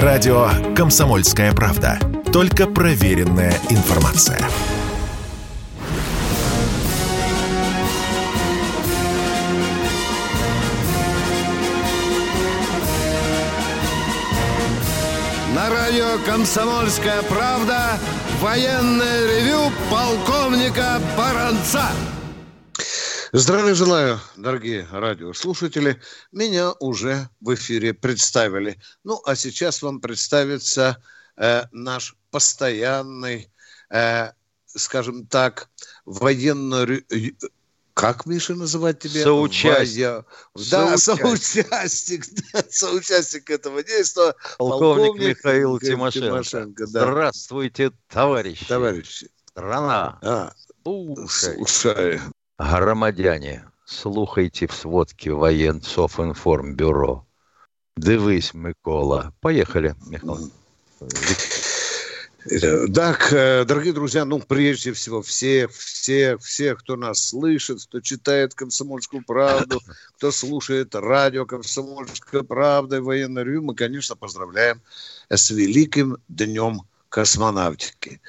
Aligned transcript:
Радио 0.00 0.48
«Комсомольская 0.74 1.52
правда». 1.52 1.98
Только 2.32 2.66
проверенная 2.66 3.52
информация. 3.68 4.40
На 15.54 15.68
радио 15.68 16.18
«Комсомольская 16.24 17.20
правда» 17.24 17.98
военное 18.40 19.26
ревю 19.26 19.70
полковника 19.90 21.02
Баранца. 21.18 21.84
Здравия 23.34 23.72
желаю, 23.72 24.20
дорогие 24.36 24.86
радиослушатели. 24.92 25.98
Меня 26.32 26.74
уже 26.80 27.30
в 27.40 27.54
эфире 27.54 27.94
представили. 27.94 28.78
Ну, 29.04 29.22
а 29.24 29.36
сейчас 29.36 29.80
вам 29.80 30.02
представится 30.02 31.02
э, 31.38 31.62
наш 31.72 32.14
постоянный, 32.30 33.50
э, 33.88 34.32
скажем 34.66 35.26
так, 35.26 35.70
военный 36.04 37.06
как, 37.94 38.26
Миша, 38.26 38.54
называть 38.54 38.98
тебя? 38.98 39.22
Соучастник. 39.22 40.26
Да, 40.70 40.98
соучастник. 40.98 42.26
Соучастник 42.70 43.48
этого 43.48 43.82
действия. 43.82 44.34
Полковник, 44.58 45.06
полковник 45.06 45.38
Михаил 45.38 45.78
Тимошенко. 45.78 46.28
Тимошенко 46.28 46.86
да. 46.88 47.00
Здравствуйте, 47.00 47.92
товарищи. 48.08 48.66
Товарищи. 48.66 49.30
Страна. 49.46 50.18
А, 50.20 50.52
слушай. 50.84 51.56
слушай. 51.66 52.20
Громадяне, 52.58 53.64
слухайте 53.84 54.66
в 54.66 54.72
сводке 54.72 55.32
военсофинформбюро. 55.32 57.26
Дивись, 57.96 58.54
Микола. 58.54 59.32
Поехали, 59.40 59.94
Михаил. 60.06 60.50
Так, 62.92 63.32
э, 63.32 63.64
дорогие 63.64 63.92
друзья, 63.92 64.24
ну, 64.24 64.40
прежде 64.40 64.92
всего, 64.92 65.22
все, 65.22 65.68
все, 65.68 66.36
все, 66.38 66.74
кто 66.74 66.96
нас 66.96 67.28
слышит, 67.28 67.84
кто 67.84 68.00
читает 68.00 68.54
«Комсомольскую 68.54 69.22
правду», 69.24 69.80
кто 70.16 70.32
слушает 70.32 70.94
радио 70.96 71.46
«Комсомольская 71.46 72.42
правда» 72.42 72.96
и 72.96 73.00
военное 73.00 73.44
ревю, 73.44 73.62
мы, 73.62 73.76
конечно, 73.76 74.16
поздравляем 74.16 74.82
с 75.28 75.50
великим 75.50 76.18
днем 76.26 76.82
космонавтики. 77.08 78.20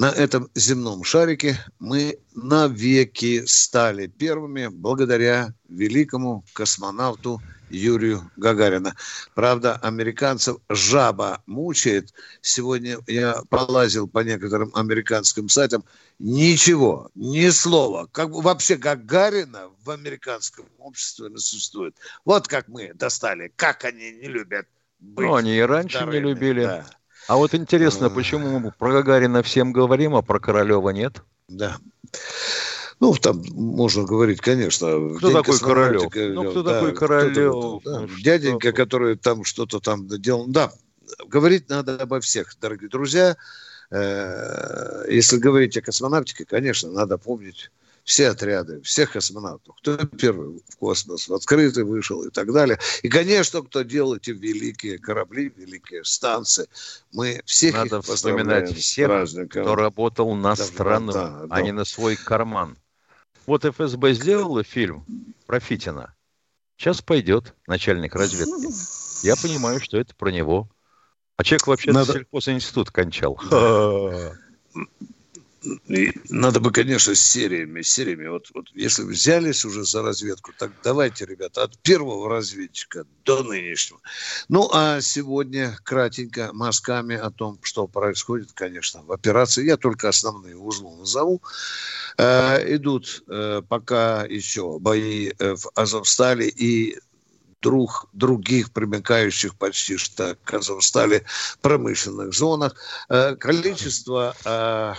На 0.00 0.06
этом 0.06 0.48
земном 0.54 1.04
шарике 1.04 1.58
мы 1.78 2.18
навеки 2.34 3.44
стали 3.44 4.06
первыми 4.06 4.68
благодаря 4.68 5.52
великому 5.68 6.42
космонавту 6.54 7.42
Юрию 7.68 8.30
Гагарина. 8.38 8.96
Правда, 9.34 9.74
американцев 9.74 10.56
жаба 10.70 11.42
мучает. 11.44 12.14
Сегодня 12.40 12.96
я 13.06 13.42
полазил 13.50 14.08
по 14.08 14.20
некоторым 14.20 14.74
американским 14.74 15.50
сайтам. 15.50 15.84
Ничего, 16.18 17.10
ни 17.14 17.50
слова. 17.50 18.08
Как, 18.10 18.30
вообще 18.30 18.76
Гагарина 18.76 19.68
в 19.84 19.90
американском 19.90 20.64
обществе 20.78 21.28
не 21.28 21.36
существует. 21.36 21.94
Вот 22.24 22.48
как 22.48 22.68
мы 22.68 22.94
достали. 22.94 23.52
Как 23.54 23.84
они 23.84 24.12
не 24.12 24.28
любят 24.28 24.66
быть 24.98 25.26
Ну, 25.26 25.34
они 25.34 25.58
и 25.58 25.60
раньше 25.60 25.98
вторыми. 25.98 26.14
не 26.14 26.20
любили. 26.30 26.62
Да. 26.62 26.86
А 27.28 27.36
вот 27.36 27.54
интересно, 27.54 28.10
почему 28.10 28.58
мы 28.58 28.72
про 28.72 28.92
Гагарина 28.92 29.42
всем 29.42 29.72
говорим, 29.72 30.14
а 30.14 30.22
про 30.22 30.40
Королева 30.40 30.90
нет? 30.90 31.22
Да. 31.48 31.76
Ну, 33.00 33.14
там 33.14 33.42
можно 33.52 34.04
говорить, 34.04 34.40
конечно. 34.40 35.16
Кто 35.16 35.32
такой 35.32 35.58
Королев? 35.58 36.12
Ну, 36.14 36.50
кто 36.50 36.62
да, 36.62 36.74
такой 36.74 36.94
Королев? 36.94 37.82
Да, 37.82 38.06
дяденька, 38.22 38.72
который 38.72 39.16
там 39.16 39.44
что-то 39.44 39.80
там 39.80 40.06
делал. 40.06 40.46
Да, 40.46 40.70
говорить 41.26 41.68
надо 41.68 41.96
обо 41.96 42.20
всех, 42.20 42.54
дорогие 42.60 42.90
друзья. 42.90 43.36
Э, 43.90 45.04
если 45.08 45.38
говорить 45.38 45.76
о 45.76 45.82
космонавтике, 45.82 46.44
конечно, 46.44 46.90
надо 46.90 47.16
помнить 47.16 47.70
все 48.04 48.28
отряды, 48.28 48.80
всех 48.82 49.12
космонавтов, 49.12 49.76
кто 49.76 49.96
первый 49.96 50.62
в 50.68 50.76
космос 50.76 51.28
в 51.28 51.34
открытый 51.34 51.84
вышел 51.84 52.22
и 52.22 52.30
так 52.30 52.52
далее. 52.52 52.78
И, 53.02 53.08
конечно, 53.08 53.62
кто 53.62 53.82
делал 53.82 54.16
эти 54.16 54.30
великие 54.30 54.98
корабли, 54.98 55.52
великие 55.54 56.04
станции. 56.04 56.66
Мы 57.12 57.42
всех 57.44 57.74
Надо 57.74 58.02
вспоминать 58.02 58.76
всех, 58.76 59.28
кто 59.50 59.74
работал 59.74 60.34
на 60.34 60.54
да, 60.54 60.64
страну, 60.64 61.12
да, 61.12 61.46
да, 61.46 61.46
а 61.50 61.62
не 61.62 61.72
на 61.72 61.84
свой 61.84 62.16
карман. 62.16 62.76
Вот 63.46 63.64
ФСБ 63.64 64.14
сделала 64.14 64.62
фильм 64.62 65.04
про 65.46 65.60
Фитина. 65.60 66.14
Сейчас 66.76 67.02
пойдет 67.02 67.54
начальник 67.66 68.14
разведки. 68.14 69.26
Я 69.26 69.36
понимаю, 69.36 69.80
что 69.80 69.98
это 69.98 70.14
про 70.14 70.30
него. 70.30 70.68
А 71.36 71.44
человек 71.44 71.66
вообще 71.66 71.92
Надо... 71.92 72.12
сельхозинститут 72.12 72.90
кончал. 72.90 73.40
И 75.88 76.12
надо 76.30 76.58
бы, 76.60 76.72
конечно, 76.72 77.14
с 77.14 77.20
сериями, 77.20 77.82
с 77.82 77.90
сериями. 77.90 78.28
Вот, 78.28 78.50
вот 78.54 78.66
если 78.74 79.02
взялись 79.02 79.64
уже 79.64 79.84
за 79.84 80.02
разведку, 80.02 80.52
так 80.58 80.72
давайте, 80.82 81.26
ребята, 81.26 81.64
от 81.64 81.78
первого 81.78 82.30
разведчика 82.30 83.04
до 83.24 83.42
нынешнего. 83.42 84.00
Ну, 84.48 84.70
а 84.72 85.00
сегодня 85.00 85.76
кратенько 85.84 86.50
мазками 86.52 87.16
о 87.16 87.30
том, 87.30 87.58
что 87.62 87.86
происходит, 87.86 88.52
конечно, 88.52 89.02
в 89.02 89.12
операции. 89.12 89.66
Я 89.66 89.76
только 89.76 90.08
основные 90.08 90.56
узлы 90.56 90.96
назову. 90.96 91.42
Э, 92.16 92.74
идут 92.74 93.22
э, 93.28 93.62
пока 93.68 94.24
еще 94.24 94.78
бои 94.78 95.32
э, 95.38 95.54
в 95.56 95.70
Азовстале 95.74 96.48
и 96.48 96.98
друг, 97.60 98.08
других 98.12 98.72
примыкающих 98.72 99.56
почти 99.56 99.96
что 99.96 100.36
к 100.44 100.54
Азовстали 100.54 101.24
промышленных 101.60 102.34
зонах. 102.34 102.74
Э, 103.08 103.36
количество 103.36 104.34
э, 104.44 104.94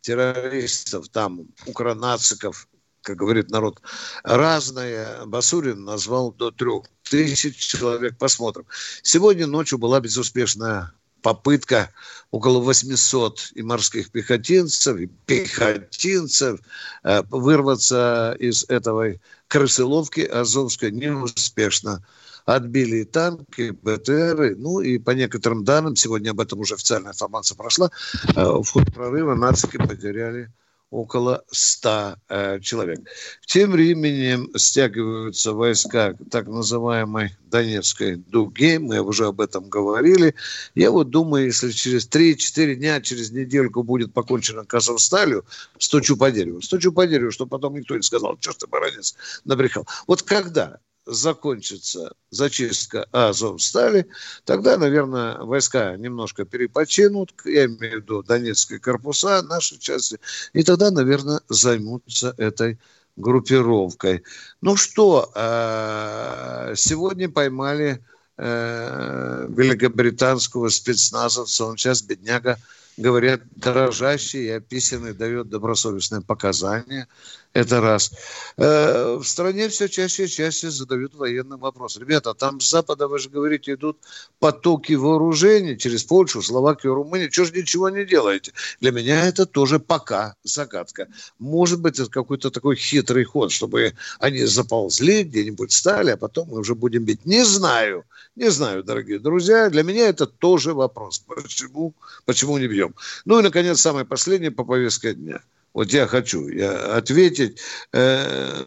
террористов 0.00 1.08
там, 1.08 1.46
укронациков, 1.66 2.68
как 3.02 3.16
говорит 3.16 3.50
народ, 3.50 3.80
разное. 4.24 5.24
Басурин 5.26 5.84
назвал 5.84 6.32
до 6.32 6.50
трех 6.50 6.84
тысяч 7.02 7.56
человек. 7.56 8.18
Посмотрим. 8.18 8.66
Сегодня 9.02 9.46
ночью 9.46 9.78
была 9.78 10.00
безуспешная 10.00 10.92
попытка 11.22 11.90
около 12.30 12.60
800 12.60 13.52
и 13.54 13.62
морских 13.62 14.10
пехотинцев, 14.10 14.98
и 14.98 15.06
пехотинцев 15.06 16.60
э, 17.04 17.22
вырваться 17.30 18.36
из 18.38 18.64
этой 18.68 19.20
крысыловки 19.50 20.20
Азовской 20.20 20.92
неуспешно. 20.92 22.06
Отбили 22.46 23.04
танки, 23.04 23.70
БТРы, 23.82 24.56
ну 24.56 24.80
и 24.80 24.98
по 24.98 25.10
некоторым 25.10 25.64
данным, 25.64 25.94
сегодня 25.96 26.30
об 26.30 26.40
этом 26.40 26.60
уже 26.60 26.74
официальная 26.74 27.12
информация 27.12 27.56
прошла, 27.56 27.90
э, 28.34 28.42
в 28.42 28.64
ходе 28.64 28.90
прорыва 28.90 29.34
нацики 29.34 29.76
потеряли 29.76 30.50
около 30.90 31.44
100 31.50 32.16
э, 32.28 32.60
человек. 32.60 33.00
Тем 33.46 33.72
временем 33.72 34.50
стягиваются 34.56 35.52
войска 35.52 36.14
так 36.30 36.48
называемой 36.48 37.36
Донецкой 37.50 38.16
дуги, 38.16 38.78
мы 38.78 39.00
уже 39.00 39.26
об 39.26 39.40
этом 39.40 39.68
говорили. 39.68 40.34
Я 40.74 40.90
вот 40.90 41.10
думаю, 41.10 41.46
если 41.46 41.70
через 41.70 42.08
3-4 42.08 42.74
дня, 42.74 43.00
через 43.00 43.30
недельку 43.30 43.82
будет 43.82 44.12
покончено 44.12 44.64
Казахсталью, 44.64 45.44
стучу 45.78 46.16
по 46.16 46.30
дереву. 46.30 46.60
Стучу 46.60 46.92
по 46.92 47.06
дереву, 47.06 47.30
чтобы 47.30 47.50
потом 47.50 47.74
никто 47.74 47.96
не 47.96 48.02
сказал, 48.02 48.36
что 48.40 48.52
ты, 48.52 48.66
баранец, 48.66 49.14
набрехал. 49.44 49.86
Вот 50.06 50.22
когда 50.22 50.78
закончится 51.10 52.12
зачистка 52.30 53.06
Азовстали, 53.12 54.06
тогда, 54.44 54.76
наверное, 54.76 55.38
войска 55.38 55.96
немножко 55.96 56.44
перепочинут, 56.44 57.34
я 57.44 57.66
имею 57.66 58.00
в 58.00 58.02
виду 58.02 58.22
Донецкие 58.22 58.78
корпуса, 58.78 59.42
наши 59.42 59.78
части, 59.78 60.18
и 60.52 60.62
тогда, 60.62 60.90
наверное, 60.90 61.40
займутся 61.48 62.34
этой 62.38 62.78
группировкой. 63.16 64.22
Ну 64.60 64.76
что, 64.76 65.30
а, 65.34 66.72
сегодня 66.76 67.28
поймали 67.28 68.04
э, 68.38 69.46
великобританского 69.50 70.68
спецназовца, 70.68 71.66
он 71.66 71.76
сейчас, 71.76 72.02
бедняга, 72.02 72.56
говорят, 72.96 73.42
дрожащий 73.56 74.46
и 74.46 74.50
описанный 74.50 75.12
дает 75.12 75.48
добросовестные 75.48 76.22
показания. 76.22 77.08
Это 77.52 77.80
раз. 77.80 78.12
Э, 78.58 79.16
в 79.16 79.24
стране 79.24 79.68
все 79.68 79.88
чаще 79.88 80.26
и 80.26 80.28
чаще 80.28 80.70
задают 80.70 81.16
военный 81.16 81.56
вопрос. 81.56 81.96
Ребята, 81.96 82.32
там 82.32 82.60
с 82.60 82.70
Запада, 82.70 83.08
вы 83.08 83.18
же 83.18 83.28
говорите, 83.28 83.74
идут 83.74 83.98
потоки 84.38 84.92
вооружений 84.92 85.76
через 85.76 86.04
Польшу, 86.04 86.42
Словакию, 86.42 86.94
Румынию. 86.94 87.28
Чего 87.28 87.46
же 87.46 87.52
ничего 87.52 87.88
не 87.88 88.04
делаете? 88.04 88.52
Для 88.80 88.92
меня 88.92 89.26
это 89.26 89.46
тоже 89.46 89.80
пока 89.80 90.36
загадка. 90.44 91.08
Может 91.40 91.80
быть, 91.80 91.98
это 91.98 92.08
какой-то 92.08 92.52
такой 92.52 92.76
хитрый 92.76 93.24
ход, 93.24 93.50
чтобы 93.50 93.94
они 94.20 94.44
заползли, 94.44 95.24
где-нибудь 95.24 95.72
стали, 95.72 96.12
а 96.12 96.16
потом 96.16 96.50
мы 96.50 96.60
уже 96.60 96.76
будем 96.76 97.04
бить. 97.04 97.26
Не 97.26 97.44
знаю. 97.44 98.04
Не 98.36 98.48
знаю, 98.52 98.84
дорогие 98.84 99.18
друзья. 99.18 99.70
Для 99.70 99.82
меня 99.82 100.08
это 100.08 100.26
тоже 100.26 100.72
вопрос. 100.72 101.18
Почему, 101.18 101.94
почему 102.24 102.58
не 102.58 102.68
бьем? 102.68 102.94
Ну 103.24 103.40
и, 103.40 103.42
наконец, 103.42 103.80
самое 103.80 104.06
последнее 104.06 104.52
по 104.52 104.62
повестке 104.62 105.14
дня– 105.14 105.40
вот 105.72 105.92
я 105.92 106.06
хочу 106.06 106.48
я 106.48 106.96
ответить, 106.96 107.60
э, 107.92 108.64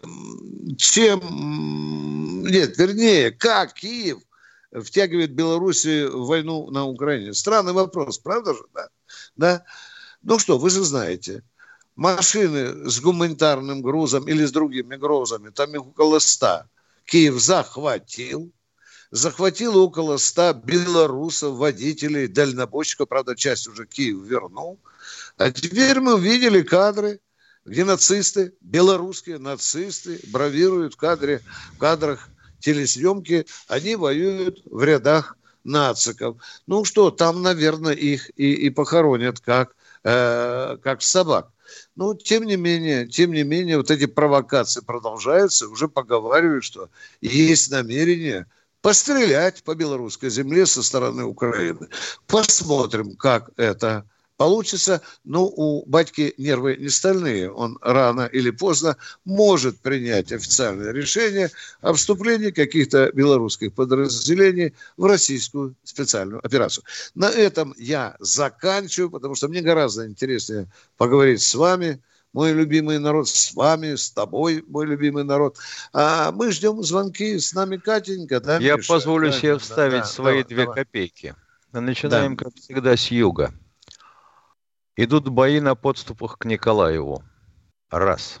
чем, 0.76 2.42
нет, 2.44 2.76
вернее, 2.78 3.30
как 3.30 3.74
Киев 3.74 4.18
втягивает 4.72 5.32
Белоруссию 5.32 6.22
в 6.22 6.26
войну 6.26 6.70
на 6.70 6.86
Украине? 6.86 7.34
Странный 7.34 7.72
вопрос, 7.72 8.18
правда 8.18 8.54
же? 8.54 8.62
Да? 8.74 8.88
да? 9.36 9.64
Ну 10.22 10.38
что, 10.38 10.58
вы 10.58 10.70
же 10.70 10.82
знаете, 10.82 11.42
машины 11.96 12.88
с 12.90 13.00
гуманитарным 13.00 13.82
грузом 13.82 14.26
или 14.26 14.44
с 14.44 14.52
другими 14.52 14.96
грузами, 14.96 15.50
там 15.50 15.74
их 15.74 15.86
около 15.86 16.18
ста, 16.18 16.66
Киев 17.04 17.38
захватил, 17.38 18.50
захватил 19.10 19.76
около 19.76 20.16
ста 20.16 20.54
белорусов, 20.54 21.56
водителей, 21.56 22.26
дальнобойщиков, 22.26 23.08
правда, 23.08 23.36
часть 23.36 23.68
уже 23.68 23.86
Киев 23.86 24.24
вернул. 24.24 24.80
А 25.36 25.50
теперь 25.50 26.00
мы 26.00 26.14
увидели 26.14 26.62
кадры, 26.62 27.20
где 27.64 27.84
нацисты, 27.84 28.54
белорусские 28.60 29.38
нацисты, 29.38 30.20
бравируют 30.28 30.94
в, 30.94 30.96
кадре, 30.96 31.40
в 31.74 31.78
кадрах 31.78 32.28
телесъемки, 32.60 33.46
они 33.68 33.96
воюют 33.96 34.62
в 34.64 34.82
рядах 34.82 35.36
нациков. 35.64 36.36
Ну 36.66 36.84
что, 36.84 37.10
там, 37.10 37.42
наверное, 37.42 37.94
их 37.94 38.30
и, 38.36 38.52
и 38.52 38.70
похоронят 38.70 39.40
как, 39.40 39.74
э, 40.04 40.76
как 40.82 41.02
собак. 41.02 41.50
Но, 41.96 42.14
тем 42.14 42.44
не 42.44 42.56
менее, 42.56 43.08
тем 43.08 43.32
не 43.32 43.42
менее, 43.42 43.78
вот 43.78 43.90
эти 43.90 44.06
провокации 44.06 44.80
продолжаются. 44.80 45.68
Уже 45.68 45.88
поговаривают, 45.88 46.64
что 46.64 46.90
есть 47.20 47.70
намерение 47.70 48.46
пострелять 48.82 49.62
по 49.64 49.74
белорусской 49.74 50.28
земле 50.28 50.66
со 50.66 50.82
стороны 50.82 51.24
Украины. 51.24 51.88
Посмотрим, 52.26 53.16
как 53.16 53.50
это 53.56 54.04
получится. 54.36 55.00
Но 55.24 55.46
у 55.46 55.84
батьки 55.86 56.34
нервы 56.38 56.76
не 56.76 56.88
стальные. 56.88 57.50
Он 57.50 57.78
рано 57.80 58.26
или 58.26 58.50
поздно 58.50 58.96
может 59.24 59.78
принять 59.80 60.32
официальное 60.32 60.92
решение 60.92 61.50
о 61.80 61.92
вступлении 61.92 62.50
каких-то 62.50 63.10
белорусских 63.12 63.72
подразделений 63.74 64.74
в 64.96 65.06
российскую 65.06 65.74
специальную 65.82 66.44
операцию. 66.44 66.84
На 67.14 67.30
этом 67.30 67.74
я 67.78 68.16
заканчиваю, 68.20 69.10
потому 69.10 69.34
что 69.34 69.48
мне 69.48 69.60
гораздо 69.60 70.06
интереснее 70.06 70.68
поговорить 70.96 71.42
с 71.42 71.54
вами– 71.54 72.02
мой 72.34 72.52
любимый 72.52 72.98
народ, 72.98 73.28
с 73.28 73.54
вами, 73.54 73.94
с 73.94 74.10
тобой, 74.10 74.64
мой 74.66 74.86
любимый 74.86 75.24
народ. 75.24 75.56
А 75.92 76.32
мы 76.32 76.50
ждем 76.50 76.82
звонки, 76.82 77.38
с 77.38 77.54
нами 77.54 77.76
Катенька, 77.76 78.40
да, 78.40 78.58
Я 78.58 78.74
Миша? 78.74 78.92
позволю 78.92 79.30
да, 79.30 79.38
себе 79.38 79.58
вставить 79.58 80.00
да, 80.00 80.04
свои 80.04 80.42
давай, 80.42 80.44
две 80.44 80.64
давай. 80.64 80.84
копейки. 80.84 81.34
Начинаем, 81.72 82.36
да. 82.36 82.44
как 82.44 82.54
всегда, 82.56 82.96
с 82.96 83.10
юга. 83.10 83.54
Идут 84.96 85.28
бои 85.28 85.58
на 85.58 85.74
подступах 85.74 86.38
к 86.38 86.44
Николаеву. 86.44 87.24
Раз. 87.90 88.38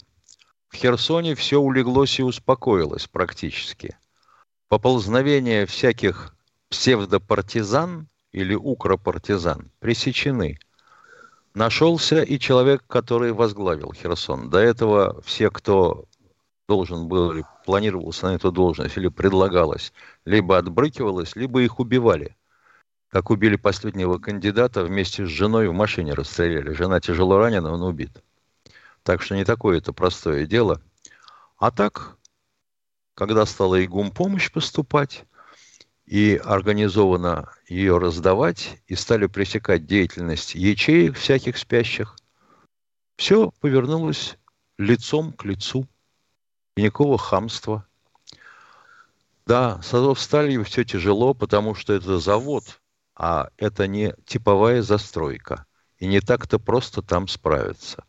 В 0.68 0.76
Херсоне 0.76 1.34
все 1.34 1.58
улеглось 1.58 2.20
и 2.20 2.22
успокоилось 2.22 3.08
практически. 3.08 3.98
Поползновения 4.68 5.66
всяких 5.66 6.36
псевдопартизан 6.68 8.06
или 8.30 8.54
укропартизан 8.54 9.72
пресечены. 9.80 10.60
Нашелся 11.54 12.22
и 12.22 12.38
человек, 12.38 12.84
который 12.86 13.32
возглавил 13.32 13.92
Херсон. 13.92 14.48
До 14.48 14.58
этого 14.58 15.20
все, 15.22 15.50
кто 15.50 16.04
должен 16.68 17.08
был 17.08 17.32
или 17.32 17.44
планировался 17.66 18.26
на 18.26 18.36
эту 18.36 18.52
должность 18.52 18.96
или 18.96 19.08
предлагалось, 19.08 19.92
либо 20.24 20.56
отбрыкивалось, 20.56 21.34
либо 21.34 21.62
их 21.62 21.80
убивали– 21.80 22.36
как 23.14 23.30
убили 23.30 23.54
последнего 23.54 24.18
кандидата, 24.18 24.82
вместе 24.82 25.24
с 25.24 25.28
женой 25.28 25.68
в 25.68 25.72
машине 25.72 26.14
расстреляли. 26.14 26.72
Жена 26.72 26.98
тяжело 26.98 27.38
ранена, 27.38 27.72
он 27.72 27.80
убит. 27.82 28.10
Так 29.04 29.22
что 29.22 29.36
не 29.36 29.44
такое 29.44 29.78
это 29.78 29.92
простое 29.92 30.46
дело. 30.46 30.82
А 31.56 31.70
так, 31.70 32.16
когда 33.14 33.46
стала 33.46 33.76
и 33.76 33.86
помощь 33.86 34.50
поступать, 34.50 35.26
и 36.06 36.42
организованно 36.44 37.52
ее 37.68 37.98
раздавать, 37.98 38.82
и 38.88 38.96
стали 38.96 39.26
пресекать 39.26 39.86
деятельность 39.86 40.56
ячеек 40.56 41.16
всяких 41.16 41.56
спящих, 41.56 42.16
все 43.14 43.52
повернулось 43.60 44.38
лицом 44.76 45.32
к 45.32 45.44
лицу. 45.44 45.86
И 46.76 46.82
никакого 46.82 47.16
хамства. 47.16 47.86
Да, 49.46 49.80
с 49.82 49.94
Азовсталью 49.94 50.64
все 50.64 50.82
тяжело, 50.82 51.32
потому 51.32 51.76
что 51.76 51.92
это 51.92 52.18
завод– 52.18 52.64
а 53.16 53.48
это 53.56 53.86
не 53.86 54.14
типовая 54.26 54.82
застройка, 54.82 55.66
и 55.98 56.06
не 56.06 56.20
так-то 56.20 56.58
просто 56.58 57.02
там 57.02 57.28
справиться. 57.28 58.04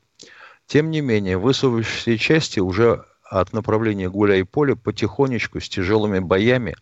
Тем 0.66 0.90
не 0.90 1.02
менее, 1.02 1.38
высовывающиеся 1.38 2.18
части 2.18 2.60
уже 2.60 3.06
от 3.24 3.54
направления 3.54 4.10
Гуляй-Поля 4.10 4.76
потихонечку 4.76 5.60
с 5.60 5.70
тяжелыми 5.70 6.20
боями 6.20 6.76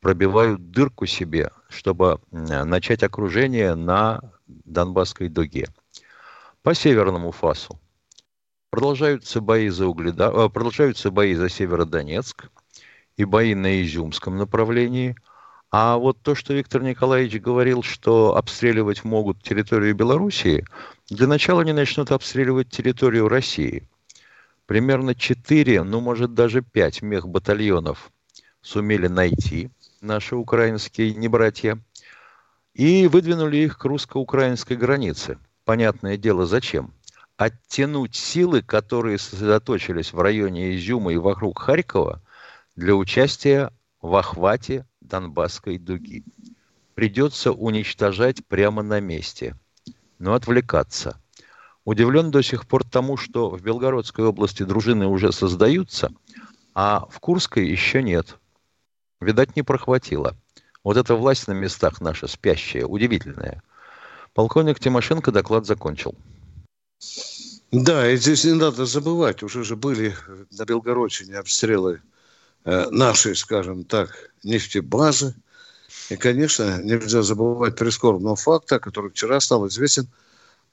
пробивают 0.00 0.70
дырку 0.70 1.06
себе, 1.06 1.50
чтобы 1.68 2.20
начать 2.30 3.02
окружение 3.02 3.74
на 3.74 4.20
Донбасской 4.46 5.28
дуге. 5.28 5.68
По 6.62 6.74
северному 6.74 7.32
фасу 7.32 7.80
продолжаются 8.70 9.40
бои 9.40 9.68
за, 9.68 9.86
Угледа... 9.86 10.30
Э, 10.32 10.48
продолжаются 10.48 11.10
бои 11.10 11.34
за 11.34 11.48
Северодонецк 11.48 12.48
и 13.16 13.24
бои 13.24 13.54
на 13.54 13.82
Изюмском 13.82 14.36
направлении– 14.36 15.16
а 15.78 15.98
вот 15.98 16.22
то, 16.22 16.34
что 16.34 16.54
Виктор 16.54 16.82
Николаевич 16.82 17.38
говорил, 17.38 17.82
что 17.82 18.34
обстреливать 18.34 19.04
могут 19.04 19.42
территорию 19.42 19.94
Белоруссии, 19.94 20.64
для 21.10 21.26
начала 21.26 21.60
они 21.60 21.74
начнут 21.74 22.12
обстреливать 22.12 22.70
территорию 22.70 23.28
России. 23.28 23.86
Примерно 24.64 25.14
4, 25.14 25.82
ну 25.82 26.00
может 26.00 26.32
даже 26.32 26.62
5 26.62 27.02
мехбатальонов 27.02 28.10
сумели 28.62 29.06
найти 29.06 29.68
наши 30.00 30.34
украинские 30.34 31.14
небратья 31.14 31.78
и 32.72 33.06
выдвинули 33.06 33.58
их 33.58 33.76
к 33.76 33.84
русско-украинской 33.84 34.78
границе. 34.78 35.36
Понятное 35.66 36.16
дело, 36.16 36.46
зачем? 36.46 36.94
Оттянуть 37.36 38.16
силы, 38.16 38.62
которые 38.62 39.18
сосредоточились 39.18 40.14
в 40.14 40.20
районе 40.22 40.74
Изюма 40.74 41.12
и 41.12 41.18
вокруг 41.18 41.58
Харькова, 41.58 42.22
для 42.76 42.94
участия 42.94 43.70
в 44.00 44.16
охвате 44.16 44.86
Донбасской 45.08 45.78
дуги. 45.78 46.24
Придется 46.94 47.52
уничтожать 47.52 48.44
прямо 48.46 48.82
на 48.82 49.00
месте, 49.00 49.56
но 50.18 50.34
отвлекаться. 50.34 51.20
Удивлен 51.84 52.30
до 52.30 52.42
сих 52.42 52.66
пор 52.66 52.84
тому, 52.84 53.16
что 53.16 53.50
в 53.50 53.62
Белгородской 53.62 54.24
области 54.24 54.62
дружины 54.64 55.06
уже 55.06 55.30
создаются, 55.32 56.10
а 56.74 57.06
в 57.10 57.20
Курской 57.20 57.68
еще 57.68 58.02
нет. 58.02 58.38
Видать, 59.20 59.56
не 59.56 59.62
прохватило. 59.62 60.36
Вот 60.82 60.96
эта 60.96 61.14
власть 61.14 61.48
на 61.48 61.52
местах 61.52 62.00
наша 62.00 62.26
спящая, 62.26 62.86
удивительная. 62.86 63.62
Полковник 64.34 64.78
Тимошенко 64.80 65.32
доклад 65.32 65.66
закончил. 65.66 66.14
Да, 67.72 68.10
и 68.10 68.16
здесь 68.16 68.44
не 68.44 68.52
надо 68.52 68.86
забывать, 68.86 69.42
уже 69.42 69.64
же 69.64 69.76
были 69.76 70.14
на 70.50 70.64
Белгородчине 70.64 71.38
обстрелы 71.38 72.00
нашей, 72.66 73.36
скажем 73.36 73.84
так, 73.84 74.10
нефтебазы. 74.42 75.34
И, 76.10 76.16
конечно, 76.16 76.82
нельзя 76.82 77.22
забывать 77.22 77.76
прискорбного 77.76 78.36
факта, 78.36 78.78
который 78.78 79.10
вчера 79.10 79.40
стал 79.40 79.66
известен. 79.68 80.08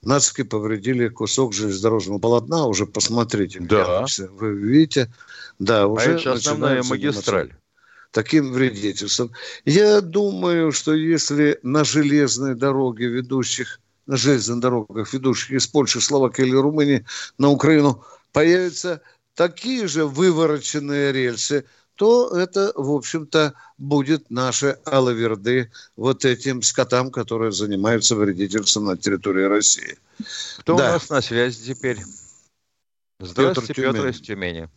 Нацики 0.01 0.43
повредили 0.43 1.07
кусок 1.07 1.53
железнодорожного 1.53 2.19
полотна. 2.19 2.65
Уже 2.65 2.85
посмотрите. 2.85 3.59
Да. 3.61 4.05
Вы 4.31 4.53
видите. 4.53 5.11
Да, 5.59 5.87
уже 5.87 6.15
а 6.15 6.19
это 6.19 6.33
основная 6.33 6.83
магистраль. 6.83 7.53
Таким 8.11 8.51
вредительством. 8.51 9.31
Я 9.65 10.01
думаю, 10.01 10.71
что 10.71 10.93
если 10.93 11.59
на 11.63 11.83
железной 11.83 12.53
дороге, 12.53 13.07
ведущих, 13.07 13.79
на 14.05 14.17
железных 14.17 14.59
дорогах, 14.59 15.13
ведущих 15.13 15.51
из 15.51 15.67
Польши, 15.67 16.01
Словакии 16.01 16.43
или 16.43 16.55
Румынии 16.55 17.05
на 17.37 17.49
Украину, 17.49 18.03
появятся 18.31 19.01
такие 19.33 19.87
же 19.87 20.05
вывороченные 20.05 21.11
рельсы, 21.11 21.65
то 21.95 22.29
это, 22.37 22.71
в 22.75 22.91
общем-то, 22.91 23.53
будет 23.77 24.29
наши 24.29 24.77
алаверды 24.85 25.71
вот 25.95 26.25
этим 26.25 26.61
скотам, 26.61 27.11
которые 27.11 27.51
занимаются 27.51 28.15
вредительством 28.15 28.85
на 28.85 28.97
территории 28.97 29.43
России. 29.43 29.97
Кто 30.59 30.75
да. 30.75 30.89
у 30.89 30.93
нас 30.93 31.09
на 31.09 31.21
связи 31.21 31.73
теперь? 31.73 31.97
Здравствуйте, 33.19 33.73
Петр, 33.73 33.93
Петр 33.93 34.07
из 34.07 34.21
Тюмени. 34.21 34.69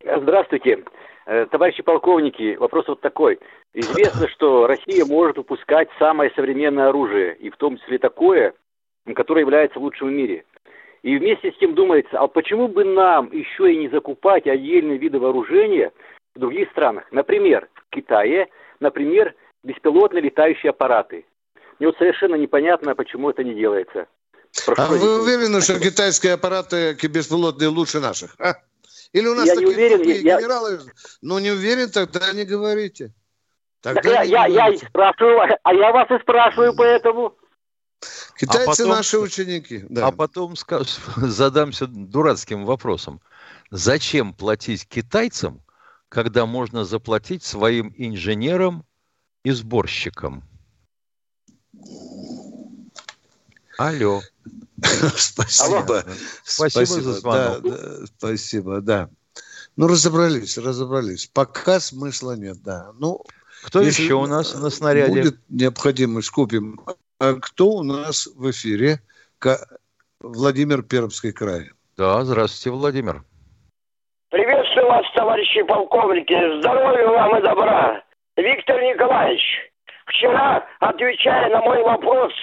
Здравствуйте. 0.00 0.84
Э, 1.26 1.46
товарищи 1.46 1.82
полковники, 1.82 2.56
вопрос 2.56 2.86
вот 2.88 3.00
такой. 3.00 3.38
Известно, 3.74 4.28
что 4.34 4.66
Россия 4.66 5.04
может 5.04 5.36
выпускать 5.36 5.88
самое 5.98 6.30
современное 6.34 6.88
оружие, 6.88 7.36
и 7.36 7.50
в 7.50 7.56
том 7.56 7.78
числе 7.78 7.98
такое, 7.98 8.54
которое 9.14 9.40
является 9.40 9.78
лучшим 9.78 10.08
в 10.08 10.12
мире. 10.12 10.44
И 11.06 11.16
вместе 11.18 11.52
с 11.52 11.58
тем 11.58 11.76
думается, 11.76 12.18
а 12.18 12.26
почему 12.26 12.66
бы 12.66 12.82
нам 12.84 13.30
еще 13.30 13.72
и 13.72 13.76
не 13.76 13.88
закупать 13.88 14.48
отдельные 14.48 14.98
виды 14.98 15.20
вооружения 15.20 15.92
в 16.34 16.40
других 16.40 16.68
странах? 16.72 17.04
Например, 17.12 17.68
в 17.74 17.94
Китае, 17.94 18.48
например, 18.80 19.36
беспилотные 19.62 20.20
летающие 20.20 20.70
аппараты. 20.70 21.24
Мне 21.78 21.86
вот 21.86 21.96
совершенно 21.98 22.34
непонятно, 22.34 22.96
почему 22.96 23.30
это 23.30 23.44
не 23.44 23.54
делается. 23.54 24.08
Прошу 24.66 24.82
а 24.82 24.86
вы 24.86 25.22
уверены, 25.22 25.60
что 25.60 25.78
китайские 25.78 26.32
аппараты 26.32 26.96
беспилотные 27.00 27.68
лучше 27.68 28.00
наших? 28.00 28.34
А? 28.40 28.54
Или 29.12 29.28
у 29.28 29.34
нас 29.36 29.46
я 29.46 29.54
такие 29.54 29.68
не 29.68 29.74
уверен, 29.74 30.02
я... 30.02 30.40
генералы? 30.40 30.80
Ну, 31.22 31.38
не 31.38 31.52
уверен, 31.52 31.88
тогда 31.88 32.32
не 32.32 32.42
говорите. 32.42 33.12
Тогда 33.80 34.22
я, 34.24 34.46
я, 34.46 34.70
я 34.70 34.76
спрашиваю, 34.76 35.56
а 35.62 35.72
я 35.72 35.92
вас 35.92 36.10
и 36.10 36.18
спрашиваю 36.20 36.74
поэтому. 36.76 37.36
Китайцы 38.38 38.62
а 38.62 38.66
потом, 38.66 38.88
наши 38.88 39.18
ученики. 39.18 39.84
Да. 39.88 40.08
А 40.08 40.12
потом 40.12 40.54
задамся 41.16 41.86
дурацким 41.86 42.64
вопросом. 42.64 43.20
Зачем 43.70 44.34
платить 44.34 44.86
китайцам, 44.86 45.62
когда 46.08 46.46
можно 46.46 46.84
заплатить 46.84 47.42
своим 47.42 47.92
инженерам 47.96 48.84
и 49.44 49.50
сборщикам? 49.50 50.44
Алло. 53.78 54.22
Спасибо. 55.16 56.04
Спасибо 56.44 56.86
за 56.86 57.12
звонок. 57.14 57.62
Да, 57.62 58.06
спасибо, 58.06 58.80
да. 58.80 59.10
Ну, 59.76 59.88
разобрались, 59.88 60.56
разобрались. 60.56 61.26
Пока 61.26 61.80
смысла 61.80 62.36
нет, 62.36 62.62
да. 62.62 62.92
Ну, 62.98 63.22
Кто 63.64 63.82
еще 63.82 64.14
у 64.14 64.26
нас 64.26 64.54
на 64.54 64.70
снаряде? 64.70 65.12
Будет 65.12 65.40
необходимость, 65.48 66.30
купим. 66.30 66.80
А 67.18 67.32
кто 67.40 67.68
у 67.68 67.82
нас 67.82 68.26
в 68.26 68.50
эфире? 68.50 68.98
Владимир 70.20 70.82
Пермский 70.82 71.32
край. 71.32 71.70
Да, 71.96 72.22
здравствуйте, 72.22 72.76
Владимир. 72.76 73.22
Приветствую 74.28 74.86
вас, 74.86 75.06
товарищи 75.14 75.62
полковники. 75.62 76.60
Здоровья 76.60 77.06
вам 77.08 77.38
и 77.38 77.42
добра. 77.42 78.02
Виктор 78.36 78.82
Николаевич, 78.82 79.42
вчера, 80.06 80.66
отвечая 80.80 81.48
на 81.48 81.62
мой 81.62 81.82
вопрос, 81.84 82.34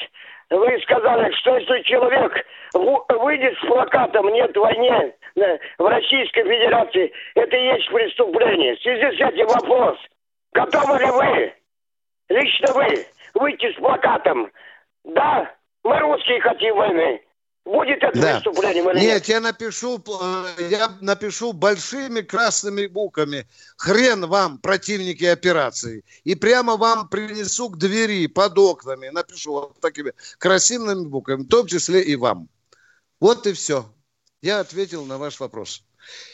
вы 0.49 0.79
сказали, 0.81 1.31
что 1.33 1.55
если 1.55 1.83
человек 1.83 2.33
выйдет 2.73 3.55
с 3.59 3.67
плакатом 3.67 4.33
«Нет 4.33 4.57
войне» 4.57 5.13
в 5.77 5.85
Российской 5.85 6.43
Федерации, 6.45 7.11
это 7.35 7.55
и 7.55 7.65
есть 7.75 7.89
преступление. 7.89 8.75
В 8.75 8.81
связи 8.81 9.17
с 9.17 9.21
этим 9.21 9.47
вопрос. 9.47 9.99
Готовы 10.53 10.97
ли 10.97 11.11
вы, 11.11 11.53
лично 12.29 12.73
вы, 12.73 13.05
выйти 13.33 13.71
с 13.73 13.75
плакатом 13.75 14.51
«Да, 15.03 15.51
мы 15.83 15.99
русские 15.99 16.41
хотим 16.41 16.75
войны», 16.75 17.21
Будет 17.65 18.03
это 18.03 18.19
да. 18.19 18.33
преступлением 18.33 18.89
или 18.89 18.99
нет? 18.99 19.03
Нет, 19.05 19.25
я 19.25 19.39
напишу, 19.39 19.97
э, 19.97 20.67
я 20.69 20.97
напишу 20.99 21.53
большими 21.53 22.19
красными 22.19 22.87
буквами 22.87 23.47
«Хрен 23.77 24.25
вам, 24.25 24.57
противники 24.57 25.23
операции». 25.23 26.03
И 26.25 26.35
прямо 26.35 26.75
вам 26.75 27.07
принесу 27.07 27.69
к 27.69 27.77
двери, 27.77 28.27
под 28.27 28.57
окнами. 28.57 29.07
Напишу 29.07 29.53
вот 29.53 29.79
такими 29.79 30.11
красивыми 30.39 31.07
буквами, 31.07 31.43
в 31.43 31.47
том 31.47 31.65
числе 31.65 32.01
и 32.01 32.17
вам. 32.17 32.49
Вот 33.21 33.47
и 33.47 33.53
все. 33.53 33.85
Я 34.41 34.59
ответил 34.59 35.05
на 35.05 35.17
ваш 35.17 35.39
вопрос. 35.39 35.85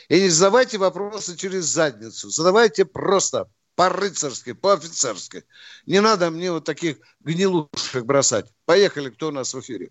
И 0.07 0.19
не 0.19 0.29
задавайте 0.29 0.79
вопросы 0.79 1.37
через 1.37 1.65
задницу. 1.65 2.31
Задавайте 2.31 2.85
просто 2.85 3.47
по-рыцарски, 3.79 4.51
по-офицерски. 4.51 5.45
Не 5.85 6.01
надо 6.01 6.31
мне 6.31 6.51
вот 6.51 6.65
таких 6.65 6.97
гнилушек 7.21 8.03
бросать. 8.03 8.45
Поехали, 8.65 9.09
кто 9.09 9.29
у 9.29 9.31
нас 9.31 9.53
в 9.53 9.61
эфире? 9.61 9.87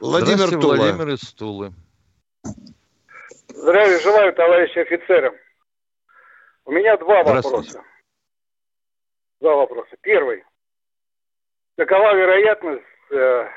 Владимир 0.00 0.48
Тула. 0.48 0.76
Владимир 0.76 1.08
из 1.10 1.34
Тулы. 1.34 1.74
Здравия 3.48 4.00
желаю, 4.00 4.32
товарищи 4.32 4.78
офицеры. 4.78 5.38
У 6.64 6.72
меня 6.72 6.96
два 6.96 7.22
вопроса. 7.22 7.82
Два 9.40 9.56
вопроса. 9.56 9.94
Первый. 10.00 10.42
Какова 11.76 12.14
вероятность 12.14 12.82
э, 13.10 13.48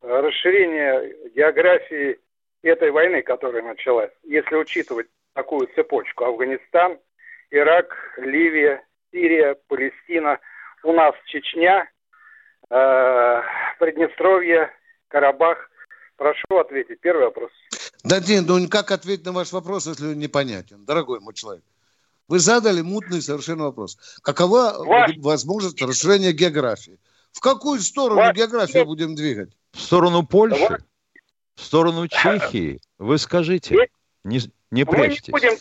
расширения 0.00 1.30
географии 1.36 2.18
этой 2.62 2.90
войны, 2.90 3.22
которая 3.22 3.62
началась, 3.62 4.10
если 4.24 4.56
учитывать 4.56 5.06
такую 5.34 5.68
цепочку? 5.76 6.24
Афганистан, 6.24 6.98
Ирак, 7.50 7.94
Ливия, 8.18 8.84
Сирия, 9.12 9.56
Палестина, 9.68 10.38
у 10.82 10.92
нас 10.92 11.14
Чечня, 11.26 11.88
э, 12.70 13.42
Приднестровье, 13.78 14.70
Карабах– 15.08 15.70
Прошу 16.16 16.58
ответить. 16.58 17.00
Первый 17.00 17.26
вопрос. 17.26 17.50
Да 18.02 18.20
нет, 18.20 18.44
ну 18.46 18.68
как 18.68 18.90
ответить 18.90 19.24
на 19.24 19.32
ваш 19.32 19.52
вопрос, 19.52 19.86
если 19.86 20.08
он 20.08 20.18
непонятен, 20.18 20.84
дорогой 20.84 21.20
мой 21.20 21.34
человек? 21.34 21.64
Вы 22.28 22.38
задали 22.38 22.80
мутный 22.80 23.22
совершенно 23.22 23.64
вопрос. 23.64 23.98
Какова 24.22 24.74
Ваш... 24.78 25.16
возможность 25.18 25.80
расширения 25.80 26.32
географии? 26.32 26.98
В 27.32 27.40
какую 27.40 27.80
сторону 27.80 28.20
Ваш... 28.20 28.34
географию 28.34 28.86
будем 28.86 29.14
двигать? 29.14 29.56
В 29.72 29.80
сторону 29.80 30.26
Польши? 30.26 30.60
Ваш... 30.68 30.80
В 31.54 31.62
сторону 31.62 32.08
Чехии? 32.08 32.80
Вы 32.98 33.18
скажите. 33.18 33.88
Не, 34.24 34.40
не 34.70 34.84
прячьтесь. 34.84 35.32
Мы 35.32 35.40
не 35.40 35.48
будем 35.48 35.58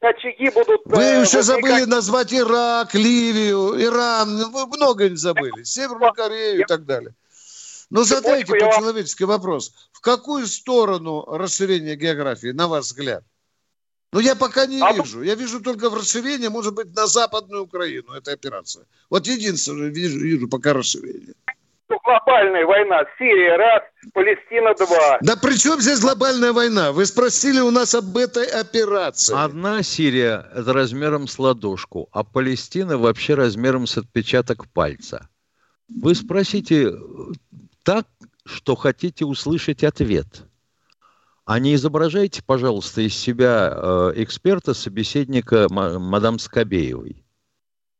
очаги 0.00 0.50
будут... 0.50 0.82
Вы 0.84 1.02
э, 1.02 1.20
еще 1.22 1.42
забыли 1.42 1.84
назвать 1.84 2.32
Ирак, 2.32 2.94
Ливию, 2.94 3.80
Иран, 3.82 4.50
вы 4.50 4.66
много 4.66 5.08
не 5.08 5.16
забыли, 5.16 5.62
Северную 5.64 6.12
Корею 6.12 6.60
и 6.60 6.64
так 6.64 6.84
далее. 6.84 7.14
Ну, 7.90 8.02
задайте 8.04 8.46
по-человечески 8.46 9.22
вопрос. 9.22 9.72
В 9.92 10.00
какую 10.00 10.46
сторону 10.46 11.24
расширение 11.24 11.96
географии, 11.96 12.48
на 12.48 12.68
ваш 12.68 12.86
взгляд? 12.86 13.24
Ну, 14.12 14.20
я 14.20 14.34
пока 14.34 14.66
не 14.66 14.80
а 14.80 14.92
вижу. 14.92 15.22
Я 15.22 15.34
вижу 15.34 15.60
только 15.60 15.90
в 15.90 15.94
расширении, 15.94 16.48
может 16.48 16.74
быть, 16.74 16.94
на 16.94 17.06
Западную 17.06 17.64
Украину, 17.64 18.12
эта 18.12 18.32
операция. 18.32 18.86
Вот 19.10 19.26
единственное, 19.26 19.88
вижу, 19.88 20.18
вижу 20.18 20.48
пока 20.48 20.72
расширение. 20.72 21.34
Ну, 21.88 22.00
глобальная 22.02 22.66
война. 22.66 23.04
Сирия 23.16 23.56
раз, 23.56 23.82
Палестина 24.12 24.74
два. 24.74 25.18
Да 25.20 25.36
при 25.36 25.56
чем 25.56 25.80
здесь 25.80 26.00
глобальная 26.00 26.52
война? 26.52 26.90
Вы 26.92 27.06
спросили 27.06 27.60
у 27.60 27.70
нас 27.70 27.94
об 27.94 28.16
этой 28.16 28.46
операции. 28.46 29.34
Одна 29.36 29.82
Сирия– 29.82 30.48
это 30.54 30.72
размером 30.72 31.28
с 31.28 31.38
ладошку, 31.38 32.08
а 32.12 32.24
Палестина 32.24 32.98
вообще 32.98 33.34
размером 33.34 33.86
с 33.86 33.96
отпечаток 33.98 34.68
пальца. 34.72 35.28
Вы 35.88 36.16
спросите 36.16 36.92
так, 37.84 38.06
что 38.44 38.74
хотите 38.74 39.24
услышать 39.24 39.84
ответ. 39.84 40.26
А 41.44 41.60
не 41.60 41.76
изображайте, 41.76 42.42
пожалуйста, 42.44 43.02
из 43.02 43.16
себя 43.16 43.72
э, 43.72 44.12
эксперта, 44.16 44.74
собеседника 44.74 45.68
мадам 45.70 46.40
Скобеевой. 46.40 47.24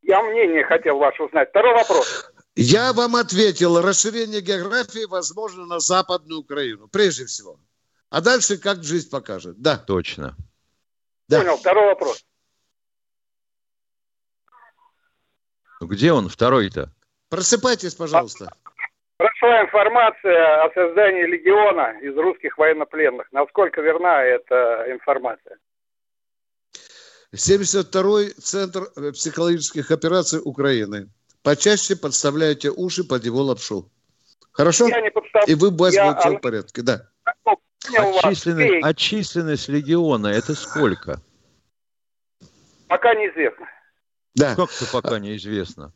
Я 0.03 0.21
мнение 0.23 0.65
хотел 0.65 0.99
ваше 0.99 1.23
узнать. 1.23 1.51
Второй 1.51 1.75
вопрос. 1.75 2.33
Я 2.59 2.95
вам 2.95 3.17
ответил, 3.17 3.83
расширение 3.83 4.41
географии 4.41 5.05
возможно 5.05 5.67
на 5.67 5.79
Западную 5.79 6.41
Украину, 6.41 6.89
прежде 6.89 7.27
всего. 7.27 7.61
А 8.09 8.23
дальше 8.23 8.57
как 8.57 8.83
жизнь 8.83 9.11
покажет. 9.11 9.61
Да. 9.61 9.77
Точно. 9.77 10.35
Да. 11.29 11.41
Понял. 11.41 11.59
Второй 11.59 11.87
вопрос. 11.87 12.25
Где 15.83 16.13
он, 16.13 16.31
второй-то? 16.31 16.91
Просыпайтесь, 17.29 17.95
пожалуйста. 17.95 18.49
Прошла 19.19 19.63
информация 19.63 20.65
о 20.65 20.73
создании 20.73 21.27
легиона 21.27 21.99
из 22.01 22.17
русских 22.17 22.57
военнопленных. 22.57 23.31
Насколько 23.33 23.83
верна 23.83 24.23
эта 24.23 24.87
информация? 24.89 25.59
72-й 27.35 28.31
Центр 28.41 28.91
психологических 29.13 29.91
операций 29.91 30.41
Украины. 30.43 31.11
Почаще 31.47 31.95
подставляйте 31.95 32.73
уши 32.73 33.05
под 33.05 33.25
его 33.25 33.41
лапшу. 33.41 33.89
Хорошо? 34.51 34.89
Я 34.89 35.01
не 35.01 35.13
подстав... 35.13 35.49
И 35.49 35.55
вы 35.55 35.71
будете 35.71 35.99
я... 35.99 36.13
в 36.13 36.41
порядке, 36.41 36.83
да. 36.83 37.09
Отчисленность, 37.45 38.85
отчисленность 38.85 39.69
легиона 39.69 40.27
это 40.27 40.57
сколько? 40.57 41.23
Пока 42.89 43.15
неизвестно. 43.15 43.65
Да. 44.35 44.57
Как-то 44.57 44.87
пока 44.87 45.21
неизвестно. 45.21 45.93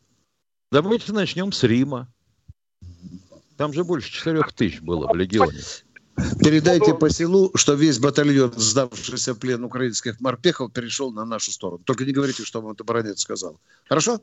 Давайте 0.71 1.11
начнем 1.11 1.51
с 1.51 1.63
Рима. 1.63 2.07
Там 3.57 3.73
же 3.73 3.83
больше 3.83 4.09
четырех 4.09 4.53
тысяч 4.53 4.79
было 4.79 5.11
в 5.11 5.15
легионе. 5.17 5.59
Передайте 6.39 6.93
по 6.93 7.09
селу, 7.09 7.51
что 7.55 7.73
весь 7.73 7.99
батальон, 7.99 8.53
сдавшийся 8.55 9.33
в 9.33 9.39
плен 9.39 9.65
украинских 9.65 10.21
морпехов, 10.21 10.71
перешел 10.71 11.11
на 11.11 11.25
нашу 11.25 11.51
сторону. 11.51 11.83
Только 11.83 12.05
не 12.05 12.13
говорите, 12.13 12.45
что 12.45 12.61
вам 12.61 12.71
это 12.71 12.85
баронец 12.85 13.19
сказал. 13.19 13.59
Хорошо? 13.89 14.21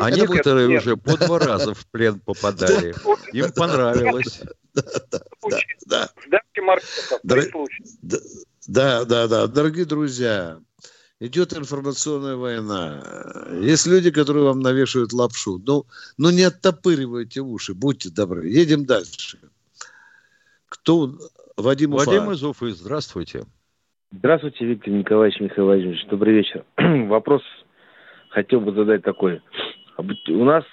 А 0.00 0.10
Это 0.10 0.20
некоторые 0.20 0.78
уже 0.78 0.96
по 0.96 1.16
два 1.16 1.38
раза 1.38 1.74
в 1.74 1.86
плен 1.86 2.20
попадали. 2.20 2.94
Им 3.32 3.52
понравилось. 3.52 4.42
Да, 4.74 6.04
да, 8.68 9.04
да. 9.04 9.28
Да, 9.28 9.46
дорогие 9.46 9.84
друзья, 9.84 10.58
идет 11.20 11.52
информационная 11.56 12.36
война. 12.36 13.02
Есть 13.52 13.86
люди, 13.86 14.10
которые 14.10 14.44
вам 14.44 14.60
навешивают 14.60 15.12
лапшу. 15.12 15.58
Ну, 15.64 15.86
ну 16.18 16.30
не 16.30 16.42
оттопыривайте 16.42 17.40
уши, 17.40 17.74
будьте 17.74 18.10
добры. 18.10 18.48
Едем 18.48 18.84
дальше. 18.84 19.38
Кто? 20.68 21.14
Вадим 21.56 21.94
Уфа. 21.94 22.10
Вадим 22.10 22.30
из 22.32 22.42
Уфы, 22.42 22.70
здравствуйте. 22.72 23.44
Здравствуйте, 24.12 24.64
Виктор 24.64 24.90
Николаевич 24.90 25.40
Михаил 25.40 25.66
Владимирович. 25.66 26.06
Добрый 26.08 26.34
вечер. 26.34 26.64
Вопрос 27.08 27.42
хотел 28.30 28.60
бы 28.60 28.72
задать 28.72 29.02
такой. 29.02 29.40
У 29.98 30.44
нас, 30.44 30.64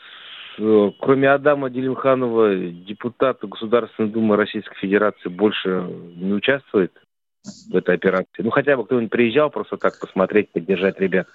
э, 0.58 0.92
кроме 1.00 1.30
Адама 1.30 1.70
Делимханова, 1.70 2.56
депутат 2.56 3.40
Государственной 3.42 4.10
Думы 4.10 4.36
Российской 4.36 4.76
Федерации 4.76 5.30
больше 5.30 5.70
не 6.16 6.34
участвует 6.34 6.92
в 7.70 7.76
этой 7.76 7.96
операции? 7.96 8.44
Ну, 8.44 8.50
хотя 8.50 8.78
бы 8.78 8.86
кто-нибудь 8.86 9.12
приезжал 9.12 9.50
просто 9.50 9.78
так 9.78 10.00
посмотреть, 10.00 10.52
поддержать 10.52 11.00
ребят. 11.00 11.28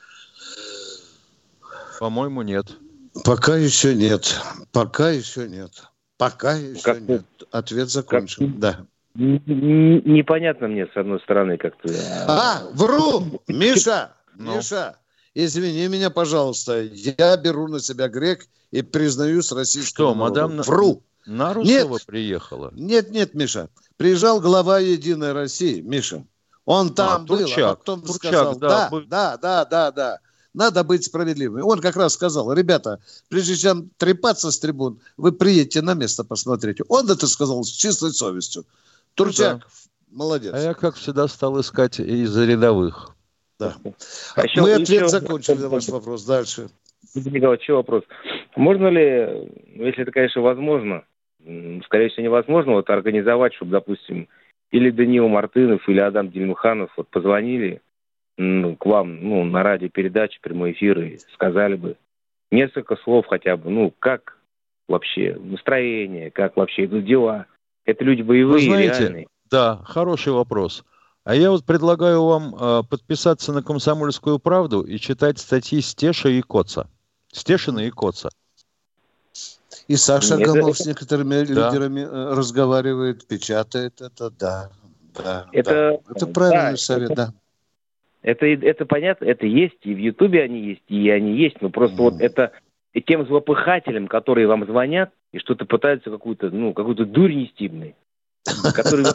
По-моему, 1.99 2.43
нет. 2.43 2.67
Пока 3.25 3.57
еще 3.57 3.95
нет. 3.95 4.41
Пока 4.73 5.11
еще 5.11 5.49
нет. 5.49 5.71
Пока 6.17 6.53
еще 6.53 6.83
как 6.83 7.01
нет. 7.01 7.25
Ответ 7.51 7.89
закончен. 7.89 8.53
Как... 8.53 8.59
Да. 8.59 8.87
Непонятно 9.15 10.69
мне, 10.69 10.87
с 10.87 10.97
одной 10.97 11.21
стороны, 11.21 11.57
как-то. 11.57 11.89
А, 12.29 12.63
вру! 12.75 13.41
Миша! 13.49 14.13
Ну. 14.37 14.57
Миша! 14.57 14.97
Извини 15.41 15.87
меня, 15.87 16.11
пожалуйста. 16.11 16.83
Я 16.83 17.37
беру 17.37 17.69
на 17.69 17.79
себя 17.79 18.09
грех 18.09 18.41
и 18.73 18.83
признаюсь 18.83 19.53
российским 19.53 19.95
Что, 19.95 20.13
мадам 20.13 20.61
Вру. 20.63 21.05
Нарусова 21.27 21.93
нет, 21.93 22.07
приехала? 22.07 22.73
Нет, 22.75 23.11
нет, 23.13 23.35
Миша. 23.35 23.69
Приезжал 23.97 24.41
глава 24.41 24.81
Единой 24.81 25.31
России, 25.31 25.81
Миша. 25.81 26.27
Он 26.65 26.89
а, 26.89 26.91
там 26.91 27.23
а, 27.23 27.25
был, 27.25 27.39
Турчак, 27.39 27.65
а 27.65 27.77
потом 27.77 28.01
Турчак, 28.01 28.17
сказал, 28.17 28.57
да, 28.57 28.69
да, 28.69 28.89
был... 28.91 29.03
да, 29.07 29.37
да, 29.37 29.65
да, 29.65 29.93
да. 29.93 30.19
Надо 30.55 30.83
быть 30.83 31.05
справедливым. 31.05 31.65
Он 31.65 31.81
как 31.81 31.95
раз 31.95 32.15
сказал, 32.15 32.53
ребята, 32.53 32.99
прежде 33.29 33.55
чем 33.55 33.91
трепаться 33.97 34.51
с 34.51 34.59
трибун, 34.59 34.99
вы 35.17 35.31
приедете 35.31 35.83
на 35.83 35.95
место, 35.95 36.25
посмотрите. 36.25 36.83
Он 36.89 37.09
это 37.09 37.29
сказал 37.29 37.63
с 37.63 37.69
чистой 37.69 38.11
совестью. 38.11 38.67
Турчак, 39.15 39.55
ну, 39.55 39.61
да. 39.61 39.67
молодец. 40.11 40.53
А 40.53 40.59
я, 40.59 40.75
как 40.75 40.97
всегда, 40.97 41.29
стал 41.29 41.61
искать 41.61 42.01
из 42.01 42.37
рядовых. 42.37 43.15
Да. 43.59 43.75
А 44.37 44.45
еще, 44.45 44.61
Мы 44.61 44.73
ответ 44.73 44.89
еще... 44.89 45.09
закончили 45.09 45.57
на 45.57 45.69
ваш 45.69 45.89
вопрос. 45.89 46.25
Дальше. 46.25 46.69
Николай, 47.15 47.59
еще 47.59 47.75
вопрос. 47.75 48.05
Можно 48.57 48.89
ли, 48.89 49.49
ну, 49.75 49.87
если 49.87 50.03
это, 50.03 50.13
конечно, 50.13 50.43
возможно, 50.43 51.05
скорее 51.85 52.11
всего, 52.11 52.25
невозможно, 52.25 52.73
вот 52.73 52.89
организовать, 52.91 53.55
чтобы, 53.55 53.73
допустим, 53.73 54.29
или 54.71 54.91
Даниил 54.91 55.29
Мартынов, 55.29 55.89
или 55.89 56.01
Адам 56.01 56.31
Дельмуханов 56.31 56.91
вот 56.97 57.09
позвонили 57.09 57.81
ну, 58.37 58.77
к 58.77 58.87
вам 58.87 59.23
ну, 59.23 59.45
на 59.45 59.63
радиопередаче, 59.63 60.39
прямой 60.41 60.73
эфир 60.73 61.01
и 61.01 61.19
сказали 61.35 61.75
бы 61.75 61.97
несколько 62.51 62.97
слов 62.97 63.27
хотя 63.27 63.57
бы, 63.57 63.71
ну, 63.71 63.93
как 63.99 64.39
вообще 64.89 65.37
настроение, 65.39 66.31
как 66.31 66.57
вообще 66.57 66.85
идут 66.85 67.05
дела. 67.05 67.47
Это 67.85 68.05
люди 68.05 68.23
боевые, 68.23 68.69
Вы 68.69 68.75
знаете, 68.75 69.01
реальные. 69.01 69.27
Да, 69.51 69.81
хороший 69.85 70.33
вопрос. 70.33 70.85
А 71.29 71.35
я 71.35 71.51
вот 71.51 71.67
предлагаю 71.67 72.25
вам 72.25 72.55
э, 72.55 72.83
подписаться 72.89 73.53
на 73.53 73.63
«Комсомольскую 73.63 74.39
правду» 74.39 74.81
и 74.81 74.97
читать 74.97 75.39
статьи 75.39 75.83
Стеша 75.83 76.31
и 76.31 76.41
Коца. 76.41 76.89
Стешина 77.31 77.81
и 77.81 77.91
Коца. 77.91 78.31
И 79.89 79.97
Саша 79.97 80.37
это, 80.37 80.45
Гамов 80.45 80.77
это... 80.77 80.83
с 80.85 80.87
некоторыми 80.87 81.35
да. 81.45 81.69
лидерами 81.69 82.01
э, 82.01 82.35
разговаривает, 82.35 83.27
печатает 83.27 84.01
это, 84.01 84.31
да. 84.31 84.71
да 85.15 85.47
это, 85.53 86.01
да. 86.07 86.15
это 86.15 86.27
правильный 86.29 86.71
да, 86.71 86.77
совет, 86.79 87.11
это, 87.11 87.15
да. 87.15 87.35
Это, 88.23 88.47
это 88.47 88.87
понятно, 88.87 89.27
это 89.27 89.45
есть, 89.45 89.81
и 89.83 89.95
в 89.95 89.99
Ютубе 89.99 90.43
они 90.43 90.61
есть, 90.61 90.85
и 90.89 91.11
они 91.11 91.37
есть, 91.37 91.61
но 91.61 91.69
просто 91.69 91.99
mm. 91.99 92.05
вот 92.05 92.21
это 92.23 92.53
тем 93.07 93.27
злопыхателям, 93.27 94.09
которые 94.09 94.47
вам 94.47 94.65
звонят 94.65 95.13
и 95.33 95.39
что-то 95.41 95.67
пытаются 95.67 96.11
какую-то, 96.11 96.49
ну, 96.49 96.73
какую-то 96.73 97.05
дурь 97.05 97.35
нести, 97.35 97.69
которые 98.75 99.15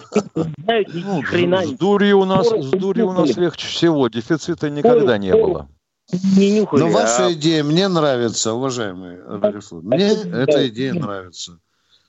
знают 0.57 0.93
ни 0.93 1.01
ну, 1.01 1.21
хрена. 1.21 1.65
С 1.65 1.71
дурью 1.71 2.19
у 2.19 2.25
нас, 2.25 2.47
с 2.47 2.69
дурью 2.71 3.09
у 3.09 3.13
нас 3.13 3.35
легче 3.35 3.67
всего, 3.67 4.07
дефицита 4.07 4.69
никогда 4.69 5.17
не 5.17 5.33
было. 5.33 5.69
Не 6.11 6.59
нюхали, 6.59 6.81
Но 6.81 6.89
ваша 6.89 7.27
а... 7.27 7.33
идея 7.33 7.63
мне 7.63 7.87
нравится, 7.87 8.53
уважаемый 8.53 9.19
Рарифуд. 9.25 9.83
Мне 9.83 10.11
эта 10.11 10.67
идея 10.67 10.93
нравится. 10.93 11.59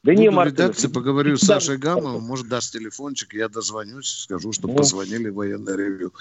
Да 0.03 0.13
Буду 0.13 0.21
не, 0.21 0.31
в 0.31 0.45
редакции, 0.45 0.89
поговорю 0.89 1.39
с 1.39 1.41
Сашей 1.41 1.79
Гамовым, 1.79 2.23
может, 2.23 2.47
даст 2.47 2.75
телефончик, 2.75 3.33
я 3.33 3.49
дозвонюсь, 3.49 4.07
скажу, 4.07 4.53
что 4.53 4.69
ну. 4.69 4.75
позвонили 4.75 5.31
в 5.31 5.37
военное 5.37 5.77
ревью. 5.77 6.13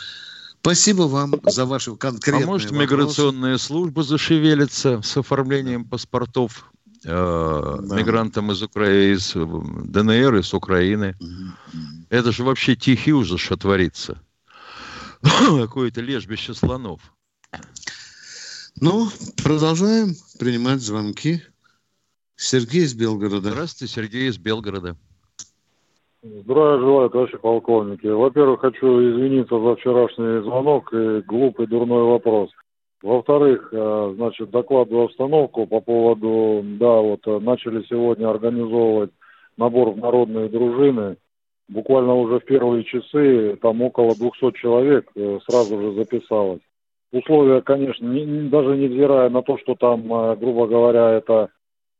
Спасибо 0.61 1.03
вам 1.03 1.33
за 1.43 1.65
ваши 1.65 1.93
конкретные 1.97 2.45
А 2.45 2.47
может, 2.47 2.71
вопросы. 2.71 2.81
миграционная 2.85 3.57
служба 3.57 4.03
зашевелится 4.03 5.01
с 5.01 5.17
оформлением 5.17 5.83
паспортов 5.83 6.71
э, 7.05 7.77
да. 7.81 7.95
мигрантам 7.95 8.51
из, 8.51 8.61
Укра... 8.61 8.89
из 8.89 9.33
ДНР, 9.33 10.35
из 10.35 10.53
Украины. 10.53 11.15
Угу. 11.19 11.77
Это 12.09 12.31
же 12.31 12.43
вообще 12.43 12.75
тихий 12.75 13.13
ужас, 13.13 13.39
что 13.39 13.57
творится. 13.57 14.21
Какое-то 15.21 16.01
лежбище 16.01 16.53
слонов. 16.53 17.01
Ну, 18.79 19.07
продолжаем 19.43 20.15
принимать 20.39 20.81
звонки. 20.81 21.41
Сергей 22.35 22.83
из 22.83 22.93
Белгорода. 22.93 23.51
Здравствуйте, 23.51 23.93
Сергей 23.93 24.27
из 24.27 24.37
Белгорода. 24.37 24.97
Здравия 26.23 26.79
желаю, 26.79 27.09
товарищи 27.09 27.37
полковники. 27.37 28.07
Во-первых, 28.07 28.61
хочу 28.61 28.87
извиниться 28.87 29.59
за 29.59 29.75
вчерашний 29.75 30.41
звонок 30.41 30.93
и 30.93 31.21
глупый 31.21 31.67
дурной 31.67 32.03
вопрос. 32.03 32.49
Во-вторых, 33.03 33.67
э, 33.73 34.13
значит, 34.15 34.49
докладываю 34.49 35.05
обстановку 35.05 35.67
по 35.67 35.81
поводу, 35.81 36.61
да, 36.63 37.01
вот 37.01 37.19
э, 37.27 37.39
начали 37.39 37.83
сегодня 37.89 38.29
организовывать 38.29 39.11
набор 39.57 39.91
в 39.91 39.97
народные 39.97 40.47
дружины. 40.47 41.17
Буквально 41.67 42.15
уже 42.15 42.39
в 42.39 42.45
первые 42.45 42.85
часы 42.85 43.57
там 43.61 43.81
около 43.81 44.15
200 44.15 44.57
человек 44.57 45.11
э, 45.15 45.39
сразу 45.45 45.81
же 45.81 45.91
записалось 45.95 46.61
условия, 47.11 47.61
конечно, 47.61 48.07
не, 48.07 48.49
даже 48.49 48.75
невзирая 48.75 49.29
на 49.29 49.43
то, 49.43 49.57
что 49.59 49.75
там, 49.75 50.07
грубо 50.39 50.67
говоря, 50.67 51.11
это 51.11 51.49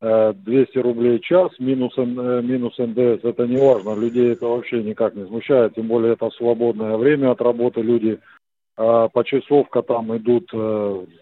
200 0.02 0.78
э, 0.78 0.82
рублей 0.82 1.20
в 1.20 1.22
час 1.22 1.52
минус, 1.60 1.96
минус 1.98 2.78
НДС, 2.78 3.24
это 3.24 3.46
не 3.46 3.58
важно, 3.58 3.96
людей 3.96 4.32
это 4.32 4.48
вообще 4.48 4.82
никак 4.82 5.16
не 5.16 5.26
смущает, 5.26 5.76
тем 5.76 5.88
более 5.88 6.14
это 6.14 6.30
свободное 6.32 6.98
время 6.98 7.32
от 7.32 7.42
работы, 7.42 7.82
люди 7.82 8.20
а, 8.78 9.10
по 9.10 9.24
часовка 9.24 9.82
там 9.82 10.16
идут, 10.18 10.52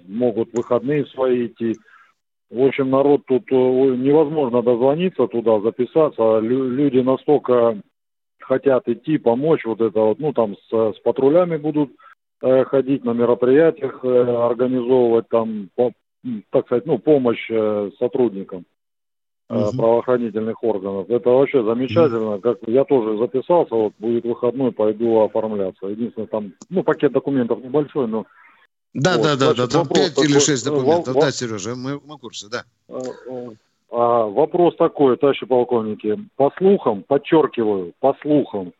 могут 0.07 0.53
выходные 0.53 1.05
свои 1.07 1.47
идти. 1.47 1.75
В 2.49 2.65
общем, 2.65 2.89
народ 2.89 3.21
тут 3.27 3.49
невозможно 3.49 4.61
дозвониться 4.61 5.27
туда, 5.27 5.61
записаться. 5.61 6.39
Люди 6.39 6.99
настолько 6.99 7.81
хотят 8.39 8.89
идти, 8.89 9.17
помочь, 9.17 9.63
вот 9.63 9.79
это 9.79 9.99
вот, 9.99 10.19
ну 10.19 10.33
там 10.33 10.55
с, 10.57 10.69
с 10.69 10.99
патрулями 10.99 11.55
будут 11.55 11.91
Э, 12.43 12.63
ходить 12.65 13.05
на 13.05 13.11
мероприятиях, 13.11 14.03
э, 14.03 14.07
организовывать 14.07 15.29
там, 15.29 15.69
так 16.49 16.65
сказать, 16.65 16.87
ну, 16.87 16.97
помощь 16.97 17.47
э, 17.51 17.91
сотрудникам 17.99 18.65
угу. 19.51 19.77
правоохранительных 19.77 20.63
органов. 20.63 21.09
Это 21.09 21.29
вообще 21.29 21.63
замечательно. 21.63 22.39
Как 22.39 22.57
я 22.67 22.83
тоже 22.83 23.17
записался, 23.17 23.75
вот 23.75 23.93
будет 23.99 24.23
выходной, 24.23 24.71
пойду 24.71 25.21
оформляться. 25.21 25.87
Единственное, 25.87 26.27
там, 26.27 26.53
ну, 26.69 26.83
пакет 26.83 27.11
документов 27.11 27.63
небольшой, 27.63 28.07
но 28.07 28.25
да, 28.93 29.17
вот, 29.17 29.23
да, 29.23 29.35
да, 29.37 29.53
да, 29.53 29.67
там 29.67 29.87
пять 29.87 30.17
или 30.17 30.37
шесть 30.39 30.65
документов, 30.65 31.15
в, 31.15 31.19
да, 31.19 31.31
Сережа, 31.31 31.75
мы, 31.75 32.01
мы 32.05 32.17
в 32.17 32.19
курсе, 32.19 32.47
да. 32.51 32.63
А, 33.89 34.25
вопрос 34.25 34.75
такой, 34.77 35.17
товарищи 35.17 35.45
полковники, 35.45 36.17
по 36.35 36.51
слухам, 36.57 37.03
подчеркиваю, 37.03 37.93
по 37.99 38.15
слухам, 38.21 38.73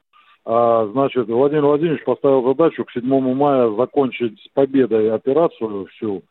а, 0.43 0.87
значит, 0.91 1.27
Владимир 1.27 1.65
Владимирович 1.65 2.03
поставил 2.03 2.43
задачу 2.43 2.83
к 2.85 2.91
7 2.91 3.03
мая 3.33 3.69
закончить 3.75 4.39
с 4.41 4.47
победой 4.53 5.11
операцию 5.11 5.85
всю. 5.87 6.23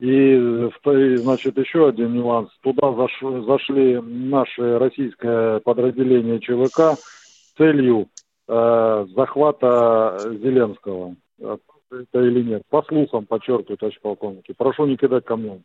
И, 0.00 0.70
значит, 1.16 1.56
еще 1.56 1.88
один 1.88 2.14
нюанс. 2.14 2.50
Туда 2.62 2.92
зашли 2.92 4.00
наши 4.00 4.78
российское 4.78 5.60
подразделение 5.60 6.40
ЧВК 6.40 6.98
с 6.98 7.56
целью 7.56 8.08
э, 8.48 9.06
захвата 9.14 10.18
Зеленского. 10.42 11.14
Это 11.38 12.20
или 12.20 12.42
нет? 12.42 12.62
По 12.68 12.82
слухам, 12.82 13.26
подчеркиваю, 13.26 13.78
товарищ 13.78 14.00
полковники. 14.00 14.52
Прошу 14.52 14.86
не 14.86 14.96
кидать 14.96 15.24
камнем. 15.24 15.64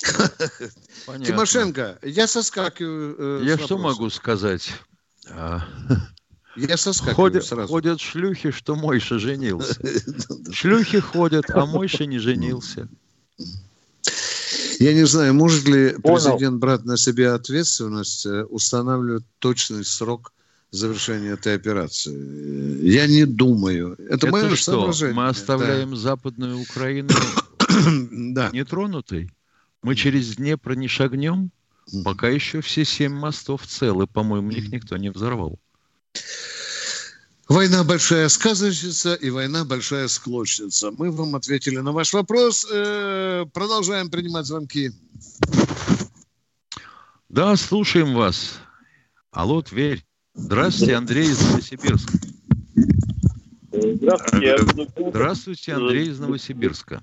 Тимошенко, 0.00 1.98
я 2.02 2.26
соскакиваю. 2.26 3.40
Э, 3.40 3.44
я 3.44 3.58
что 3.58 3.78
могу 3.78 4.10
сказать? 4.10 4.72
А, 5.30 5.60
я 6.56 6.76
соскакиваю 6.76 7.16
ходят, 7.16 7.44
сразу. 7.44 7.68
Ходят 7.68 8.00
шлюхи, 8.00 8.50
что 8.50 8.76
Мойша 8.76 9.18
женился. 9.18 9.80
Шлюхи 10.52 11.00
ходят, 11.00 11.50
а 11.50 11.66
Мойша 11.66 12.06
не 12.06 12.18
женился. 12.18 12.88
Я 14.78 14.94
не 14.94 15.04
знаю, 15.04 15.34
может 15.34 15.66
ли 15.68 15.94
президент 16.02 16.58
брать 16.58 16.84
на 16.84 16.96
себя 16.96 17.34
ответственность, 17.34 18.24
э, 18.24 18.44
устанавливать 18.44 19.24
точный 19.38 19.84
срок 19.84 20.32
завершения 20.70 21.30
этой 21.30 21.54
операции. 21.54 22.86
Я 22.86 23.06
не 23.06 23.24
думаю. 23.24 23.94
Это, 23.98 24.14
Это 24.14 24.26
мое 24.28 24.54
что? 24.54 24.72
соображение. 24.72 25.16
Мы 25.16 25.28
оставляем 25.28 25.90
да. 25.90 25.96
Западную 25.96 26.60
Украину 26.60 27.10
да. 28.10 28.50
нетронутой? 28.52 29.30
Мы 29.82 29.94
через 29.96 30.36
Днепр 30.36 30.74
не 30.74 30.88
шагнем? 30.88 31.50
Пока 32.04 32.28
еще 32.28 32.60
все 32.60 32.84
семь 32.84 33.14
мостов 33.14 33.66
целы. 33.66 34.06
По-моему, 34.06 34.50
их 34.50 34.70
никто 34.70 34.96
не 34.96 35.10
взорвал. 35.10 35.58
Война 37.50 37.82
большая 37.82 38.28
сказочница 38.28 39.14
и 39.14 39.28
война 39.28 39.64
большая 39.64 40.06
склочница. 40.06 40.92
Мы 40.96 41.10
вам 41.10 41.34
ответили 41.34 41.78
на 41.78 41.90
ваш 41.90 42.12
вопрос. 42.12 42.64
Э, 42.72 43.44
продолжаем 43.52 44.08
принимать 44.08 44.46
звонки. 44.46 44.90
Да, 47.28 47.56
слушаем 47.56 48.14
вас. 48.14 48.60
Алло, 49.32 49.62
Тверь. 49.62 49.98
Здравствуйте, 50.34 50.94
Андрей 50.94 51.24
из 51.24 51.40
Новосибирска. 51.50 52.12
Здравствуйте. 53.72 54.56
Здравствуйте, 55.08 55.72
Андрей 55.72 56.06
из 56.06 56.20
Новосибирска. 56.20 57.02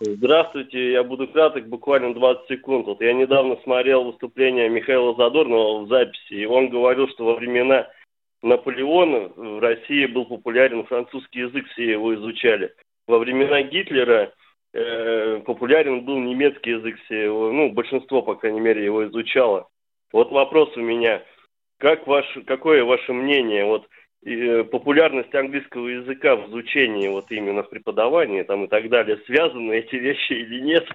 Здравствуйте, 0.00 0.90
я 0.90 1.04
буду 1.04 1.28
краток, 1.28 1.68
буквально 1.68 2.14
20 2.14 2.48
секунд. 2.48 2.86
Вот 2.86 3.00
я 3.00 3.12
недавно 3.12 3.56
смотрел 3.62 4.02
выступление 4.02 4.68
Михаила 4.68 5.14
Задорнова 5.14 5.84
в 5.84 5.88
записи, 5.88 6.34
и 6.34 6.46
он 6.46 6.68
говорил, 6.68 7.06
что 7.10 7.26
во 7.26 7.36
времена 7.36 7.86
Наполеона 8.44 9.30
в 9.34 9.60
России 9.60 10.06
был 10.06 10.26
популярен 10.26 10.84
французский 10.84 11.40
язык, 11.40 11.66
все 11.68 11.92
его 11.92 12.14
изучали. 12.14 12.74
Во 13.06 13.18
времена 13.18 13.62
Гитлера 13.62 14.32
э, 14.72 15.40
популярен 15.44 16.04
был 16.04 16.18
немецкий 16.20 16.70
язык, 16.70 16.96
все 17.04 17.24
его, 17.24 17.52
ну, 17.52 17.72
большинство, 17.72 18.22
по 18.22 18.34
крайней 18.34 18.60
мере, 18.60 18.84
его 18.84 19.06
изучало. 19.06 19.68
Вот 20.12 20.30
вопрос 20.30 20.76
у 20.76 20.80
меня, 20.80 21.22
как 21.78 22.06
ваш, 22.06 22.26
какое 22.46 22.84
ваше 22.84 23.12
мнение, 23.12 23.64
вот 23.64 23.88
Э, 24.26 24.64
популярность 24.64 25.34
английского 25.34 25.86
языка 25.86 26.34
в 26.36 26.48
изучении, 26.48 27.08
вот 27.08 27.30
именно 27.30 27.62
в 27.62 27.68
преподавании 27.68 28.42
там 28.42 28.64
и 28.64 28.68
так 28.68 28.88
далее, 28.88 29.20
связаны 29.26 29.72
эти 29.72 29.96
вещи 29.96 30.32
или 30.32 30.60
нет? 30.60 30.88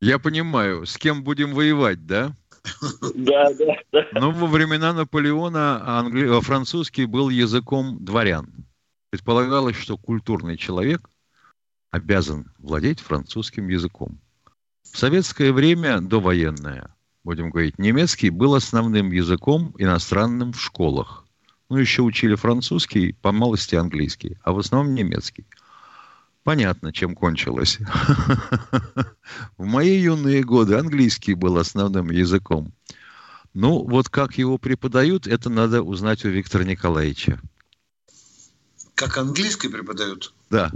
Я 0.00 0.18
понимаю, 0.18 0.84
с 0.84 0.98
кем 0.98 1.24
будем 1.24 1.54
воевать, 1.54 2.04
да? 2.06 2.32
Да, 3.14 3.52
да, 3.54 3.76
да. 3.92 4.06
Но 4.12 4.30
во 4.30 4.46
времена 4.46 4.92
Наполеона 4.92 5.80
англи... 5.84 6.38
Э, 6.38 6.40
французский 6.40 7.06
был 7.06 7.28
языком 7.28 8.04
дворян. 8.04 8.66
Предполагалось, 9.10 9.76
что 9.76 9.96
культурный 9.96 10.56
человек 10.56 11.08
обязан 11.90 12.52
владеть 12.58 13.00
французским 13.00 13.68
языком. 13.68 14.18
В 14.82 14.98
советское 14.98 15.52
время, 15.52 16.00
довоенное, 16.00 16.94
будем 17.24 17.50
говорить, 17.50 17.78
немецкий 17.78 18.30
был 18.30 18.54
основным 18.54 19.10
языком 19.10 19.74
иностранным 19.78 20.52
в 20.52 20.60
школах. 20.60 21.24
Ну, 21.68 21.76
еще 21.76 22.02
учили 22.02 22.34
французский, 22.34 23.12
по 23.12 23.32
малости 23.32 23.74
английский, 23.74 24.38
а 24.42 24.52
в 24.52 24.58
основном 24.58 24.94
немецкий. 24.94 25.46
Понятно, 26.46 26.92
чем 26.92 27.16
кончилось. 27.16 27.80
В 29.58 29.64
мои 29.64 29.98
юные 29.98 30.44
годы 30.44 30.76
английский 30.76 31.34
был 31.34 31.58
основным 31.58 32.08
языком. 32.08 32.72
Ну, 33.52 33.82
вот 33.82 34.08
как 34.08 34.38
его 34.38 34.56
преподают, 34.56 35.26
это 35.26 35.50
надо 35.50 35.82
узнать 35.82 36.24
у 36.24 36.28
Виктора 36.28 36.62
Николаевича. 36.62 37.40
Как 38.94 39.18
английский 39.18 39.66
преподают? 39.66 40.32
Да. 40.48 40.70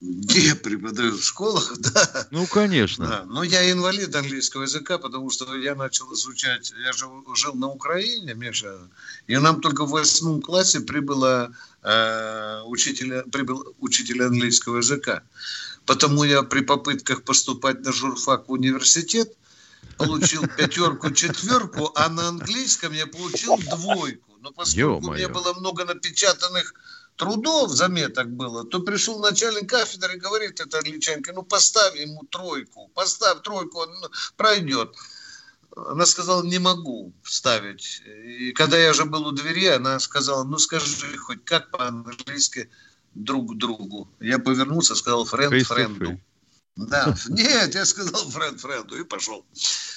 Где 0.00 0.54
преподают 0.54 1.14
в 1.14 1.24
школах, 1.24 1.72
да. 1.78 2.26
Ну, 2.30 2.46
конечно. 2.46 3.06
Да. 3.06 3.24
Но 3.24 3.42
я 3.42 3.70
инвалид 3.70 4.14
английского 4.14 4.62
языка, 4.62 4.98
потому 4.98 5.30
что 5.30 5.56
я 5.56 5.74
начал 5.74 6.12
изучать, 6.12 6.72
я 6.84 6.92
жил, 6.92 7.24
жил 7.34 7.54
на 7.54 7.68
Украине, 7.68 8.34
Миша, 8.34 8.76
и 9.26 9.36
нам 9.38 9.62
только 9.62 9.86
в 9.86 9.90
восьмом 9.90 10.42
классе 10.42 10.80
прибыло 10.80 11.50
э, 11.82 12.60
учителя, 12.66 13.22
прибыл 13.32 13.74
учитель 13.80 14.22
английского 14.22 14.78
языка. 14.78 15.22
Потому 15.86 16.24
я 16.24 16.42
при 16.42 16.60
попытках 16.60 17.22
поступать 17.22 17.80
на 17.82 17.92
журфак 17.92 18.48
в 18.48 18.52
университет 18.52 19.32
получил 19.96 20.42
пятерку, 20.58 21.10
четверку, 21.10 21.92
а 21.94 22.10
на 22.10 22.28
английском 22.28 22.92
я 22.92 23.06
получил 23.06 23.56
двойку. 23.56 24.36
Но 24.42 24.52
поскольку 24.52 25.08
у 25.08 25.14
меня 25.14 25.28
было 25.30 25.54
много 25.54 25.86
напечатанных 25.86 26.74
трудов, 27.16 27.70
заметок 27.70 28.30
было, 28.30 28.64
то 28.64 28.80
пришел 28.80 29.18
начальник 29.18 29.68
кафедры 29.68 30.14
и 30.14 30.18
говорит 30.18 30.60
это 30.60 30.78
Орличенко, 30.78 31.32
ну 31.32 31.42
поставь 31.42 31.96
ему 31.96 32.24
тройку, 32.30 32.90
поставь 32.94 33.42
тройку, 33.42 33.80
он 33.80 33.90
пройдет. 34.36 34.94
Она 35.74 36.06
сказала, 36.06 36.42
не 36.42 36.58
могу 36.58 37.12
ставить. 37.22 38.02
И 38.06 38.52
когда 38.52 38.78
я 38.78 38.90
уже 38.90 39.04
был 39.04 39.26
у 39.26 39.32
двери, 39.32 39.66
она 39.66 40.00
сказала, 40.00 40.44
ну 40.44 40.58
скажи 40.58 41.16
хоть 41.18 41.44
как 41.44 41.70
по-английски 41.70 42.70
друг 43.14 43.56
другу. 43.58 44.08
Я 44.20 44.38
повернулся, 44.38 44.94
сказал, 44.94 45.24
френд 45.24 45.66
френду. 45.66 46.18
Да, 46.76 47.14
нет, 47.30 47.74
я 47.74 47.86
сказал 47.86 48.28
френд 48.30 48.60
френду 48.60 49.00
и 49.00 49.04
пошел. 49.04 49.46